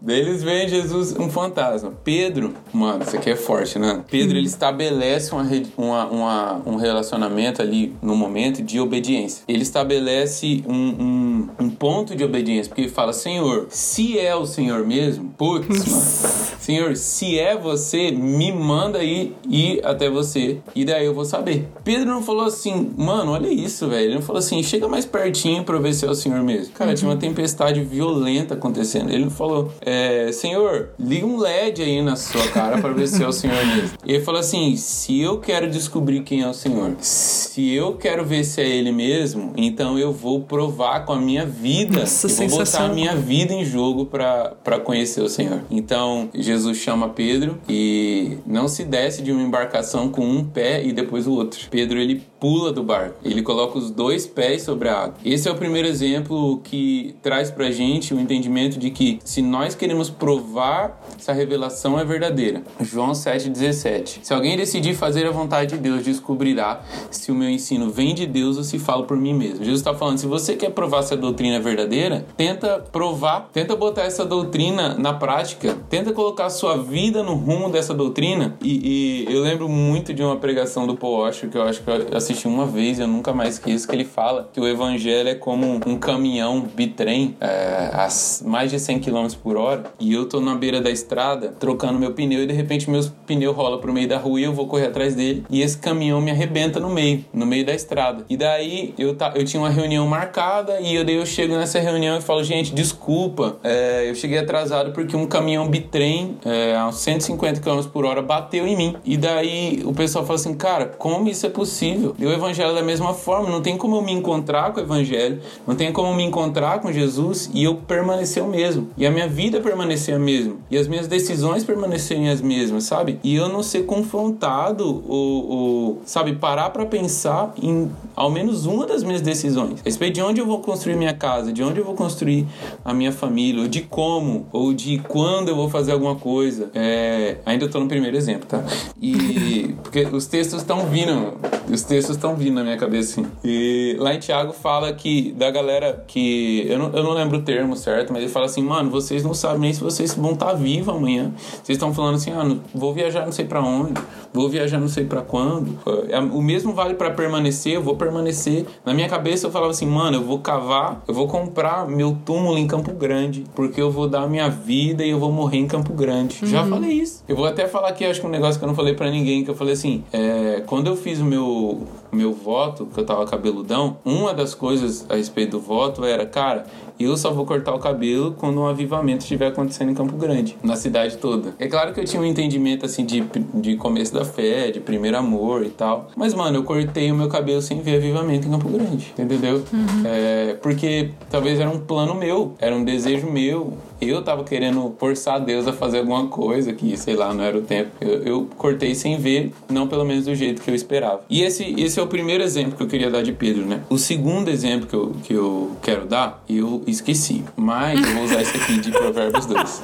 Daí 0.05 0.19
eles 0.19 0.43
veem 0.43 0.67
Jesus 0.69 1.15
um 1.17 1.29
fantasma. 1.29 1.91
Pedro, 2.03 2.53
mano, 2.71 3.03
isso 3.03 3.15
aqui 3.15 3.31
é 3.31 3.35
forte, 3.35 3.79
né? 3.79 4.03
Pedro 4.09 4.37
ele 4.37 4.45
estabelece 4.45 5.31
uma, 5.33 5.43
uma, 5.75 6.05
uma, 6.05 6.61
um 6.63 6.75
relacionamento 6.75 7.59
ali 7.59 7.95
no 8.03 8.15
momento 8.15 8.61
de 8.61 8.79
obediência. 8.79 9.43
Ele 9.47 9.63
estabelece 9.63 10.63
um, 10.67 10.73
um, 10.73 11.49
um 11.59 11.69
ponto 11.71 12.15
de 12.15 12.23
obediência, 12.23 12.69
porque 12.69 12.81
ele 12.81 12.91
fala: 12.91 13.13
Senhor, 13.13 13.65
se 13.69 14.19
é 14.19 14.35
o 14.35 14.45
Senhor 14.45 14.85
mesmo, 14.85 15.33
putz, 15.35 15.67
mano. 15.67 16.45
Senhor, 16.59 16.95
se 16.95 17.37
é 17.39 17.55
você, 17.55 18.11
me 18.11 18.51
manda 18.51 18.99
aí 18.99 19.35
ir 19.47 19.85
até 19.85 20.09
você 20.09 20.59
e 20.75 20.83
daí 20.83 21.05
eu 21.05 21.13
vou 21.13 21.25
saber. 21.25 21.67
Pedro 21.83 22.07
não 22.07 22.23
falou 22.23 22.45
assim, 22.45 22.91
mano, 22.97 23.31
olha 23.31 23.47
isso, 23.47 23.87
velho. 23.87 24.05
Ele 24.05 24.15
não 24.15 24.21
falou 24.21 24.39
assim, 24.39 24.61
chega 24.63 24.87
mais 24.87 25.05
pertinho 25.05 25.63
pra 25.63 25.77
ver 25.77 25.93
se 25.93 26.05
é 26.05 26.09
o 26.09 26.15
Senhor 26.15 26.41
mesmo. 26.43 26.73
Cara, 26.73 26.91
uhum. 26.91 26.95
tinha 26.95 27.11
uma 27.11 27.17
tempestade 27.17 27.81
violenta 27.81 28.55
acontecendo. 28.55 28.74
Ele 28.79 29.25
não 29.25 29.31
falou, 29.31 29.71
é, 29.81 30.31
Senhor, 30.31 30.89
liga 30.99 31.25
um 31.25 31.37
LED 31.37 31.81
aí 31.81 32.01
na 32.01 32.15
sua 32.15 32.47
cara 32.49 32.79
pra 32.79 32.91
ver 32.91 33.07
se 33.07 33.23
é 33.23 33.27
o 33.27 33.31
Senhor 33.31 33.65
mesmo. 33.65 33.97
E 34.05 34.13
ele 34.13 34.23
falou 34.23 34.39
assim, 34.39 34.75
se 34.75 35.19
eu 35.19 35.39
quero 35.39 35.69
descobrir 35.69 36.21
quem 36.21 36.41
é 36.41 36.47
o 36.47 36.53
Senhor, 36.53 36.95
se 36.99 37.73
eu 37.73 37.93
quero 37.93 38.25
ver 38.25 38.43
se 38.43 38.61
é 38.61 38.67
Ele 38.67 38.91
mesmo, 38.91 39.53
então 39.55 39.97
eu 39.97 40.11
vou 40.11 40.41
provar 40.41 41.05
com 41.05 41.13
a 41.13 41.19
minha 41.19 41.45
vida. 41.45 42.01
Nossa, 42.01 42.27
eu 42.27 42.49
vou 42.49 42.59
botar 42.59 42.85
a 42.85 42.89
minha 42.89 43.15
vida 43.15 43.53
em 43.53 43.65
jogo 43.65 44.05
para 44.05 44.79
conhecer 44.83 45.21
o 45.21 45.29
Senhor. 45.29 45.61
Então, 45.69 46.29
Jesus 46.33 46.77
chama 46.77 47.09
Pedro 47.09 47.57
e 47.67 48.37
não 48.45 48.67
se 48.67 48.83
desce 48.83 49.21
de 49.21 49.31
uma 49.31 49.41
embarcação 49.41 50.09
com 50.09 50.25
um 50.25 50.43
pé 50.43 50.83
e 50.83 50.91
depois 50.91 51.27
o 51.27 51.33
outro. 51.33 51.67
Pedro, 51.69 51.97
ele 51.99 52.23
pula 52.45 52.71
do 52.71 52.83
barco. 52.83 53.15
Ele 53.25 53.41
coloca 53.41 53.75
os 53.75 53.89
dois 53.89 54.27
pés 54.27 54.61
sobre 54.61 54.87
a 54.87 55.05
água. 55.05 55.15
Esse 55.25 55.49
é 55.49 55.51
o 55.51 55.55
primeiro 55.55 55.87
exemplo 55.87 56.61
que 56.63 57.15
traz 57.23 57.49
pra 57.49 57.71
gente 57.71 58.13
o 58.13 58.19
entendimento 58.19 58.77
de 58.77 58.91
que 58.91 59.17
se 59.25 59.41
nós 59.41 59.73
queremos 59.73 60.11
provar 60.11 61.03
se 61.17 61.31
a 61.31 61.33
revelação 61.33 61.99
é 61.99 62.05
verdadeira. 62.05 62.61
João 62.79 63.13
7,17. 63.13 64.19
Se 64.21 64.31
alguém 64.31 64.55
decidir 64.55 64.93
fazer 64.93 65.25
a 65.25 65.31
vontade 65.31 65.71
de 65.71 65.81
Deus, 65.81 66.03
descobrirá 66.03 66.83
se 67.09 67.31
o 67.31 67.35
meu 67.35 67.49
ensino 67.49 67.89
vem 67.89 68.13
de 68.13 68.27
Deus 68.27 68.57
ou 68.57 68.63
se 68.63 68.77
falo 68.77 69.05
por 69.05 69.17
mim 69.17 69.33
mesmo. 69.33 69.65
Jesus 69.65 69.79
está 69.79 69.95
falando: 69.95 70.19
se 70.19 70.27
você 70.27 70.55
quer 70.55 70.69
provar 70.69 71.01
se 71.01 71.15
a 71.15 71.17
doutrina 71.17 71.55
é 71.55 71.59
verdadeira, 71.59 72.27
tenta 72.37 72.77
provar, 72.91 73.49
tenta 73.51 73.75
botar 73.75 74.03
essa 74.03 74.23
doutrina 74.23 74.93
na 74.99 75.13
prática, 75.13 75.75
tenta 75.89 76.13
colocar 76.13 76.45
a 76.45 76.51
sua 76.51 76.77
vida 76.77 77.23
no 77.23 77.33
rumo 77.33 77.71
dessa 77.71 77.91
doutrina. 77.91 78.55
E, 78.61 79.25
e 79.27 79.33
eu 79.33 79.41
lembro 79.41 79.67
muito 79.67 80.13
de 80.13 80.21
uma 80.21 80.35
pregação 80.35 80.85
do 80.85 80.95
Paul 80.95 81.21
Washer 81.21 81.49
que 81.49 81.57
eu 81.57 81.63
acho 81.63 81.81
que 81.81 81.89
eu 81.89 82.15
assisti 82.15 82.34
assisti 82.35 82.47
uma 82.47 82.65
vez, 82.65 82.99
eu 82.99 83.07
nunca 83.07 83.33
mais 83.33 83.55
esqueço, 83.55 83.87
que 83.87 83.95
ele 83.95 84.03
fala 84.03 84.49
que 84.51 84.59
o 84.59 84.67
evangelho 84.67 85.29
é 85.29 85.35
como 85.35 85.79
um 85.85 85.97
caminhão 85.97 86.61
bitrem 86.61 87.35
é, 87.39 87.89
a 87.93 88.07
mais 88.45 88.69
de 88.69 88.79
100 88.79 88.99
km 88.99 89.27
por 89.41 89.55
hora 89.55 89.83
e 89.99 90.13
eu 90.13 90.27
tô 90.27 90.41
na 90.41 90.55
beira 90.55 90.81
da 90.81 90.89
estrada 90.89 91.53
trocando 91.59 91.97
meu 91.97 92.11
pneu 92.11 92.43
e 92.43 92.47
de 92.47 92.53
repente 92.53 92.89
meu 92.89 93.01
pneu 93.25 93.53
rola 93.53 93.79
pro 93.79 93.93
meio 93.93 94.07
da 94.07 94.17
rua 94.17 94.39
e 94.39 94.43
eu 94.43 94.53
vou 94.53 94.67
correr 94.67 94.87
atrás 94.87 95.15
dele 95.15 95.45
e 95.49 95.61
esse 95.61 95.77
caminhão 95.77 96.19
me 96.19 96.29
arrebenta 96.29 96.79
no 96.79 96.89
meio, 96.89 97.23
no 97.33 97.45
meio 97.45 97.65
da 97.65 97.73
estrada. 97.73 98.25
E 98.29 98.35
daí 98.35 98.93
eu, 98.97 99.15
tá, 99.15 99.31
eu 99.35 99.45
tinha 99.45 99.61
uma 99.61 99.69
reunião 99.69 100.05
marcada 100.07 100.79
e 100.81 100.95
eu, 100.95 101.05
daí 101.05 101.15
eu 101.15 101.25
chego 101.25 101.55
nessa 101.55 101.79
reunião 101.79 102.17
e 102.17 102.21
falo, 102.21 102.43
gente, 102.43 102.73
desculpa, 102.73 103.57
é, 103.63 104.09
eu 104.09 104.15
cheguei 104.15 104.37
atrasado 104.37 104.91
porque 104.91 105.15
um 105.15 105.25
caminhão 105.25 105.67
bitrem 105.67 106.37
é, 106.45 106.75
a 106.75 106.91
150 106.91 107.61
km 107.61 107.87
por 107.91 108.05
hora 108.05 108.21
bateu 108.21 108.67
em 108.67 108.75
mim. 108.75 108.95
E 109.05 109.15
daí 109.15 109.81
o 109.85 109.93
pessoal 109.93 110.25
fala 110.25 110.35
assim, 110.35 110.53
cara, 110.53 110.85
como 110.85 111.29
isso 111.29 111.45
é 111.45 111.49
possível? 111.49 112.15
O 112.25 112.31
evangelho 112.31 112.73
da 112.73 112.81
mesma 112.81 113.13
forma, 113.13 113.49
não 113.49 113.61
tem 113.61 113.77
como 113.77 113.95
eu 113.97 114.01
me 114.01 114.11
encontrar 114.11 114.73
com 114.73 114.79
o 114.79 114.83
evangelho, 114.83 115.39
não 115.67 115.75
tem 115.75 115.91
como 115.91 116.13
me 116.13 116.23
encontrar 116.23 116.79
com 116.79 116.91
Jesus 116.91 117.49
e 117.53 117.63
eu 117.63 117.75
permanecer 117.75 118.43
o 118.43 118.47
mesmo. 118.47 118.89
E 118.97 119.05
a 119.05 119.11
minha 119.11 119.27
vida 119.27 119.59
permanecer 119.59 120.15
a 120.15 120.19
mesma. 120.19 120.55
E 120.69 120.77
as 120.77 120.87
minhas 120.87 121.07
decisões 121.07 121.63
permanecerem 121.63 122.29
as 122.29 122.41
mesmas, 122.41 122.85
sabe? 122.85 123.19
E 123.23 123.35
eu 123.35 123.49
não 123.49 123.61
ser 123.61 123.85
confrontado 123.85 125.03
ou, 125.07 125.49
ou 125.49 126.01
sabe, 126.05 126.35
parar 126.35 126.69
para 126.71 126.85
pensar 126.85 127.53
em 127.61 127.91
ao 128.15 128.31
menos 128.31 128.65
uma 128.65 128.85
das 128.85 129.03
minhas 129.03 129.21
decisões. 129.21 129.81
A 129.81 129.83
respeito 129.85 130.15
de 130.15 130.21
onde 130.21 130.39
eu 130.39 130.45
vou 130.45 130.59
construir 130.59 130.95
minha 130.95 131.13
casa, 131.13 131.51
de 131.51 131.61
onde 131.61 131.79
eu 131.79 131.85
vou 131.85 131.95
construir 131.95 132.47
a 132.83 132.93
minha 132.93 133.11
família, 133.11 133.61
ou 133.61 133.67
de 133.67 133.81
como, 133.81 134.47
ou 134.51 134.73
de 134.73 134.99
quando 134.99 135.49
eu 135.49 135.55
vou 135.55 135.69
fazer 135.69 135.91
alguma 135.91 136.15
coisa. 136.15 136.69
É... 136.73 137.37
Ainda 137.45 137.67
tô 137.67 137.79
no 137.79 137.87
primeiro 137.87 138.15
exemplo, 138.15 138.47
tá? 138.47 138.63
E 139.01 139.75
porque 139.83 140.07
os 140.11 140.25
textos 140.27 140.61
estão 140.61 140.85
vindo, 140.87 141.33
os 141.71 141.83
textos 141.83 142.04
estão 142.11 142.35
vindo 142.35 142.55
na 142.55 142.63
minha 142.63 142.77
cabeça, 142.77 143.21
assim. 143.21 143.31
E 143.43 143.95
lá 143.99 144.13
em 144.13 144.19
Tiago 144.19 144.53
fala 144.53 144.91
que, 144.93 145.31
da 145.33 145.49
galera 145.51 146.03
que. 146.07 146.65
Eu 146.67 146.79
não, 146.79 146.91
eu 146.93 147.03
não 147.03 147.11
lembro 147.13 147.37
o 147.37 147.41
termo 147.41 147.75
certo, 147.75 148.11
mas 148.11 148.21
ele 148.23 148.31
fala 148.31 148.45
assim, 148.45 148.63
mano, 148.63 148.89
vocês 148.89 149.23
não 149.23 149.33
sabem 149.33 149.59
nem 149.59 149.73
se 149.73 149.81
vocês 149.81 150.13
vão 150.13 150.33
estar 150.33 150.47
tá 150.47 150.53
vivos 150.53 150.93
amanhã. 150.95 151.31
Vocês 151.63 151.77
estão 151.77 151.93
falando 151.93 152.15
assim, 152.15 152.31
ah, 152.31 152.57
vou 152.73 152.93
viajar 152.93 153.25
não 153.25 153.31
sei 153.31 153.45
para 153.45 153.61
onde, 153.61 153.99
vou 154.33 154.49
viajar 154.49 154.79
não 154.79 154.87
sei 154.87 155.05
para 155.05 155.21
quando. 155.21 155.77
É, 156.09 156.19
o 156.19 156.41
mesmo 156.41 156.73
vale 156.73 156.93
para 156.95 157.11
permanecer, 157.11 157.73
eu 157.73 157.81
vou 157.81 157.95
permanecer. 157.95 158.65
Na 158.85 158.93
minha 158.93 159.07
cabeça 159.07 159.47
eu 159.47 159.51
falava 159.51 159.71
assim, 159.71 159.87
mano, 159.87 160.17
eu 160.17 160.23
vou 160.23 160.39
cavar, 160.39 161.03
eu 161.07 161.13
vou 161.13 161.27
comprar 161.27 161.87
meu 161.87 162.17
túmulo 162.25 162.57
em 162.57 162.67
Campo 162.67 162.93
Grande, 162.93 163.45
porque 163.55 163.81
eu 163.81 163.91
vou 163.91 164.07
dar 164.07 164.23
a 164.23 164.27
minha 164.27 164.49
vida 164.49 165.03
e 165.03 165.09
eu 165.09 165.19
vou 165.19 165.31
morrer 165.31 165.57
em 165.57 165.67
Campo 165.67 165.93
Grande. 165.93 166.39
Uhum. 166.41 166.47
Já 166.47 166.65
falei 166.65 166.91
isso. 166.91 167.23
Eu 167.27 167.35
vou 167.35 167.45
até 167.45 167.67
falar 167.67 167.89
aqui, 167.89 168.05
acho 168.05 168.21
que 168.21 168.27
um 168.27 168.29
negócio 168.29 168.59
que 168.59 168.65
eu 168.65 168.67
não 168.67 168.75
falei 168.75 168.93
para 168.93 169.09
ninguém, 169.09 169.43
que 169.43 169.49
eu 169.49 169.55
falei 169.55 169.73
assim, 169.73 170.03
é, 170.11 170.63
quando 170.65 170.87
eu 170.87 170.95
fiz 170.95 171.19
o 171.19 171.25
meu 171.25 171.83
meu 172.15 172.33
voto, 172.33 172.85
que 172.87 172.99
eu 172.99 173.05
tava 173.05 173.25
cabeludão, 173.25 173.97
uma 174.03 174.33
das 174.33 174.55
coisas 174.55 175.05
a 175.09 175.15
respeito 175.15 175.51
do 175.51 175.59
voto 175.59 176.03
era, 176.03 176.25
cara, 176.25 176.65
eu 176.99 177.15
só 177.17 177.31
vou 177.31 177.45
cortar 177.45 177.73
o 177.73 177.79
cabelo 177.79 178.33
quando 178.37 178.59
um 178.59 178.65
avivamento 178.65 179.23
estiver 179.23 179.47
acontecendo 179.47 179.91
em 179.91 179.93
Campo 179.93 180.15
Grande, 180.15 180.57
na 180.63 180.75
cidade 180.75 181.17
toda. 181.17 181.53
É 181.59 181.67
claro 181.67 181.93
que 181.93 181.99
eu 181.99 182.05
tinha 182.05 182.21
um 182.21 182.25
entendimento 182.25 182.85
assim 182.85 183.05
de, 183.05 183.23
de 183.53 183.75
começo 183.75 184.13
da 184.13 184.23
fé, 184.23 184.71
de 184.71 184.79
primeiro 184.79 185.17
amor 185.17 185.65
e 185.65 185.69
tal. 185.69 186.09
Mas, 186.15 186.33
mano, 186.33 186.57
eu 186.57 186.63
cortei 186.63 187.11
o 187.11 187.15
meu 187.15 187.27
cabelo 187.27 187.61
sem 187.61 187.81
ver 187.81 187.97
avivamento 187.97 188.47
em 188.47 188.51
Campo 188.51 188.69
Grande. 188.69 189.13
Entendeu? 189.17 189.63
Uhum. 189.71 190.03
É, 190.05 190.57
porque 190.61 191.11
talvez 191.29 191.59
era 191.59 191.69
um 191.69 191.79
plano 191.79 192.15
meu, 192.15 192.53
era 192.59 192.75
um 192.75 192.83
desejo 192.83 193.27
meu. 193.27 193.73
Eu 194.01 194.21
tava 194.21 194.43
querendo 194.43 194.93
forçar 194.99 195.39
Deus 195.39 195.67
a 195.67 195.73
fazer 195.73 195.99
alguma 195.99 196.27
coisa 196.27 196.73
que, 196.73 196.97
sei 196.97 197.15
lá, 197.15 197.33
não 197.33 197.43
era 197.43 197.57
o 197.57 197.61
tempo. 197.61 197.91
Eu, 198.01 198.23
eu 198.23 198.47
cortei 198.57 198.93
sem 198.93 199.17
ver, 199.17 199.53
não 199.69 199.87
pelo 199.87 200.03
menos 200.03 200.25
do 200.25 200.35
jeito 200.35 200.61
que 200.61 200.69
eu 200.69 200.75
esperava. 200.75 201.21
E 201.29 201.41
esse, 201.41 201.63
esse 201.79 201.99
é 201.99 202.03
o 202.03 202.07
primeiro 202.07 202.43
exemplo 202.43 202.75
que 202.75 202.83
eu 202.83 202.87
queria 202.87 203.09
dar 203.09 203.23
de 203.23 203.31
Pedro, 203.31 203.65
né? 203.65 203.81
O 203.89 203.97
segundo 203.97 204.49
exemplo 204.49 204.85
que 204.85 204.95
eu, 204.95 205.15
que 205.23 205.33
eu 205.33 205.71
quero 205.81 206.05
dar, 206.05 206.43
eu 206.49 206.83
esqueci. 206.91 207.43
Mas 207.55 207.99
eu 208.05 208.13
vou 208.13 208.23
usar 208.23 208.41
esse 208.41 208.57
aqui 208.57 208.79
de 208.79 208.91
Provérbios 208.91 209.45
2. 209.45 209.83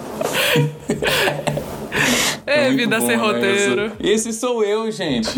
É, 2.45 2.67
é 2.67 2.71
vida 2.71 2.99
bom, 2.99 3.05
sem 3.05 3.17
né? 3.17 3.23
roteiro. 3.23 3.91
Esse 3.99 4.33
sou 4.33 4.63
eu, 4.63 4.91
gente. 4.91 5.29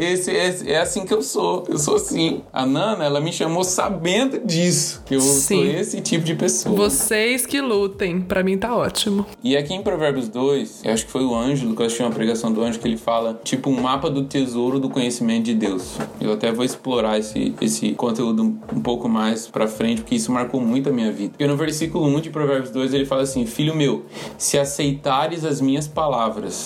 Esse, 0.00 0.32
esse, 0.32 0.70
é 0.70 0.78
assim 0.80 1.04
que 1.04 1.14
eu 1.14 1.22
sou. 1.22 1.64
Eu 1.68 1.78
sou 1.78 1.96
assim. 1.96 2.42
A 2.52 2.66
Nana, 2.66 3.04
ela 3.04 3.20
me 3.20 3.32
chamou 3.32 3.62
sabendo 3.62 4.40
disso. 4.44 5.02
Que 5.06 5.14
eu 5.14 5.20
Sim. 5.20 5.56
sou 5.56 5.64
esse 5.66 6.00
tipo 6.00 6.24
de 6.24 6.34
pessoa. 6.34 6.74
Vocês 6.74 7.46
que 7.46 7.60
lutem. 7.60 8.20
Pra 8.20 8.42
mim 8.42 8.58
tá 8.58 8.76
ótimo. 8.76 9.24
E 9.42 9.56
aqui 9.56 9.74
em 9.74 9.82
Provérbios 9.82 10.28
2, 10.28 10.82
eu 10.84 10.92
acho 10.92 11.06
que 11.06 11.12
foi 11.12 11.24
o 11.24 11.34
Ângelo, 11.34 11.74
que 11.76 11.82
eu 11.82 11.86
achei 11.86 12.04
uma 12.04 12.12
pregação 12.12 12.52
do 12.52 12.60
Ângelo, 12.60 12.82
que 12.82 12.88
ele 12.88 12.96
fala, 12.96 13.40
tipo, 13.44 13.70
um 13.70 13.80
mapa 13.80 14.10
do 14.10 14.24
tesouro 14.24 14.78
do 14.78 14.88
conhecimento 14.90 15.44
de 15.44 15.54
Deus. 15.54 15.96
Eu 16.20 16.32
até 16.32 16.50
vou 16.50 16.64
explorar 16.64 17.18
esse, 17.18 17.54
esse 17.60 17.92
conteúdo 17.92 18.42
um 18.42 18.80
pouco 18.80 19.08
mais 19.08 19.46
pra 19.46 19.66
frente, 19.68 20.02
porque 20.02 20.16
isso 20.16 20.32
marcou 20.32 20.60
muito 20.60 20.88
a 20.88 20.92
minha 20.92 21.12
vida. 21.12 21.30
Porque 21.30 21.46
no 21.46 21.56
versículo 21.56 22.06
1 22.06 22.20
de 22.20 22.30
Provérbios 22.30 22.70
2, 22.70 22.94
ele 22.94 23.04
fala 23.04 23.22
assim, 23.22 23.46
Filho 23.46 23.74
meu, 23.74 24.04
se 24.36 24.58
aceitares 24.58 25.44
as 25.44 25.60
minhas 25.60 25.86
palavras, 25.86 26.17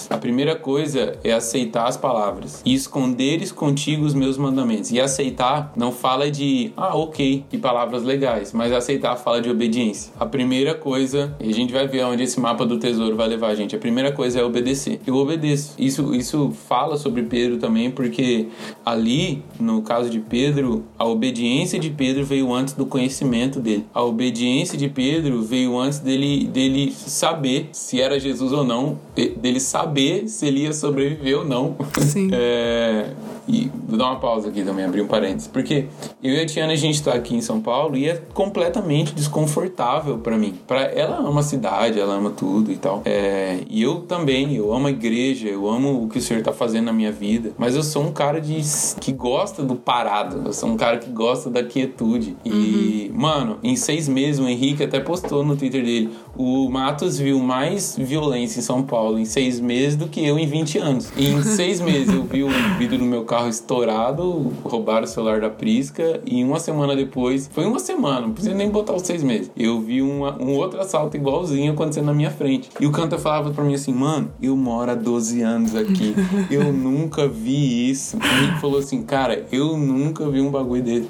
a 0.09 0.17
primeira 0.17 0.57
coisa 0.57 1.19
é 1.23 1.33
aceitar 1.33 1.87
as 1.87 1.97
palavras 1.97 2.63
e 2.65 2.73
esconderes 2.73 3.53
contigo 3.53 4.05
os 4.05 4.15
meus 4.15 4.39
mandamentos. 4.39 4.91
E 4.91 5.01
aceitar 5.01 5.73
não 5.77 5.93
fala 5.93 6.31
de, 6.31 6.73
ah, 6.77 6.97
ok, 6.97 7.45
e 7.53 7.59
palavras 7.59 8.03
legais, 8.03 8.53
mas 8.53 8.73
aceitar 8.73 9.15
fala 9.17 9.43
de 9.43 9.51
obediência. 9.51 10.13
A 10.19 10.25
primeira 10.25 10.75
coisa, 10.75 11.37
e 11.39 11.51
a 11.51 11.55
gente 11.55 11.73
vai 11.73 11.87
ver 11.87 12.05
onde 12.05 12.23
esse 12.23 12.41
mapa 12.41 12.65
do 12.65 12.79
tesouro 12.79 13.15
vai 13.15 13.29
levar 13.29 13.49
a 13.49 13.55
gente, 13.55 13.77
a 13.77 13.79
primeira 13.79 14.11
coisa 14.11 14.41
é 14.41 14.45
obedecer. 14.45 15.01
Eu 15.07 15.17
obedeço. 15.17 15.75
Isso, 15.79 16.15
isso 16.15 16.53
fala 16.67 16.97
sobre 16.97 17.23
Pedro 17.25 17.59
também, 17.59 17.91
porque 17.91 18.49
ali, 18.85 19.43
no 19.61 19.83
caso 19.83 20.09
de 20.09 20.21
Pedro, 20.21 20.85
a 20.99 21.05
obediência 21.05 21.79
de 21.79 21.91
Pedro 21.91 22.25
veio 22.25 22.53
antes 22.53 22.75
do 22.75 22.87
conhecimento 22.87 23.61
dele. 23.61 23.85
A 23.93 24.03
obediência 24.03 24.79
de 24.79 24.89
Pedro 24.89 25.43
veio 25.43 25.79
antes 25.79 25.99
dele, 25.99 26.45
dele 26.47 26.93
saber 26.93 27.69
se 27.73 28.01
era 28.01 28.19
Jesus 28.19 28.53
ou 28.53 28.65
não, 28.65 28.99
dele 29.43 29.59
saber 29.59 30.29
se 30.29 30.47
ele 30.47 30.61
ia 30.61 30.73
sobreviver 30.73 31.39
ou 31.39 31.45
não. 31.45 31.77
Sim. 32.01 32.31
é, 32.33 33.11
e 33.49 33.71
vou 33.89 33.99
dar 33.99 34.07
uma 34.07 34.21
pausa 34.21 34.49
aqui 34.49 34.63
também, 34.63 34.85
abrir 34.85 35.03
um 35.03 35.07
parênteses. 35.07 35.49
Porque 35.49 35.87
eu 36.23 36.33
e 36.33 36.41
a 36.41 36.47
Tiana, 36.47 36.73
a 36.73 36.77
gente 36.77 37.03
tá 37.03 37.13
aqui 37.13 37.35
em 37.35 37.41
São 37.41 37.61
Paulo 37.61 37.97
e 37.97 38.09
é 38.09 38.15
completamente 38.33 39.15
desconfortável 39.15 40.19
para 40.19 40.39
mim. 40.39 40.55
Pra, 40.67 40.83
ela 40.83 41.17
ama 41.17 41.41
a 41.41 41.43
cidade, 41.43 41.99
ela 41.99 42.15
ama 42.15 42.31
tudo 42.31 42.71
e 42.71 42.77
tal. 42.77 43.03
É, 43.05 43.59
e 43.69 43.83
eu 43.83 44.01
também, 44.01 44.55
eu 44.55 44.73
amo 44.73 44.87
a 44.87 44.91
igreja, 44.91 45.49
eu 45.49 45.69
amo 45.69 46.05
o 46.05 46.09
que 46.09 46.19
o 46.19 46.21
Senhor 46.21 46.43
tá 46.43 46.53
fazendo 46.53 46.87
na 46.87 46.93
minha 46.93 47.13
vida. 47.13 47.53
Mas 47.59 47.75
eu 47.75 47.83
sou 47.83 48.05
um 48.05 48.13
cara 48.13 48.41
de, 48.41 48.61
que 49.01 49.13
gosta 49.13 49.63
do 49.63 49.75
parado. 49.75 50.43
Eu 50.47 50.53
sou 50.53 50.69
um 50.69 50.77
cara 50.77 50.99
que 50.99 51.11
gosta 51.11 51.51
da 51.51 51.63
quietude. 51.63 52.37
E, 52.45 53.11
uhum. 53.11 53.21
mano, 53.21 53.59
em 53.63 53.77
seis 53.77 54.09
meses 54.09 54.41
o 54.41 54.49
Henrique 54.49 54.85
até 54.85 55.01
postou 55.01 55.45
no 55.45 55.57
Twitter 55.57 55.85
dele: 55.85 56.11
o 56.37 56.69
Matos 56.69 57.19
viu 57.19 57.39
mais 57.41 57.97
violência 57.99 58.61
em 58.61 58.63
São 58.63 58.83
Paulo 58.83 59.19
em 59.19 59.25
seis 59.25 59.59
meses 59.61 59.97
do 59.97 60.07
que 60.07 60.25
eu 60.25 60.39
em 60.39 60.47
20 60.47 60.79
anos. 60.79 61.13
E 61.17 61.27
em 61.27 61.43
seis 61.43 61.81
meses 61.81 62.13
eu 62.13 62.23
vi 62.25 62.43
o 62.43 62.49
vidro 62.79 62.99
no 62.99 63.05
meu 63.05 63.25
carro 63.33 63.49
estourado, 63.49 64.53
roubaram 64.63 65.05
o 65.05 65.07
celular 65.07 65.41
da 65.41 65.49
Prisca 65.49 66.21
e 66.27 66.45
uma 66.45 66.61
semana 66.61 66.95
depois, 66.95 67.49
foi 67.51 67.65
uma 67.65 67.79
semana, 67.79 68.27
não 68.27 68.33
precisa 68.33 68.55
nem 68.55 68.69
botar 68.69 68.93
os 68.93 69.01
seis 69.05 69.23
meses. 69.23 69.51
Eu 69.57 69.81
vi 69.81 70.03
uma, 70.03 70.37
um 70.39 70.55
outro 70.57 70.79
assalto 70.79 71.17
igualzinho 71.17 71.73
acontecendo 71.73 72.05
na 72.05 72.13
minha 72.13 72.31
frente. 72.31 72.69
E 72.79 72.87
o 72.87 72.93
cantor 72.93 73.19
falava 73.19 73.51
pra 73.51 73.65
mim 73.65 73.73
assim, 73.73 73.91
mano, 73.91 74.31
eu 74.43 74.55
moro 74.55 74.91
há 74.91 74.95
12 74.95 75.41
anos 75.41 75.75
aqui, 75.75 76.15
eu 76.53 76.75
nunca 76.75 77.27
vi 77.27 77.89
isso. 77.91 78.19
E 78.19 78.45
ele 78.45 78.61
falou 78.61 78.81
assim, 78.81 79.03
cara, 79.03 79.47
eu 79.51 79.79
nunca 79.79 80.29
vi 80.29 80.43
um 80.43 80.51
bagulho 80.51 80.83
desse. 80.83 81.09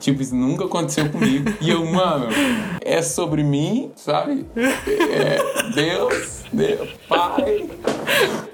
Tipo, 0.00 0.22
isso 0.22 0.34
nunca 0.34 0.64
aconteceu 0.64 1.08
comigo. 1.10 1.48
E 1.60 1.70
eu, 1.70 1.86
mano, 1.86 2.26
é 2.80 3.00
sobre 3.02 3.44
mim, 3.44 3.92
sabe? 3.94 4.44
É 4.56 5.38
Deus, 5.72 6.42
Deus, 6.52 6.88
Pai. 7.08 7.68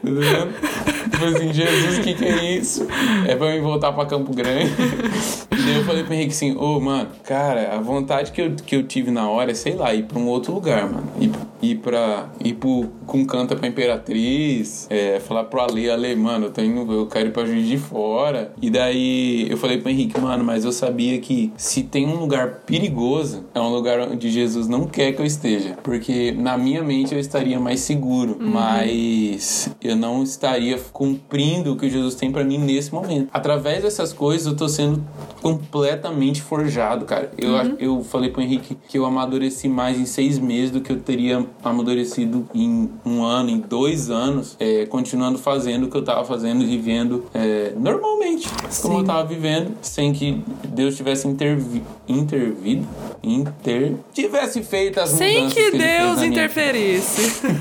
Tá? 0.03 1.02
Tipo 1.23 1.37
assim, 1.37 1.53
Jesus, 1.53 1.99
o 1.99 2.03
que, 2.03 2.15
que 2.15 2.25
é 2.25 2.57
isso? 2.57 2.87
É 3.27 3.37
pra 3.37 3.55
eu 3.55 3.63
voltar 3.63 3.93
pra 3.93 4.05
Campo 4.07 4.35
Grande. 4.35 4.73
E 5.53 5.65
daí 5.65 5.77
eu 5.77 5.85
falei 5.85 6.03
pro 6.03 6.15
Henrique 6.15 6.33
assim, 6.33 6.57
ô, 6.57 6.77
oh, 6.77 6.81
mano, 6.81 7.09
cara, 7.23 7.77
a 7.77 7.79
vontade 7.79 8.33
que 8.33 8.41
eu, 8.41 8.53
que 8.57 8.75
eu 8.75 8.83
tive 8.83 9.11
na 9.11 9.29
hora 9.29 9.51
é, 9.51 9.55
sei 9.55 9.75
lá, 9.75 9.95
ir 9.95 10.05
pra 10.05 10.19
um 10.19 10.27
outro 10.27 10.53
lugar, 10.53 10.91
mano. 10.91 11.07
Ir, 11.21 11.31
ir 11.61 11.77
pra. 11.77 12.31
ir 12.43 12.55
pro, 12.55 12.89
com 13.07 13.25
canta 13.25 13.55
pra 13.55 13.69
Imperatriz, 13.69 14.87
é, 14.91 15.21
falar 15.21 15.45
pro 15.45 15.61
Ale, 15.61 15.91
Ale, 15.91 16.17
mano, 16.17 16.47
eu, 16.47 16.51
tô 16.51 16.63
indo, 16.63 16.91
eu 16.93 17.07
quero 17.07 17.29
ir 17.29 17.33
pra 17.33 17.45
Juiz 17.45 17.69
de 17.69 17.77
Fora. 17.77 18.53
E 18.61 18.71
daí 18.71 19.47
eu 19.49 19.57
falei 19.57 19.79
pro 19.79 19.91
Henrique, 19.91 20.19
mano, 20.21 20.43
mas 20.43 20.65
eu 20.65 20.73
sabia 20.73 21.21
que 21.21 21.53
se 21.57 21.83
tem 21.83 22.09
um 22.09 22.19
lugar 22.19 22.63
perigoso, 22.67 23.45
é 23.55 23.61
um 23.61 23.69
lugar 23.69 24.01
onde 24.01 24.31
Jesus 24.31 24.67
não 24.67 24.87
quer 24.87 25.13
que 25.13 25.21
eu 25.21 25.27
esteja. 25.27 25.77
Porque 25.83 26.33
na 26.33 26.57
minha 26.59 26.83
mente 26.83 27.15
eu 27.15 27.21
estaria 27.21 27.61
mais 27.61 27.81
seguro, 27.81 28.39
uhum. 28.41 28.51
mas 28.51 29.71
eu 29.81 29.95
não 29.95 30.23
estaria 30.23 30.79
cumprindo 31.13 31.73
o 31.73 31.77
que 31.77 31.89
Jesus 31.89 32.15
tem 32.15 32.31
para 32.31 32.45
mim 32.45 32.59
nesse 32.59 32.93
momento. 32.93 33.29
Através 33.33 33.83
dessas 33.83 34.13
coisas 34.13 34.47
eu 34.47 34.57
tô 34.57 34.69
sendo 34.69 35.03
completamente 35.41 36.41
forjado, 36.41 37.05
cara. 37.05 37.31
Eu, 37.37 37.53
uhum. 37.53 37.77
eu 37.79 38.05
falei 38.05 38.31
pro 38.31 38.41
Henrique 38.41 38.77
que 38.89 38.99
eu 38.99 39.05
amadureci 39.05 39.69
mais 39.69 39.99
em 39.99 40.07
seis 40.07 40.39
meses 40.39 40.71
do 40.71 40.81
que 40.81 40.93
eu 40.93 41.01
teria 41.01 41.45
amadurecido 41.63 42.49
em 42.55 42.91
um 43.05 43.23
ano, 43.23 43.51
em 43.51 43.59
dois 43.61 44.11
anos, 44.11 44.57
é, 44.59 44.87
continuando 44.87 45.39
fazendo 45.39 45.87
o 45.87 45.91
que 45.91 45.97
eu 45.97 46.05
tava 46.05 46.25
fazendo 46.25 46.63
e 46.63 46.67
vivendo 46.67 47.25
é, 47.35 47.73
normalmente, 47.77 48.49
Sim. 48.71 48.83
como 48.83 48.99
eu 49.01 49.05
tava 49.05 49.25
vivendo, 49.25 49.73
sem 49.83 50.13
que 50.13 50.43
Deus 50.69 50.97
tivesse 50.97 51.27
intervi 51.27 51.83
intervido, 52.09 52.87
inter... 53.23 53.95
tivesse 54.13 54.63
feito 54.63 55.01
as 55.01 55.11
sem 55.11 55.45
mudanças 55.45 55.55
que, 55.55 55.71
que 55.71 55.79
Deus 55.79 56.23
interferisse. 56.23 57.43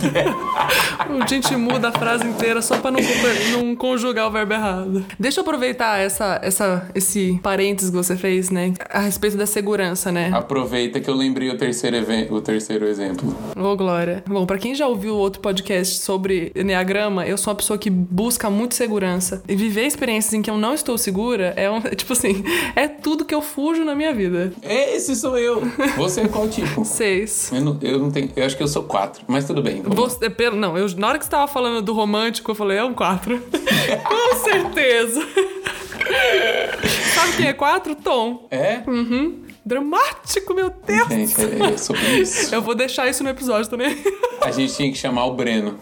a 1.00 1.28
gente 1.28 1.56
muda 1.56 1.90
a 1.90 1.92
frase 1.92 2.26
inteira 2.28 2.62
só 2.62 2.78
pra 2.78 2.92
não, 2.92 3.00
não 3.52 3.76
conjugar 3.76 4.28
o 4.28 4.32
verbo 4.32 4.54
errado. 4.54 5.06
Deixa 5.20 5.40
eu 5.40 5.44
aproveitar 5.44 6.00
essa, 6.00 6.40
essa, 6.44 6.90
esse 6.94 7.40
parênteses 7.42 7.90
que 7.90 7.96
você 7.96 8.16
fez, 8.16 8.50
né? 8.50 8.74
A 8.90 9.00
respeito 9.00 9.38
da 9.38 9.46
segurança, 9.46 10.12
né? 10.12 10.32
Aproveita 10.34 11.00
que 11.00 11.10
eu 11.10 11.16
lembrei 11.16 11.50
o 11.50 11.58
terceiro, 11.58 11.98
o 12.30 12.42
terceiro 12.42 12.86
exemplo. 12.86 13.36
Ô, 13.56 13.64
oh, 13.64 13.78
Glória. 13.78 14.24
Bom, 14.28 14.46
pra 14.46 14.58
quem 14.58 14.76
já 14.76 14.88
ouviu 14.88 15.16
outro 15.16 15.42
podcast 15.42 16.00
sobre 16.00 16.52
Enneagrama, 16.56 17.26
eu 17.26 17.38
sou 17.38 17.52
uma 17.52 17.58
pessoa 17.58 17.78
que 17.78 17.90
busca 17.90 18.50
muito 18.50 18.76
segurança. 18.76 19.44
E 19.48 19.56
viver 19.56 19.86
experiências 19.86 20.34
em 20.34 20.42
que 20.42 20.50
eu 20.50 20.58
não 20.58 20.74
estou 20.74 20.98
segura 20.98 21.54
é 21.56 21.70
um. 21.70 21.82
Tipo 22.02 22.14
assim, 22.14 22.44
é 22.76 22.88
tudo 22.88 23.26
que 23.26 23.36
eu 23.36 23.42
fujo 23.42 23.84
na 23.84 23.94
minha 23.94 24.14
vida. 24.14 24.54
Esse 24.64 25.16
sou 25.16 25.38
eu. 25.38 25.62
Você 25.98 26.22
é 26.22 26.28
qual 26.28 26.48
tipo? 26.48 26.84
Seis. 26.86 27.52
Eu 27.52 27.62
não, 27.62 27.78
eu 27.82 28.00
não 28.00 28.10
tenho. 28.10 28.30
Eu 28.36 28.46
acho 28.46 28.58
que 28.58 28.64
eu 28.64 28.68
sou 28.68 28.84
quatro, 28.84 29.24
mas 29.28 29.46
tudo 29.46 29.62
bem. 29.62 29.82
Você, 29.84 30.30
pelo, 30.30 30.56
não, 30.56 30.78
eu, 30.78 30.88
na 30.98 31.08
hora 31.08 31.20
que 31.20 31.26
você 31.26 31.32
tava 31.32 31.48
falando 31.48 31.82
do 31.82 31.94
romântico, 31.94 32.52
eu 32.52 32.56
falei, 32.56 32.78
é 32.78 32.84
um 32.84 32.94
quatro. 32.94 33.21
Com 34.08 34.36
certeza. 34.44 35.22
Sabe 37.14 37.34
quem 37.38 37.48
é 37.48 37.54
quatro? 37.54 37.96
Tom. 37.96 38.48
É? 38.52 38.82
Uhum. 38.88 39.44
Dramático, 39.66 40.54
meu 40.54 40.70
Deus! 40.70 41.08
Gente, 41.08 41.42
é, 41.42 41.74
é 41.74 41.78
sobre 41.78 42.22
isso. 42.22 42.54
Eu 42.54 42.62
vou 42.62 42.74
deixar 42.74 43.08
isso 43.08 43.24
no 43.24 43.30
episódio 43.30 43.70
também. 43.70 43.96
A 44.42 44.50
gente 44.50 44.74
tinha 44.76 44.92
que 44.92 44.98
chamar 44.98 45.26
o 45.26 45.36
Breno. 45.36 45.78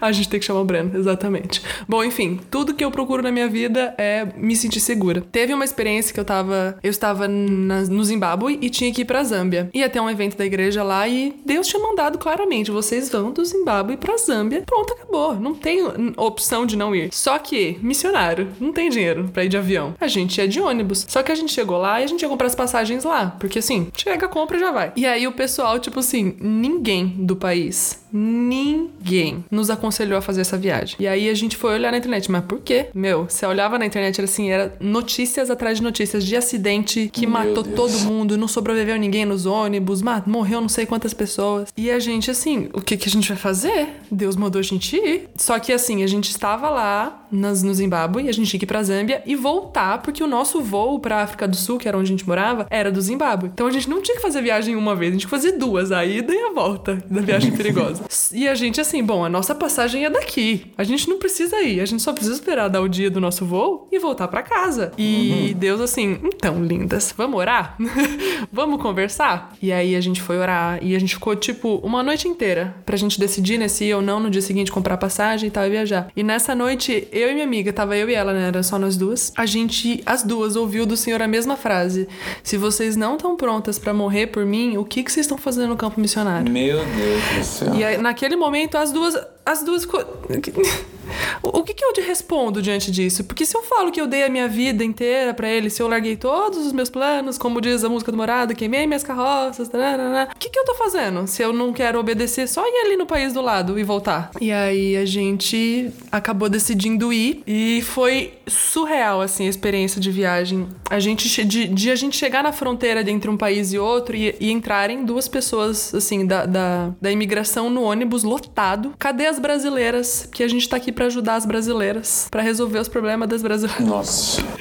A 0.00 0.10
gente 0.10 0.28
tem 0.28 0.40
que 0.40 0.44
chamar 0.44 0.60
o 0.60 0.64
Breno, 0.64 0.98
exatamente. 0.98 1.62
Bom, 1.88 2.02
enfim, 2.02 2.40
tudo 2.50 2.74
que 2.74 2.84
eu 2.84 2.90
procuro 2.90 3.22
na 3.22 3.30
minha 3.30 3.48
vida 3.48 3.94
é 3.96 4.26
me 4.36 4.56
sentir 4.56 4.80
segura. 4.80 5.22
Teve 5.30 5.54
uma 5.54 5.64
experiência 5.64 6.12
que 6.12 6.18
eu 6.18 6.24
tava. 6.24 6.76
Eu 6.82 6.90
estava 6.90 7.28
na, 7.28 7.82
no 7.82 8.02
Zimbábue 8.02 8.58
e 8.60 8.68
tinha 8.68 8.92
que 8.92 9.02
ir 9.02 9.04
pra 9.04 9.22
Zâmbia. 9.22 9.70
Ia 9.72 9.88
ter 9.88 10.00
um 10.00 10.10
evento 10.10 10.36
da 10.36 10.44
igreja 10.44 10.82
lá 10.82 11.06
e 11.06 11.36
Deus 11.46 11.68
tinha 11.68 11.80
mandado 11.80 12.18
claramente: 12.18 12.72
vocês 12.72 13.08
vão 13.10 13.30
do 13.30 13.44
Zimbábue 13.44 13.96
pra 13.96 14.16
Zâmbia. 14.16 14.62
Pronto, 14.66 14.92
acabou. 14.92 15.34
Não 15.36 15.54
tem 15.54 15.80
opção 16.16 16.66
de 16.66 16.76
não 16.76 16.94
ir. 16.94 17.10
Só 17.12 17.38
que, 17.38 17.78
missionário, 17.80 18.48
não 18.58 18.72
tem 18.72 18.90
dinheiro 18.90 19.30
pra 19.32 19.44
ir 19.44 19.48
de 19.48 19.56
avião. 19.56 19.94
A 20.00 20.08
gente 20.08 20.38
ia 20.38 20.48
de 20.48 20.60
ônibus. 20.60 21.06
Só 21.08 21.22
que 21.22 21.30
a 21.30 21.34
gente 21.34 21.52
chegou 21.52 21.78
lá 21.78 22.00
e 22.00 22.04
a 22.04 22.06
gente 22.08 22.22
ia 22.22 22.28
comprar 22.28 22.48
as 22.48 22.56
passagens 22.56 23.03
lá. 23.08 23.36
Porque 23.38 23.58
assim, 23.58 23.88
chega, 23.96 24.28
compra 24.28 24.56
e 24.56 24.60
já 24.60 24.70
vai. 24.70 24.92
E 24.96 25.06
aí 25.06 25.26
o 25.26 25.32
pessoal, 25.32 25.78
tipo 25.78 26.00
assim, 26.00 26.36
ninguém 26.40 27.06
do 27.06 27.36
país, 27.36 28.04
ninguém 28.12 29.44
nos 29.50 29.70
aconselhou 29.70 30.18
a 30.18 30.22
fazer 30.22 30.42
essa 30.42 30.56
viagem. 30.56 30.96
E 30.98 31.06
aí 31.06 31.28
a 31.28 31.34
gente 31.34 31.56
foi 31.56 31.74
olhar 31.74 31.90
na 31.90 31.98
internet, 31.98 32.30
mas 32.30 32.44
por 32.44 32.60
quê? 32.60 32.86
Meu, 32.94 33.24
você 33.28 33.44
olhava 33.44 33.78
na 33.78 33.86
internet, 33.86 34.18
era 34.18 34.24
assim, 34.24 34.50
era 34.50 34.76
notícias 34.80 35.50
atrás 35.50 35.78
de 35.78 35.82
notícias 35.82 36.24
de 36.24 36.36
acidente 36.36 37.10
que 37.12 37.26
Meu 37.26 37.30
matou 37.30 37.62
Deus. 37.62 37.74
todo 37.74 37.98
mundo, 38.00 38.36
não 38.36 38.48
sobreviveu 38.48 38.96
ninguém 38.96 39.24
nos 39.24 39.46
ônibus, 39.46 40.02
morreu 40.26 40.60
não 40.60 40.68
sei 40.68 40.86
quantas 40.86 41.12
pessoas. 41.12 41.72
E 41.76 41.90
a 41.90 41.98
gente, 41.98 42.30
assim, 42.30 42.68
o 42.72 42.80
que, 42.80 42.96
que 42.96 43.08
a 43.08 43.12
gente 43.12 43.28
vai 43.28 43.36
fazer? 43.36 43.88
Deus 44.10 44.36
mandou 44.36 44.60
a 44.60 44.62
gente 44.62 44.96
ir. 44.96 45.28
Só 45.36 45.58
que 45.58 45.72
assim, 45.72 46.02
a 46.02 46.06
gente 46.06 46.30
estava 46.30 46.70
lá 46.70 47.23
nas, 47.34 47.62
no 47.62 47.74
Zimbábue, 47.74 48.28
a 48.28 48.32
gente 48.32 48.48
tinha 48.48 48.58
que 48.58 48.64
ir 48.64 48.66
pra 48.66 48.82
Zâmbia 48.82 49.22
e 49.26 49.34
voltar, 49.34 50.02
porque 50.02 50.22
o 50.22 50.26
nosso 50.26 50.60
voo 50.60 50.98
pra 50.98 51.22
África 51.22 51.46
do 51.46 51.56
Sul, 51.56 51.78
que 51.78 51.88
era 51.88 51.96
onde 51.96 52.08
a 52.08 52.16
gente 52.16 52.26
morava, 52.26 52.66
era 52.70 52.90
do 52.90 53.00
Zimbábue. 53.00 53.50
Então 53.52 53.66
a 53.66 53.70
gente 53.70 53.88
não 53.88 54.00
tinha 54.00 54.16
que 54.16 54.22
fazer 54.22 54.42
viagem 54.42 54.76
uma 54.76 54.94
vez, 54.94 55.10
a 55.10 55.12
gente 55.12 55.26
tinha 55.26 55.30
que 55.30 55.36
fazer 55.36 55.58
duas, 55.58 55.92
a 55.92 56.04
ida 56.04 56.34
e 56.34 56.38
a 56.38 56.52
volta 56.52 57.02
da 57.10 57.20
viagem 57.20 57.52
perigosa. 57.56 58.04
e 58.32 58.48
a 58.48 58.54
gente, 58.54 58.80
assim, 58.80 59.02
bom, 59.02 59.24
a 59.24 59.28
nossa 59.28 59.54
passagem 59.54 60.04
é 60.04 60.10
daqui. 60.10 60.72
A 60.76 60.84
gente 60.84 61.08
não 61.08 61.18
precisa 61.18 61.60
ir, 61.60 61.80
a 61.80 61.86
gente 61.86 62.02
só 62.02 62.12
precisa 62.12 62.34
esperar 62.34 62.68
dar 62.68 62.80
o 62.80 62.88
dia 62.88 63.10
do 63.10 63.20
nosso 63.20 63.44
voo 63.44 63.88
e 63.90 63.98
voltar 63.98 64.28
para 64.28 64.42
casa. 64.42 64.92
E 64.96 65.50
uhum. 65.52 65.58
Deus, 65.58 65.80
assim, 65.80 66.18
então, 66.24 66.62
lindas, 66.62 67.14
vamos 67.16 67.38
orar? 67.38 67.76
vamos 68.52 68.80
conversar? 68.80 69.54
E 69.60 69.72
aí 69.72 69.96
a 69.96 70.00
gente 70.00 70.20
foi 70.20 70.38
orar 70.38 70.78
e 70.82 70.94
a 70.94 70.98
gente 70.98 71.14
ficou, 71.14 71.34
tipo, 71.34 71.76
uma 71.82 72.02
noite 72.02 72.28
inteira 72.28 72.74
pra 72.84 72.96
gente 72.96 73.18
decidir 73.18 73.58
né, 73.58 73.68
se 73.68 73.84
ia 73.84 73.96
ou 73.96 74.02
não 74.02 74.20
no 74.20 74.30
dia 74.30 74.42
seguinte 74.42 74.70
comprar 74.70 74.96
passagem 74.96 75.48
e 75.48 75.50
tal 75.50 75.66
e 75.66 75.70
viajar. 75.70 76.08
E 76.16 76.22
nessa 76.22 76.54
noite, 76.54 77.08
eu 77.12 77.23
e 77.30 77.34
minha 77.34 77.44
amiga, 77.44 77.72
tava 77.72 77.96
eu 77.96 78.08
e 78.08 78.14
ela, 78.14 78.32
né? 78.32 78.48
Era 78.48 78.62
só 78.62 78.78
nós 78.78 78.96
duas. 78.96 79.32
A 79.36 79.46
gente, 79.46 80.02
as 80.04 80.22
duas, 80.22 80.56
ouviu 80.56 80.86
do 80.86 80.96
Senhor 80.96 81.20
a 81.22 81.28
mesma 81.28 81.56
frase: 81.56 82.08
Se 82.42 82.56
vocês 82.56 82.96
não 82.96 83.16
estão 83.16 83.36
prontas 83.36 83.78
para 83.78 83.92
morrer 83.92 84.28
por 84.28 84.44
mim, 84.44 84.76
o 84.76 84.84
que, 84.84 85.02
que 85.02 85.10
vocês 85.10 85.26
estão 85.26 85.38
fazendo 85.38 85.68
no 85.68 85.76
campo 85.76 86.00
missionário? 86.00 86.50
Meu 86.50 86.78
Deus 86.78 87.38
do 87.38 87.44
céu. 87.44 87.74
E 87.74 87.84
aí, 87.84 87.98
naquele 87.98 88.36
momento, 88.36 88.76
as 88.76 88.92
duas. 88.92 89.16
As 89.44 89.62
duas. 89.62 89.86
O 91.42 91.62
que, 91.62 91.74
que 91.74 91.84
eu 91.84 91.92
te 91.92 92.00
respondo 92.00 92.60
diante 92.60 92.90
disso? 92.90 93.24
Porque 93.24 93.46
se 93.46 93.56
eu 93.56 93.62
falo 93.62 93.90
que 93.90 94.00
eu 94.00 94.06
dei 94.06 94.24
a 94.24 94.28
minha 94.28 94.48
vida 94.48 94.84
inteira 94.84 95.34
para 95.34 95.48
ele, 95.48 95.70
se 95.70 95.82
eu 95.82 95.88
larguei 95.88 96.16
todos 96.16 96.66
os 96.66 96.72
meus 96.72 96.90
planos, 96.90 97.38
como 97.38 97.60
diz 97.60 97.84
a 97.84 97.88
música 97.88 98.10
do 98.10 98.16
Morado, 98.16 98.54
queimei 98.54 98.86
minhas 98.86 99.02
carroças, 99.02 99.68
o 99.68 100.38
que, 100.38 100.50
que 100.50 100.58
eu 100.58 100.64
tô 100.64 100.74
fazendo 100.74 101.26
se 101.26 101.42
eu 101.42 101.52
não 101.52 101.72
quero 101.72 101.98
obedecer 101.98 102.48
só 102.48 102.62
ir 102.66 102.86
ali 102.86 102.96
no 102.96 103.06
país 103.06 103.32
do 103.32 103.40
lado 103.40 103.78
e 103.78 103.84
voltar? 103.84 104.30
E 104.40 104.52
aí 104.52 104.96
a 104.96 105.04
gente 105.04 105.90
acabou 106.10 106.48
decidindo 106.48 107.12
ir 107.12 107.42
e 107.46 107.82
foi 107.82 108.34
surreal, 108.46 109.20
assim, 109.20 109.46
a 109.46 109.50
experiência 109.50 110.00
de 110.00 110.10
viagem. 110.10 110.68
A 110.90 110.98
gente, 110.98 111.44
de, 111.44 111.66
de 111.66 111.90
a 111.90 111.94
gente 111.94 112.16
chegar 112.16 112.42
na 112.42 112.52
fronteira 112.52 113.08
entre 113.10 113.30
um 113.30 113.36
país 113.36 113.72
e 113.72 113.78
outro 113.78 114.16
e, 114.16 114.34
e 114.40 114.50
entrarem 114.50 115.04
duas 115.04 115.28
pessoas, 115.28 115.94
assim, 115.94 116.26
da, 116.26 116.46
da, 116.46 116.90
da 117.00 117.10
imigração 117.10 117.70
no 117.70 117.82
ônibus 117.82 118.22
lotado. 118.22 118.94
Cadê 118.98 119.26
as 119.26 119.38
brasileiras? 119.38 120.28
Que 120.32 120.42
a 120.42 120.48
gente 120.48 120.68
tá 120.68 120.76
aqui 120.76 120.92
para 121.04 121.08
ajudar 121.08 121.34
as 121.34 121.44
brasileiras, 121.44 122.28
para 122.30 122.42
resolver 122.42 122.78
os 122.78 122.88
problemas 122.88 123.28
das 123.28 123.42
brasileiras. 123.42 123.86
Nossa. 123.86 124.42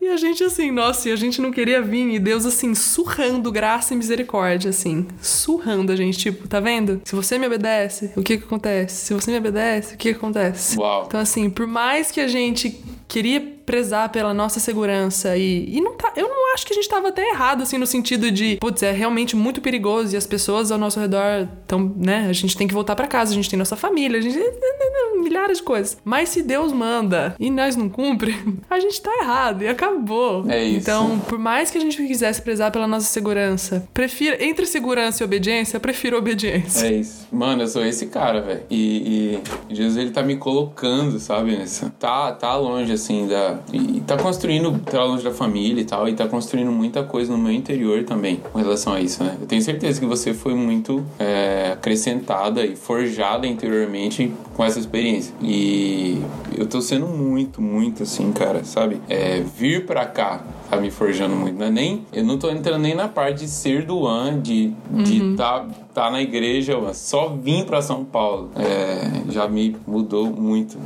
E 0.00 0.08
a 0.08 0.18
gente 0.18 0.44
assim, 0.44 0.70
nossa, 0.70 1.08
e 1.08 1.12
a 1.12 1.16
gente 1.16 1.40
não 1.40 1.50
queria 1.50 1.80
vir, 1.80 2.06
e 2.10 2.18
Deus 2.18 2.44
assim, 2.44 2.74
surrando 2.74 3.50
graça 3.50 3.94
e 3.94 3.96
misericórdia, 3.96 4.68
assim, 4.68 5.06
surrando 5.22 5.90
a 5.90 5.96
gente, 5.96 6.18
tipo, 6.18 6.46
tá 6.46 6.60
vendo? 6.60 7.00
Se 7.06 7.16
você 7.16 7.38
me 7.38 7.46
obedece, 7.46 8.12
o 8.14 8.22
que 8.22 8.36
que 8.36 8.44
acontece? 8.44 9.06
Se 9.06 9.14
você 9.14 9.30
me 9.30 9.38
obedece, 9.38 9.94
o 9.94 9.96
que 9.96 10.10
que 10.10 10.16
acontece? 10.18 10.78
Uau. 10.78 11.04
Então 11.06 11.18
assim, 11.18 11.48
por 11.48 11.66
mais 11.66 12.10
que 12.10 12.20
a 12.20 12.28
gente 12.28 12.84
queria 13.08 13.53
prezar 13.64 14.10
pela 14.10 14.34
nossa 14.34 14.60
segurança 14.60 15.36
e, 15.36 15.76
e 15.76 15.80
não 15.80 15.94
tá, 15.94 16.12
eu 16.16 16.28
não 16.28 16.54
acho 16.54 16.66
que 16.66 16.72
a 16.72 16.76
gente 16.76 16.88
tava 16.88 17.08
até 17.08 17.30
errado, 17.30 17.62
assim, 17.62 17.78
no 17.78 17.86
sentido 17.86 18.30
de, 18.30 18.56
putz, 18.56 18.82
é 18.82 18.92
realmente 18.92 19.34
muito 19.34 19.60
perigoso 19.60 20.14
e 20.14 20.16
as 20.16 20.26
pessoas 20.26 20.70
ao 20.70 20.78
nosso 20.78 21.00
redor 21.00 21.48
estão, 21.62 21.92
né, 21.96 22.26
a 22.28 22.32
gente 22.32 22.56
tem 22.56 22.66
que 22.66 22.74
voltar 22.74 22.94
para 22.94 23.06
casa, 23.06 23.32
a 23.32 23.34
gente 23.34 23.50
tem 23.50 23.58
nossa 23.58 23.76
família, 23.76 24.18
a 24.18 24.22
gente 24.22 24.38
milhares 25.24 25.58
de 25.58 25.64
coisas. 25.64 25.96
Mas 26.04 26.28
se 26.28 26.42
Deus 26.42 26.72
manda 26.72 27.34
e 27.40 27.50
nós 27.50 27.74
não 27.74 27.88
cumpre, 27.88 28.34
a 28.68 28.78
gente 28.78 29.00
tá 29.00 29.10
errado 29.20 29.62
e 29.62 29.68
acabou. 29.68 30.48
É 30.48 30.62
isso. 30.62 30.78
Então, 30.78 31.18
por 31.20 31.38
mais 31.38 31.70
que 31.70 31.78
a 31.78 31.80
gente 31.80 31.96
quisesse 31.96 32.40
prezar 32.42 32.70
pela 32.70 32.86
nossa 32.86 33.06
segurança, 33.06 33.88
prefiro 33.92 34.36
entre 34.40 34.66
segurança 34.66 35.22
e 35.22 35.24
obediência, 35.24 35.76
eu 35.76 35.80
prefiro 35.80 36.16
obediência. 36.16 36.86
É 36.86 36.92
isso. 36.92 37.26
Mano, 37.32 37.62
eu 37.62 37.68
sou 37.68 37.84
esse 37.84 38.06
cara, 38.06 38.40
velho. 38.40 38.62
E, 38.70 39.40
e, 39.70 39.74
Jesus, 39.74 39.96
ele 39.96 40.10
tá 40.10 40.22
me 40.22 40.36
colocando, 40.36 41.18
sabe, 41.18 41.56
nessa. 41.56 41.90
Tá, 41.98 42.32
tá 42.32 42.54
longe, 42.56 42.92
assim, 42.92 43.26
da. 43.26 43.53
E 43.72 44.00
tá 44.06 44.16
construindo, 44.16 44.78
tá 44.80 45.02
longe 45.04 45.24
da 45.24 45.32
família 45.32 45.80
e 45.80 45.84
tal, 45.84 46.08
e 46.08 46.14
tá 46.14 46.26
construindo 46.26 46.70
muita 46.70 47.02
coisa 47.02 47.32
no 47.32 47.38
meu 47.38 47.52
interior 47.52 48.04
também 48.04 48.40
com 48.52 48.58
relação 48.58 48.92
a 48.92 49.00
isso, 49.00 49.22
né? 49.22 49.36
Eu 49.40 49.46
tenho 49.46 49.62
certeza 49.62 50.00
que 50.00 50.06
você 50.06 50.34
foi 50.34 50.54
muito 50.54 51.04
é, 51.18 51.72
acrescentada 51.72 52.64
e 52.64 52.76
forjada 52.76 53.46
interiormente 53.46 54.32
com 54.54 54.64
essa 54.64 54.78
experiência. 54.78 55.34
E 55.40 56.20
eu 56.56 56.66
tô 56.66 56.80
sendo 56.80 57.06
muito, 57.06 57.60
muito 57.60 58.02
assim, 58.02 58.32
cara, 58.32 58.64
sabe? 58.64 59.00
É, 59.08 59.40
vir 59.40 59.86
pra 59.86 60.06
cá 60.06 60.42
tá 60.70 60.76
me 60.76 60.90
forjando 60.90 61.34
muito. 61.36 61.58
Não 61.58 61.66
é 61.66 61.70
nem, 61.70 62.06
eu 62.12 62.24
não 62.24 62.38
tô 62.38 62.50
entrando 62.50 62.82
nem 62.82 62.94
na 62.94 63.08
parte 63.08 63.40
de 63.40 63.48
ser 63.48 63.84
do 63.84 64.06
An, 64.06 64.40
de 64.40 64.72
de 64.90 65.20
uhum. 65.20 65.36
tá, 65.36 65.66
tá 65.94 66.10
na 66.10 66.20
igreja, 66.20 66.74
só 66.92 67.28
vim 67.28 67.64
para 67.64 67.80
São 67.80 68.04
Paulo. 68.04 68.50
É, 68.56 69.30
já 69.30 69.46
me 69.46 69.76
mudou 69.86 70.26
muito. 70.26 70.76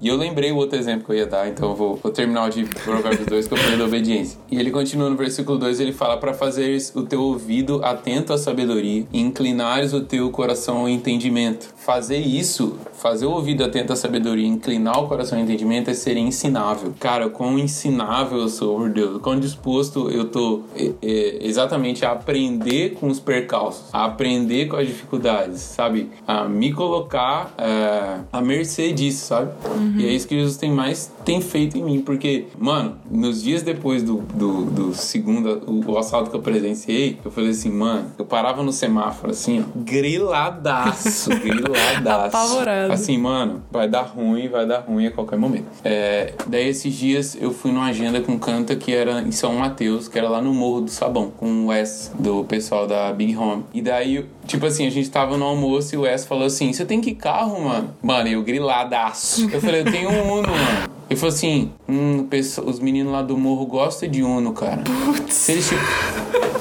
E 0.00 0.08
eu 0.08 0.16
lembrei 0.16 0.52
o 0.52 0.56
outro 0.56 0.78
exemplo 0.78 1.06
que 1.06 1.12
eu 1.12 1.16
ia 1.16 1.26
dar, 1.26 1.48
então 1.48 1.70
eu 1.70 1.76
vou, 1.76 1.96
vou 1.96 2.12
terminar 2.12 2.50
de 2.50 2.64
Provérbios 2.64 3.26
2 3.26 3.48
que 3.48 3.54
eu 3.54 3.58
falei 3.58 3.78
da 3.78 3.84
obediência. 3.84 4.38
E 4.50 4.58
ele 4.58 4.70
continua 4.70 5.08
no 5.08 5.16
versículo 5.16 5.58
2, 5.58 5.80
ele 5.80 5.92
fala 5.92 6.16
para 6.18 6.34
fazeres 6.34 6.92
o 6.94 7.02
teu 7.02 7.22
ouvido 7.22 7.80
atento 7.84 8.32
à 8.32 8.38
sabedoria 8.38 9.06
e 9.12 9.20
inclinares 9.20 9.92
o 9.92 10.02
teu 10.02 10.30
coração 10.30 10.78
ao 10.78 10.88
entendimento. 10.88 11.72
Fazer 11.76 12.18
isso, 12.18 12.76
fazer 12.92 13.26
o 13.26 13.30
ouvido 13.30 13.64
atento 13.64 13.92
à 13.92 13.96
sabedoria 13.96 14.46
inclinar 14.46 15.02
o 15.02 15.08
coração 15.08 15.38
ao 15.38 15.44
entendimento 15.44 15.90
é 15.90 15.94
ser 15.94 16.16
ensinável. 16.16 16.92
Cara, 17.00 17.28
quão 17.30 17.58
ensinável 17.58 18.38
eu 18.38 18.48
sou, 18.48 18.76
por 18.76 18.90
Deus. 18.90 19.20
Quão 19.22 19.38
disposto 19.38 20.10
eu 20.10 20.26
tô 20.26 20.62
é, 20.74 20.92
é, 21.02 21.46
exatamente 21.46 22.04
a 22.04 22.12
aprender 22.12 22.94
com 22.94 23.08
os 23.08 23.20
percalços, 23.20 23.86
a 23.92 24.04
aprender 24.04 24.57
com 24.66 24.76
as 24.76 24.86
dificuldades, 24.86 25.60
sabe? 25.60 26.10
A 26.26 26.44
me 26.44 26.72
colocar 26.72 27.54
é, 27.58 28.20
à 28.32 28.40
mercê 28.40 28.92
disso, 28.92 29.26
sabe? 29.26 29.52
Uhum. 29.66 29.94
E 29.98 30.06
é 30.06 30.12
isso 30.12 30.26
que 30.26 30.34
Jesus 30.34 30.56
tem 30.56 30.70
mais 30.70 31.10
tem 31.28 31.42
feito 31.42 31.76
em 31.76 31.82
mim, 31.82 32.00
porque, 32.00 32.46
mano, 32.58 32.96
nos 33.10 33.42
dias 33.42 33.62
depois 33.62 34.02
do, 34.02 34.22
do, 34.34 34.64
do 34.64 34.94
segundo, 34.94 35.62
o, 35.66 35.92
o, 35.92 35.98
assalto 35.98 36.30
que 36.30 36.36
eu 36.36 36.40
presenciei, 36.40 37.18
eu 37.22 37.30
falei 37.30 37.50
assim, 37.50 37.70
mano, 37.70 38.10
eu 38.18 38.24
parava 38.24 38.62
no 38.62 38.72
semáforo 38.72 39.32
assim, 39.32 39.60
ó, 39.60 39.78
griladaço, 39.78 41.28
griladaço. 41.38 42.34
Apavorado. 42.34 42.94
Assim, 42.94 43.18
mano, 43.18 43.62
vai 43.70 43.86
dar 43.86 44.04
ruim, 44.04 44.48
vai 44.48 44.66
dar 44.66 44.78
ruim 44.78 45.06
a 45.06 45.10
qualquer 45.10 45.38
momento. 45.38 45.66
É, 45.84 46.32
daí 46.46 46.66
esses 46.68 46.94
dias 46.94 47.36
eu 47.38 47.50
fui 47.52 47.72
numa 47.72 47.88
agenda 47.88 48.22
com 48.22 48.38
canta 48.38 48.74
que 48.74 48.94
era 48.94 49.20
em 49.20 49.32
São 49.32 49.56
Mateus, 49.56 50.08
que 50.08 50.18
era 50.18 50.30
lá 50.30 50.40
no 50.40 50.54
Morro 50.54 50.80
do 50.80 50.90
Sabão, 50.90 51.30
com 51.30 51.46
o 51.46 51.66
Wes, 51.66 52.10
do 52.18 52.42
pessoal 52.44 52.86
da 52.86 53.12
Big 53.12 53.36
Home. 53.36 53.64
E 53.74 53.82
daí, 53.82 54.24
tipo 54.48 54.66
assim, 54.66 54.86
a 54.86 54.90
gente 54.90 55.08
tava 55.10 55.36
no 55.36 55.44
almoço 55.44 55.94
e 55.94 55.98
o 55.98 56.00
Wes 56.00 56.24
falou 56.24 56.46
assim: 56.46 56.72
Você 56.72 56.84
tem 56.84 57.00
que 57.00 57.14
carro, 57.14 57.60
mano? 57.62 57.94
Mano, 58.02 58.28
eu 58.28 58.42
griladaço. 58.42 59.48
Eu 59.52 59.60
falei: 59.60 59.82
Eu 59.82 59.92
tenho 59.92 60.10
um 60.10 60.38
Uno, 60.38 60.48
mano. 60.48 60.90
Ele 61.08 61.18
falou 61.18 61.34
assim: 61.34 61.70
hum, 61.88 62.26
os 62.64 62.80
meninos 62.80 63.12
lá 63.12 63.22
do 63.22 63.36
morro 63.36 63.66
gostam 63.66 64.08
de 64.08 64.22
Uno, 64.22 64.52
cara. 64.52 64.82
Putz. 64.82 65.34
Se 65.34 65.52
eles 65.52 65.68
tipo. 65.68 66.57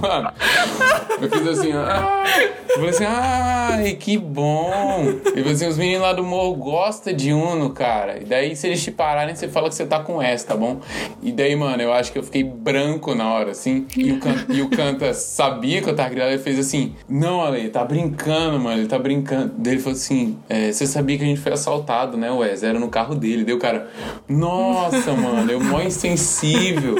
Mano, 0.00 0.32
eu 1.20 1.30
fiz 1.30 1.48
assim, 1.48 1.72
ah, 1.72 2.24
eu 2.68 2.74
falei 2.74 2.90
assim, 2.90 3.04
ai, 3.06 3.92
que 3.94 4.16
bom. 4.16 4.70
E 5.34 5.40
assim, 5.50 5.66
os 5.66 5.76
meninos 5.76 6.02
lá 6.02 6.12
do 6.12 6.22
morro 6.22 6.54
gostam 6.54 7.12
de 7.12 7.32
Uno, 7.32 7.70
cara. 7.70 8.18
E 8.20 8.24
daí, 8.24 8.54
se 8.54 8.66
eles 8.66 8.82
te 8.82 8.90
pararem, 8.90 9.34
você 9.34 9.48
fala 9.48 9.68
que 9.68 9.74
você 9.74 9.86
tá 9.86 10.00
com 10.00 10.22
S, 10.22 10.46
tá 10.46 10.56
bom? 10.56 10.80
E 11.22 11.32
daí, 11.32 11.56
mano, 11.56 11.82
eu 11.82 11.92
acho 11.92 12.12
que 12.12 12.18
eu 12.18 12.22
fiquei 12.22 12.44
branco 12.44 13.14
na 13.14 13.32
hora, 13.32 13.50
assim. 13.50 13.86
E 13.96 14.12
o, 14.12 14.20
can 14.20 14.34
e 14.48 14.62
o 14.62 14.68
Canta 14.70 15.12
sabia 15.14 15.82
que 15.82 15.88
eu 15.88 15.96
tava 15.96 16.10
gritando, 16.10 16.32
ele 16.32 16.42
fez 16.42 16.58
assim, 16.58 16.94
não, 17.08 17.40
Ale, 17.40 17.68
tá 17.68 17.84
brincando, 17.84 18.58
mano, 18.60 18.80
ele 18.80 18.88
tá 18.88 18.98
brincando. 18.98 19.54
Daí 19.58 19.74
ele 19.74 19.82
falou 19.82 19.96
assim, 19.96 20.38
é, 20.48 20.70
você 20.70 20.86
sabia 20.86 21.18
que 21.18 21.24
a 21.24 21.26
gente 21.26 21.40
foi 21.40 21.52
assaltado, 21.52 22.16
né, 22.16 22.30
Wes? 22.30 22.62
Era 22.62 22.78
no 22.78 22.88
carro 22.88 23.14
dele. 23.14 23.44
Deu 23.44 23.56
o 23.56 23.60
cara, 23.60 23.88
nossa, 24.28 25.12
mano, 25.12 25.50
eu 25.50 25.60
mó 25.60 25.80
insensível. 25.80 26.96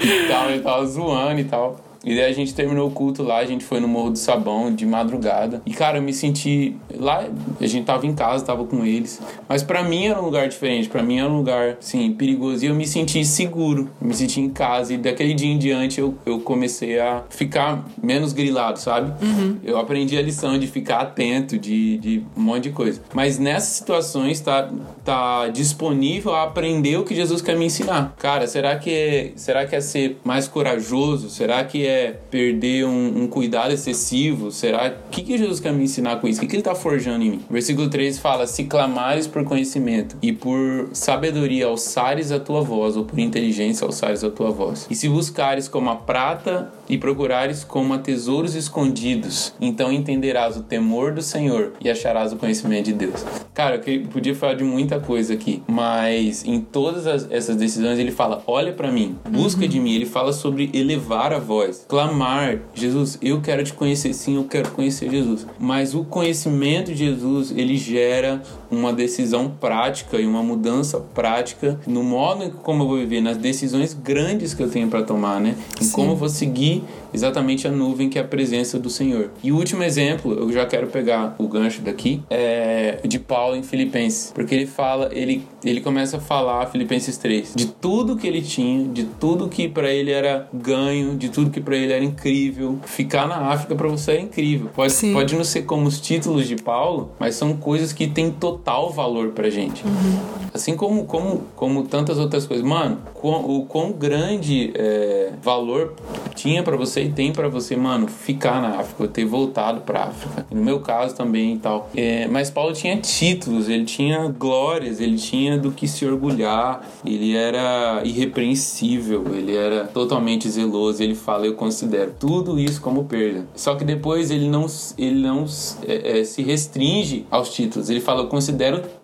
E 0.00 0.28
tal, 0.28 0.50
ele 0.50 0.60
tava 0.60 0.84
zoando 0.86 1.40
e 1.40 1.44
tal. 1.44 1.91
E 2.04 2.14
daí 2.14 2.30
a 2.30 2.32
gente 2.32 2.54
terminou 2.54 2.88
o 2.88 2.90
culto 2.90 3.22
lá, 3.22 3.38
a 3.38 3.44
gente 3.44 3.64
foi 3.64 3.80
no 3.80 3.88
Morro 3.88 4.10
do 4.10 4.18
Sabão 4.18 4.74
de 4.74 4.84
madrugada. 4.84 5.62
E 5.64 5.72
cara, 5.72 5.98
eu 5.98 6.02
me 6.02 6.12
senti 6.12 6.76
lá, 6.94 7.26
a 7.60 7.66
gente 7.66 7.84
tava 7.84 8.06
em 8.06 8.14
casa, 8.14 8.44
tava 8.44 8.64
com 8.64 8.84
eles, 8.84 9.20
mas 9.48 9.62
para 9.62 9.82
mim 9.82 10.06
era 10.06 10.20
um 10.20 10.24
lugar 10.24 10.48
diferente, 10.48 10.88
para 10.88 11.02
mim 11.02 11.18
era 11.18 11.28
um 11.28 11.36
lugar 11.36 11.76
sim, 11.80 12.12
perigoso 12.12 12.64
e 12.64 12.68
eu 12.68 12.74
me 12.74 12.86
senti 12.86 13.24
seguro, 13.24 13.88
eu 14.00 14.08
me 14.08 14.14
senti 14.14 14.40
em 14.40 14.48
casa 14.48 14.94
e 14.94 14.96
daquele 14.96 15.34
dia 15.34 15.50
em 15.50 15.58
diante 15.58 16.00
eu, 16.00 16.14
eu 16.26 16.40
comecei 16.40 16.98
a 16.98 17.22
ficar 17.30 17.84
menos 18.02 18.32
grilado, 18.32 18.78
sabe? 18.78 19.12
Uhum. 19.24 19.58
Eu 19.62 19.78
aprendi 19.78 20.16
a 20.16 20.22
lição 20.22 20.58
de 20.58 20.66
ficar 20.66 21.00
atento, 21.00 21.58
de, 21.58 21.98
de 21.98 22.22
um 22.36 22.42
monte 22.42 22.64
de 22.64 22.70
coisa. 22.70 23.00
Mas 23.14 23.38
nessas 23.38 23.76
situações 23.76 24.40
tá, 24.40 24.70
tá 25.04 25.48
disponível 25.48 26.34
a 26.34 26.44
aprender 26.44 26.96
o 26.96 27.04
que 27.04 27.14
Jesus 27.14 27.40
quer 27.40 27.56
me 27.56 27.66
ensinar. 27.66 28.14
Cara, 28.18 28.46
será 28.46 28.76
que 28.76 28.90
é, 28.90 29.32
será 29.36 29.66
que 29.66 29.76
é 29.76 29.80
ser 29.80 30.18
mais 30.24 30.48
corajoso? 30.48 31.30
Será 31.30 31.64
que 31.64 31.86
é 31.86 31.91
é 31.92 32.20
perder 32.30 32.84
um, 32.86 33.22
um 33.22 33.28
cuidado 33.28 33.72
excessivo? 33.72 34.50
Será? 34.50 34.94
O 35.06 35.10
que, 35.10 35.22
que 35.22 35.38
Jesus 35.38 35.60
quer 35.60 35.72
me 35.72 35.84
ensinar 35.84 36.16
com 36.20 36.26
isso? 36.26 36.38
O 36.38 36.42
que, 36.42 36.48
que 36.48 36.56
ele 36.56 36.60
está 36.60 36.74
forjando 36.74 37.24
em 37.24 37.30
mim? 37.30 37.40
Versículo 37.50 37.88
3 37.88 38.18
fala: 38.18 38.46
Se 38.46 38.64
clamares 38.64 39.26
por 39.26 39.44
conhecimento 39.44 40.16
e 40.22 40.32
por 40.32 40.90
sabedoria 40.92 41.66
alçares 41.66 42.32
a 42.32 42.40
tua 42.40 42.62
voz, 42.62 42.96
ou 42.96 43.04
por 43.04 43.18
inteligência 43.18 43.84
alçares 43.84 44.24
a 44.24 44.30
tua 44.30 44.50
voz. 44.50 44.86
E 44.90 44.94
se 44.94 45.08
buscares 45.08 45.68
como 45.68 45.90
a 45.90 45.96
prata 45.96 46.72
e 46.88 46.98
procurares 46.98 47.64
como 47.64 47.94
a 47.94 47.98
tesouros 47.98 48.54
escondidos, 48.54 49.54
então 49.60 49.92
entenderás 49.92 50.56
o 50.56 50.62
temor 50.62 51.12
do 51.12 51.22
Senhor 51.22 51.72
e 51.80 51.90
acharás 51.90 52.32
o 52.32 52.36
conhecimento 52.36 52.86
de 52.86 52.92
Deus. 52.92 53.24
Cara, 53.54 53.80
eu 53.86 54.06
podia 54.08 54.34
falar 54.34 54.54
de 54.54 54.64
muita 54.64 54.98
coisa 54.98 55.34
aqui, 55.34 55.62
mas 55.66 56.44
em 56.44 56.60
todas 56.60 57.06
as, 57.06 57.30
essas 57.30 57.56
decisões 57.56 57.98
ele 57.98 58.10
fala: 58.10 58.42
olha 58.46 58.72
para 58.72 58.90
mim, 58.90 59.16
busca 59.28 59.62
uhum. 59.62 59.68
de 59.68 59.80
mim. 59.80 59.94
Ele 59.94 60.06
fala 60.06 60.32
sobre 60.32 60.70
elevar 60.72 61.32
a 61.32 61.38
voz 61.38 61.81
clamar, 61.88 62.58
Jesus, 62.74 63.18
eu 63.20 63.40
quero 63.40 63.62
te 63.62 63.72
conhecer, 63.72 64.12
sim, 64.14 64.36
eu 64.36 64.44
quero 64.44 64.70
conhecer 64.70 65.10
Jesus. 65.10 65.46
Mas 65.58 65.94
o 65.94 66.04
conhecimento 66.04 66.92
de 66.92 66.98
Jesus, 66.98 67.50
ele 67.50 67.76
gera 67.76 68.42
uma 68.72 68.92
decisão 68.92 69.50
prática 69.60 70.18
e 70.18 70.26
uma 70.26 70.42
mudança 70.42 70.98
prática 70.98 71.78
no 71.86 72.02
modo 72.02 72.50
como 72.62 72.82
eu 72.82 72.88
vou 72.88 72.96
viver, 72.96 73.20
nas 73.20 73.36
decisões 73.36 73.92
grandes 73.94 74.54
que 74.54 74.62
eu 74.62 74.70
tenho 74.70 74.88
para 74.88 75.02
tomar, 75.02 75.40
né? 75.40 75.54
Em 75.80 75.84
sim. 75.84 75.92
como 75.92 76.12
eu 76.12 76.16
vou 76.16 76.28
seguir 76.28 76.82
exatamente 77.12 77.68
a 77.68 77.70
nuvem 77.70 78.08
que 78.08 78.18
é 78.18 78.22
a 78.22 78.24
presença 78.24 78.78
do 78.78 78.88
Senhor. 78.88 79.30
E 79.42 79.52
o 79.52 79.56
último 79.56 79.82
exemplo, 79.82 80.32
eu 80.32 80.50
já 80.50 80.64
quero 80.64 80.86
pegar 80.86 81.34
o 81.38 81.46
gancho 81.46 81.82
daqui, 81.82 82.22
é 82.30 83.00
de 83.04 83.18
Paulo 83.18 83.54
em 83.54 83.62
Filipenses, 83.62 84.32
porque 84.34 84.54
ele 84.54 84.66
fala, 84.66 85.10
ele, 85.12 85.46
ele 85.62 85.80
começa 85.80 86.16
a 86.16 86.20
falar, 86.20 86.66
Filipenses 86.66 87.18
3, 87.18 87.52
de 87.54 87.66
tudo 87.66 88.16
que 88.16 88.26
ele 88.26 88.40
tinha, 88.40 88.88
de 88.88 89.04
tudo 89.04 89.48
que 89.48 89.68
para 89.68 89.90
ele 89.90 90.10
era 90.10 90.48
ganho, 90.52 91.16
de 91.16 91.28
tudo 91.28 91.50
que 91.50 91.60
para 91.60 91.76
ele 91.76 91.92
era 91.92 92.04
incrível. 92.04 92.78
Ficar 92.86 93.26
na 93.26 93.36
África 93.50 93.74
para 93.74 93.88
você 93.88 94.12
é 94.12 94.20
incrível. 94.20 94.70
Pode, 94.74 94.94
pode 95.12 95.36
não 95.36 95.44
ser 95.44 95.62
como 95.62 95.86
os 95.86 96.00
títulos 96.00 96.48
de 96.48 96.56
Paulo, 96.56 97.10
mas 97.18 97.34
são 97.34 97.54
coisas 97.56 97.92
que 97.92 98.06
têm 98.06 98.30
total 98.30 98.61
valor 98.90 99.30
pra 99.30 99.50
gente. 99.50 99.84
Uhum. 99.84 100.42
Assim 100.54 100.76
como, 100.76 101.04
como, 101.04 101.42
como 101.56 101.82
tantas 101.84 102.18
outras 102.18 102.46
coisas. 102.46 102.64
Mano, 102.64 102.98
o 103.22 103.64
quão 103.66 103.92
grande 103.92 104.72
é, 104.74 105.32
valor 105.42 105.94
tinha 106.34 106.62
para 106.62 106.76
você 106.76 107.04
e 107.04 107.12
tem 107.12 107.32
para 107.32 107.48
você, 107.48 107.74
mano, 107.76 108.06
ficar 108.06 108.60
na 108.60 108.80
África, 108.80 109.08
ter 109.08 109.24
voltado 109.24 109.80
pra 109.80 110.04
África. 110.04 110.46
no 110.50 110.62
meu 110.62 110.80
caso 110.80 111.14
também 111.14 111.54
e 111.54 111.58
tal. 111.58 111.90
É, 111.96 112.26
mas 112.28 112.50
Paulo 112.50 112.72
tinha 112.72 112.96
títulos, 112.98 113.68
ele 113.68 113.84
tinha 113.84 114.28
glórias, 114.28 115.00
ele 115.00 115.16
tinha 115.16 115.58
do 115.58 115.70
que 115.70 115.88
se 115.88 116.04
orgulhar, 116.04 116.86
ele 117.04 117.34
era 117.34 118.02
irrepreensível, 118.04 119.24
ele 119.32 119.56
era 119.56 119.84
totalmente 119.84 120.48
zeloso. 120.48 121.02
Ele 121.02 121.14
fala, 121.14 121.46
eu 121.46 121.54
considero 121.54 122.14
tudo 122.18 122.58
isso 122.58 122.80
como 122.80 123.04
perda. 123.04 123.46
Só 123.54 123.74
que 123.74 123.84
depois 123.84 124.30
ele 124.30 124.48
não, 124.48 124.66
ele 124.98 125.20
não 125.20 125.46
é, 125.86 126.20
é, 126.20 126.24
se 126.24 126.42
restringe 126.42 127.26
aos 127.30 127.50
títulos. 127.50 127.88
Ele 127.88 128.00
fala, 128.00 128.22
eu 128.22 128.26
considero 128.26 128.51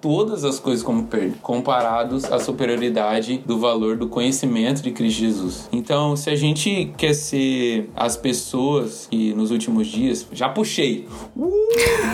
todas 0.01 0.45
as 0.45 0.59
coisas 0.59 0.83
como 0.83 1.05
perda, 1.05 1.35
comparados 1.43 2.25
à 2.25 2.39
superioridade 2.39 3.39
do 3.47 3.59
valor 3.59 3.97
do 3.97 4.09
conhecimento 4.09 4.83
de 4.83 4.91
Cristo 4.91 5.21
Jesus. 5.21 5.69
Então, 5.73 6.17
se 6.17 6.31
a 6.31 6.37
gente 6.37 6.93
quer 6.97 7.15
ser 7.15 7.91
as 7.97 8.17
pessoas 8.17 9.07
que 9.11 9.33
nos 9.35 9.51
últimos 9.51 9.87
dias, 9.87 10.27
já 10.33 10.49
puxei. 10.49 11.07
Uh, 11.37 11.51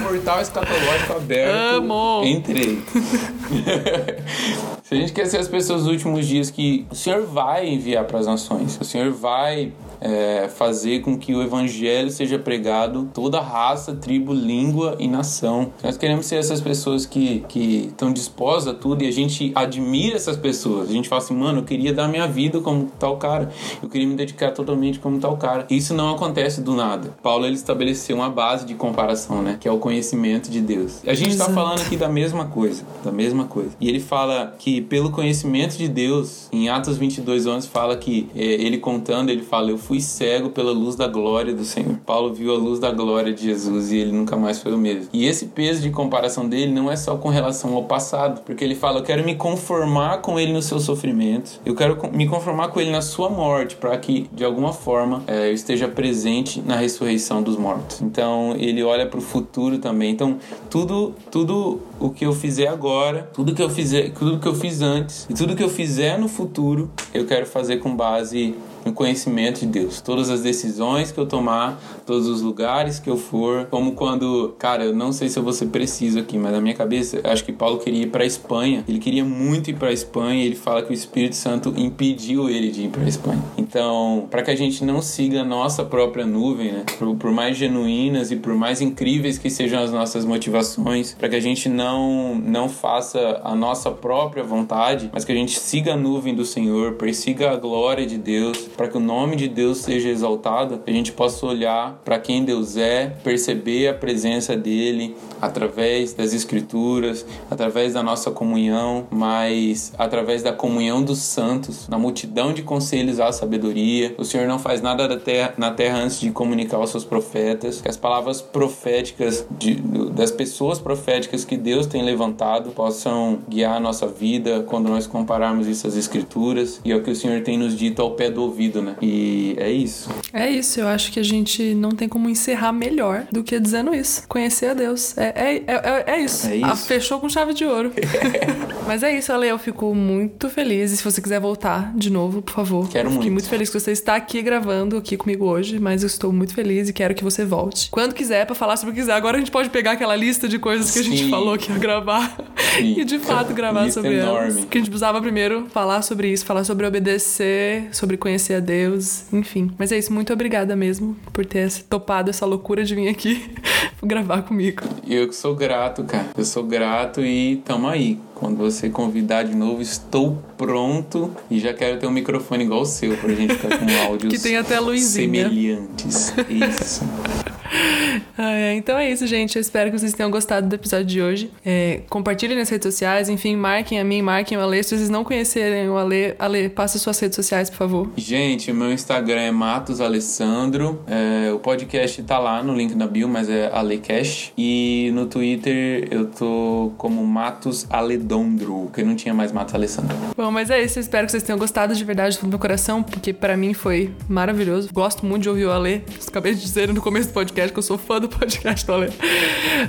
portal 0.06 0.40
escatológico 0.40 1.12
aberto. 1.14 1.76
Amo. 1.76 2.22
Entrei. 2.24 2.82
se 4.82 4.94
A 4.94 4.98
gente 4.98 5.12
quer 5.12 5.26
ser 5.26 5.38
as 5.38 5.48
pessoas 5.48 5.82
dos 5.82 5.90
últimos 5.90 6.26
dias 6.26 6.50
que 6.50 6.86
o 6.90 6.94
Senhor 6.94 7.26
vai 7.26 7.68
enviar 7.68 8.04
para 8.04 8.18
as 8.18 8.26
nações. 8.26 8.78
O 8.80 8.84
Senhor 8.84 9.12
vai 9.12 9.72
é, 10.00 10.48
fazer 10.48 11.00
com 11.00 11.18
que 11.18 11.34
o 11.34 11.42
evangelho 11.42 12.10
seja 12.10 12.38
pregado 12.38 13.08
toda 13.12 13.40
raça, 13.40 13.94
tribo, 13.94 14.32
língua 14.32 14.96
e 14.98 15.08
nação. 15.08 15.72
Nós 15.82 15.96
queremos 15.96 16.26
ser 16.26 16.36
essas 16.36 16.60
pessoas 16.60 17.06
que 17.06 17.44
estão 17.88 18.12
dispostas 18.12 18.74
a 18.74 18.76
tudo 18.76 19.02
e 19.02 19.06
a 19.06 19.12
gente 19.12 19.52
admira 19.54 20.16
essas 20.16 20.36
pessoas. 20.36 20.88
A 20.88 20.92
gente 20.92 21.08
fala 21.08 21.22
assim, 21.22 21.34
mano, 21.34 21.60
eu 21.60 21.64
queria 21.64 21.92
dar 21.92 22.08
minha 22.08 22.26
vida 22.26 22.60
como 22.60 22.90
tal 22.98 23.16
cara, 23.16 23.50
eu 23.82 23.88
queria 23.88 24.06
me 24.06 24.14
dedicar 24.14 24.50
totalmente 24.52 24.98
como 24.98 25.18
tal 25.18 25.36
cara. 25.36 25.66
Isso 25.70 25.94
não 25.94 26.14
acontece 26.14 26.60
do 26.60 26.74
nada. 26.74 27.14
Paulo 27.22 27.46
ele 27.46 27.54
estabeleceu 27.54 28.16
uma 28.16 28.30
base 28.30 28.66
de 28.66 28.74
comparação, 28.74 29.42
né, 29.42 29.56
que 29.60 29.68
é 29.68 29.72
o 29.72 29.78
conhecimento 29.78 30.50
de 30.50 30.60
Deus. 30.60 31.00
A 31.06 31.14
gente 31.14 31.30
está 31.30 31.50
falando 31.50 31.80
aqui 31.80 31.96
da 31.96 32.08
mesma 32.08 32.46
coisa, 32.46 32.84
da 33.04 33.12
mesma 33.12 33.44
coisa. 33.44 33.70
E 33.80 33.88
ele 33.88 34.00
fala 34.00 34.54
que 34.58 34.80
pelo 34.80 35.10
conhecimento 35.10 35.76
de 35.76 35.88
Deus, 35.88 36.48
em 36.52 36.68
Atos 36.68 36.96
22, 36.96 37.46
11, 37.46 37.68
fala 37.68 37.96
que 37.96 38.28
é, 38.34 38.44
ele 38.44 38.78
contando, 38.78 39.30
ele 39.30 39.42
fala, 39.42 39.70
eu 39.70 39.78
fui 39.78 39.93
fui 39.94 40.00
cego 40.00 40.50
pela 40.50 40.72
luz 40.72 40.96
da 40.96 41.06
glória 41.06 41.54
do 41.54 41.64
Senhor. 41.64 41.94
Paulo 42.04 42.34
viu 42.34 42.52
a 42.52 42.58
luz 42.58 42.80
da 42.80 42.90
glória 42.90 43.32
de 43.32 43.44
Jesus 43.44 43.92
e 43.92 43.98
ele 43.98 44.10
nunca 44.10 44.36
mais 44.36 44.60
foi 44.60 44.72
o 44.72 44.78
mesmo. 44.78 45.08
E 45.12 45.24
esse 45.24 45.46
peso 45.46 45.82
de 45.82 45.90
comparação 45.90 46.48
dele 46.48 46.72
não 46.72 46.90
é 46.90 46.96
só 46.96 47.16
com 47.16 47.28
relação 47.28 47.74
ao 47.74 47.84
passado, 47.84 48.40
porque 48.44 48.64
ele 48.64 48.74
fala: 48.74 48.98
Eu 48.98 49.04
quero 49.04 49.24
me 49.24 49.36
conformar 49.36 50.18
com 50.18 50.40
ele 50.40 50.52
no 50.52 50.62
seu 50.62 50.80
sofrimento, 50.80 51.60
eu 51.64 51.76
quero 51.76 51.96
me 52.12 52.26
conformar 52.26 52.68
com 52.68 52.80
ele 52.80 52.90
na 52.90 53.02
sua 53.02 53.28
morte, 53.28 53.76
para 53.76 53.96
que 53.96 54.28
de 54.32 54.44
alguma 54.44 54.72
forma 54.72 55.22
é, 55.28 55.50
eu 55.50 55.54
esteja 55.54 55.86
presente 55.86 56.60
na 56.60 56.74
ressurreição 56.74 57.40
dos 57.40 57.56
mortos. 57.56 58.00
Então 58.02 58.56
ele 58.58 58.82
olha 58.82 59.06
para 59.06 59.18
o 59.18 59.22
futuro 59.22 59.78
também. 59.78 60.10
Então 60.10 60.38
tudo, 60.68 61.14
tudo 61.30 61.80
o 62.00 62.10
que 62.10 62.26
eu 62.26 62.32
fizer 62.32 62.66
agora, 62.66 63.30
tudo 63.32 63.54
que 63.54 63.62
eu 63.62 63.70
fizer, 63.70 64.10
tudo 64.10 64.40
que 64.40 64.48
eu 64.48 64.54
fiz 64.56 64.82
antes 64.82 65.24
e 65.30 65.34
tudo 65.34 65.54
que 65.54 65.62
eu 65.62 65.70
fizer 65.70 66.18
no 66.18 66.26
futuro, 66.26 66.90
eu 67.12 67.24
quero 67.26 67.46
fazer 67.46 67.76
com 67.76 67.94
base 67.94 68.56
no 68.84 68.92
conhecimento 68.92 69.60
de 69.60 69.66
Deus. 69.66 70.00
Todas 70.00 70.30
as 70.30 70.42
decisões 70.42 71.10
que 71.10 71.18
eu 71.18 71.26
tomar, 71.26 71.80
todos 72.04 72.26
os 72.26 72.42
lugares 72.42 72.98
que 72.98 73.08
eu 73.08 73.16
for, 73.16 73.66
como 73.70 73.92
quando, 73.92 74.54
cara, 74.58 74.84
eu 74.84 74.94
não 74.94 75.12
sei 75.12 75.28
se 75.28 75.38
eu 75.38 75.42
vou 75.42 75.52
ser 75.52 75.66
preciso 75.66 76.18
aqui, 76.18 76.38
mas 76.38 76.52
na 76.52 76.60
minha 76.60 76.74
cabeça, 76.74 77.20
acho 77.24 77.44
que 77.44 77.52
Paulo 77.52 77.78
queria 77.78 78.02
ir 78.02 78.10
para 78.10 78.24
Espanha. 78.24 78.84
Ele 78.88 78.98
queria 78.98 79.24
muito 79.24 79.70
ir 79.70 79.74
para 79.74 79.92
Espanha 79.92 80.42
e 80.42 80.46
ele 80.46 80.56
fala 80.56 80.82
que 80.82 80.90
o 80.90 80.94
Espírito 80.94 81.36
Santo 81.36 81.72
impediu 81.76 82.48
ele 82.48 82.70
de 82.70 82.84
ir 82.84 82.88
para 82.88 83.04
Espanha. 83.04 83.42
Então, 83.56 84.26
para 84.30 84.42
que 84.42 84.50
a 84.50 84.56
gente 84.56 84.84
não 84.84 85.00
siga 85.00 85.40
a 85.40 85.44
nossa 85.44 85.84
própria 85.84 86.26
nuvem, 86.26 86.72
né? 86.72 86.84
Por, 86.98 87.14
por 87.16 87.30
mais 87.30 87.56
genuínas 87.56 88.30
e 88.30 88.36
por 88.36 88.54
mais 88.54 88.80
incríveis 88.80 89.38
que 89.38 89.50
sejam 89.50 89.82
as 89.82 89.90
nossas 89.90 90.24
motivações, 90.24 91.14
para 91.14 91.28
que 91.28 91.36
a 91.36 91.40
gente 91.40 91.68
não 91.68 92.34
não 92.34 92.68
faça 92.68 93.40
a 93.42 93.54
nossa 93.54 93.90
própria 93.90 94.42
vontade, 94.42 95.10
mas 95.12 95.24
que 95.24 95.32
a 95.32 95.34
gente 95.34 95.58
siga 95.58 95.94
a 95.94 95.96
nuvem 95.96 96.34
do 96.34 96.44
Senhor, 96.44 96.94
persiga 96.94 97.50
a 97.50 97.56
glória 97.56 98.06
de 98.06 98.18
Deus, 98.18 98.58
para 98.76 98.88
que 98.88 98.96
o 98.96 99.00
nome 99.00 99.36
de 99.36 99.48
Deus 99.48 99.78
seja 99.78 100.08
exaltado, 100.08 100.80
a 100.86 100.90
gente 100.90 101.12
possa 101.12 101.46
olhar 101.46 101.93
para 102.04 102.18
quem 102.18 102.44
Deus 102.44 102.76
é, 102.76 103.06
perceber 103.22 103.88
a 103.88 103.94
presença 103.94 104.56
dele 104.56 105.16
através 105.40 106.12
das 106.12 106.32
escrituras, 106.32 107.24
através 107.50 107.94
da 107.94 108.02
nossa 108.02 108.30
comunhão, 108.30 109.06
mas 109.10 109.92
através 109.98 110.42
da 110.42 110.52
comunhão 110.52 111.02
dos 111.02 111.18
santos, 111.18 111.88
na 111.88 111.98
multidão 111.98 112.52
de 112.52 112.62
conselhos 112.62 113.18
à 113.20 113.32
sabedoria. 113.32 114.14
O 114.18 114.24
Senhor 114.24 114.46
não 114.46 114.58
faz 114.58 114.80
nada 114.80 115.08
da 115.08 115.16
terra, 115.16 115.54
na 115.56 115.70
terra 115.70 115.98
antes 115.98 116.20
de 116.20 116.30
comunicar 116.30 116.76
aos 116.76 116.90
seus 116.90 117.04
profetas. 117.04 117.80
Que 117.80 117.88
as 117.88 117.96
palavras 117.96 118.40
proféticas 118.40 119.46
de, 119.58 119.74
das 120.10 120.30
pessoas 120.30 120.78
proféticas 120.78 121.44
que 121.44 121.56
Deus 121.56 121.86
tem 121.86 122.02
levantado 122.02 122.70
possam 122.70 123.38
guiar 123.48 123.76
a 123.76 123.80
nossa 123.80 124.06
vida 124.06 124.64
quando 124.66 124.88
nós 124.88 125.06
compararmos 125.06 125.66
isso 125.66 125.86
às 125.86 125.96
escrituras 125.96 126.80
e 126.84 126.92
ao 126.92 127.00
que 127.00 127.10
o 127.10 127.16
Senhor 127.16 127.42
tem 127.42 127.58
nos 127.58 127.76
dito 127.76 128.00
ao 128.00 128.12
pé 128.12 128.30
do 128.30 128.42
ouvido 128.42 128.74
né? 128.82 128.96
E 129.00 129.54
é 129.58 129.70
isso. 129.70 130.08
É 130.32 130.50
isso, 130.50 130.80
eu 130.80 130.88
acho 130.88 131.12
que 131.12 131.20
a 131.20 131.22
gente 131.22 131.74
não 131.88 131.96
tem 131.96 132.08
como 132.08 132.28
encerrar 132.28 132.72
melhor 132.72 133.26
do 133.30 133.42
que 133.42 133.58
dizendo 133.58 133.94
isso. 133.94 134.26
Conhecer 134.28 134.66
a 134.66 134.74
Deus. 134.74 135.16
É, 135.16 135.32
é, 135.34 135.62
é, 135.66 136.04
é 136.14 136.20
isso. 136.20 136.46
É 136.46 136.56
isso. 136.56 136.66
Ah, 136.66 136.76
fechou 136.76 137.20
com 137.20 137.28
chave 137.28 137.54
de 137.54 137.64
ouro. 137.64 137.92
Mas 138.86 139.02
é 139.02 139.16
isso, 139.16 139.32
Ale, 139.32 139.48
eu 139.48 139.58
fico 139.58 139.94
muito 139.94 140.50
feliz. 140.50 140.92
E 140.92 140.96
se 140.96 141.04
você 141.04 141.20
quiser 141.20 141.40
voltar 141.40 141.92
de 141.96 142.10
novo, 142.10 142.42
por 142.42 142.52
favor. 142.52 142.88
Quero 142.88 143.08
muito. 143.08 143.20
Fiquei 143.20 143.30
muito 143.30 143.48
feliz 143.48 143.70
que 143.70 143.80
você 143.80 143.92
está 143.92 144.14
aqui 144.14 144.42
gravando 144.42 144.96
aqui 144.96 145.16
comigo 145.16 145.46
hoje, 145.46 145.78
mas 145.78 146.02
eu 146.02 146.06
estou 146.06 146.32
muito 146.32 146.54
feliz 146.54 146.88
e 146.88 146.92
quero 146.92 147.14
que 147.14 147.24
você 147.24 147.44
volte. 147.44 147.88
Quando 147.90 148.14
quiser, 148.14 148.44
para 148.46 148.54
falar 148.54 148.76
sobre 148.76 148.92
o 148.92 148.94
que 148.94 149.00
quiser. 149.00 149.14
Agora 149.14 149.36
a 149.36 149.40
gente 149.40 149.50
pode 149.50 149.70
pegar 149.70 149.92
aquela 149.92 150.14
lista 150.14 150.48
de 150.48 150.58
coisas 150.58 150.90
que 150.90 151.02
Sim. 151.02 151.12
a 151.12 151.16
gente 151.16 151.30
falou 151.30 151.56
que 151.56 151.72
ia 151.72 151.78
gravar 151.78 152.36
Sim. 152.76 152.94
e 153.00 153.04
de 153.04 153.18
fato 153.18 153.54
gravar 153.54 153.90
sobre 153.90 154.18
enorme. 154.18 154.52
elas. 154.52 154.64
Que 154.66 154.78
a 154.78 154.80
gente 154.80 154.90
precisava 154.90 155.20
primeiro 155.20 155.66
falar 155.72 156.02
sobre 156.02 156.30
isso, 156.30 156.44
falar 156.44 156.64
sobre 156.64 156.86
obedecer, 156.86 157.88
sobre 157.92 158.16
conhecer 158.16 158.54
a 158.54 158.60
Deus, 158.60 159.32
enfim. 159.32 159.70
Mas 159.78 159.92
é 159.92 159.98
isso, 159.98 160.12
muito 160.12 160.32
obrigada 160.32 160.76
mesmo 160.76 161.16
por 161.32 161.44
ter 161.44 161.60
topado 161.82 162.30
essa 162.30 162.46
loucura 162.46 162.84
de 162.84 162.94
vir 162.94 163.08
aqui 163.08 163.50
gravar 164.02 164.42
comigo. 164.42 164.82
Eu 165.06 165.28
que 165.28 165.34
sou 165.34 165.54
grato, 165.54 166.04
cara. 166.04 166.28
Eu 166.36 166.44
sou 166.44 166.62
grato 166.62 167.20
e 167.20 167.56
tamo 167.64 167.88
aí. 167.88 168.18
Quando 168.34 168.56
você 168.56 168.90
convidar 168.90 169.44
de 169.44 169.54
novo, 169.54 169.80
estou 169.80 170.38
pronto 170.56 171.30
e 171.50 171.58
já 171.60 171.72
quero 171.72 171.98
ter 171.98 172.06
um 172.06 172.10
microfone 172.10 172.64
igual 172.64 172.82
o 172.82 172.86
seu 172.86 173.16
pra 173.16 173.32
gente 173.32 173.54
ficar 173.54 173.78
com 173.78 173.86
áudios 174.08 174.32
que 174.32 174.40
tem 174.40 174.56
até 174.56 174.78
luzinha. 174.80 175.48
semelhantes. 175.48 176.34
Isso. 176.48 177.04
é, 178.38 178.74
então 178.74 178.98
é 178.98 179.10
isso, 179.10 179.26
gente. 179.26 179.56
Eu 179.56 179.60
espero 179.60 179.90
que 179.90 179.98
vocês 179.98 180.12
tenham 180.12 180.30
gostado 180.30 180.68
do 180.68 180.74
episódio 180.74 181.06
de 181.06 181.22
hoje. 181.22 181.50
É, 181.64 182.02
compartilhem 182.08 182.56
nas 182.56 182.68
redes 182.68 182.92
sociais, 182.92 183.28
enfim, 183.28 183.56
marquem 183.56 183.98
a 184.00 184.04
mim, 184.04 184.22
marquem 184.22 184.56
o 184.58 184.60
Ale. 184.60 184.82
Se 184.82 184.96
vocês 184.96 185.08
não 185.10 185.24
conhecerem 185.24 185.88
o 185.88 185.96
Ale, 185.96 186.34
Ale, 186.38 186.68
passa 186.68 186.98
suas 186.98 187.18
redes 187.18 187.36
sociais, 187.36 187.70
por 187.70 187.76
favor. 187.76 188.10
Gente, 188.16 188.72
meu 188.72 188.92
Instagram 188.92 189.40
é 189.40 189.50
Matos 189.50 190.00
Alessandro. 190.00 191.00
É, 191.06 191.52
o 191.52 191.58
podcast 191.58 192.22
tá 192.22 192.38
lá 192.38 192.62
no 192.62 192.74
link 192.74 192.94
na 192.94 193.06
bio, 193.06 193.28
mas 193.28 193.48
é 193.48 193.70
AleCast. 193.72 194.52
E 194.56 195.10
no 195.14 195.26
Twitter 195.26 196.08
eu 196.10 196.26
tô 196.26 196.92
como 196.96 197.24
Matos 197.26 197.86
Aledondro, 198.34 198.84
porque 198.84 199.02
não 199.02 199.14
tinha 199.14 199.32
mais 199.32 199.52
Matos 199.52 199.74
Alessandro. 199.74 200.16
Bom, 200.36 200.50
mas 200.50 200.70
é 200.70 200.82
isso. 200.82 200.98
Eu 200.98 201.00
espero 201.00 201.26
que 201.26 201.32
vocês 201.32 201.42
tenham 201.42 201.58
gostado 201.58 201.94
de 201.94 202.04
verdade 202.04 202.38
do 202.38 202.46
meu 202.46 202.58
coração, 202.58 203.02
porque 203.02 203.32
para 203.32 203.56
mim 203.56 203.72
foi 203.72 204.12
maravilhoso. 204.28 204.90
Gosto 204.92 205.24
muito 205.24 205.42
de 205.42 205.48
ouvir 205.48 205.66
o 205.66 205.72
Ale. 205.72 206.04
Acabei 206.26 206.54
de 206.54 206.60
dizer 206.60 206.92
no 206.92 207.00
começo 207.00 207.28
do 207.28 207.32
podcast 207.32 207.72
que 207.72 207.78
eu 207.78 207.82
sou 207.82 207.96
fã 207.96 208.20
do 208.20 208.28
podcast 208.28 208.84
do 208.84 208.92
Ale. 208.92 209.12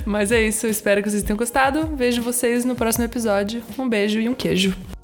Mas 0.06 0.32
é 0.32 0.46
isso, 0.46 0.66
eu 0.68 0.72
espero 0.72 1.02
que 1.02 1.10
vocês 1.10 1.24
tenham 1.24 1.38
gostado. 1.38 1.88
Vejo 1.96 2.22
vocês 2.22 2.64
no 2.64 2.76
próximo 2.76 3.06
episódio. 3.06 3.64
Um 3.78 3.90
beijo 3.90 4.20
e 4.20 4.30
um 4.30 4.34
queijo. 4.34 4.95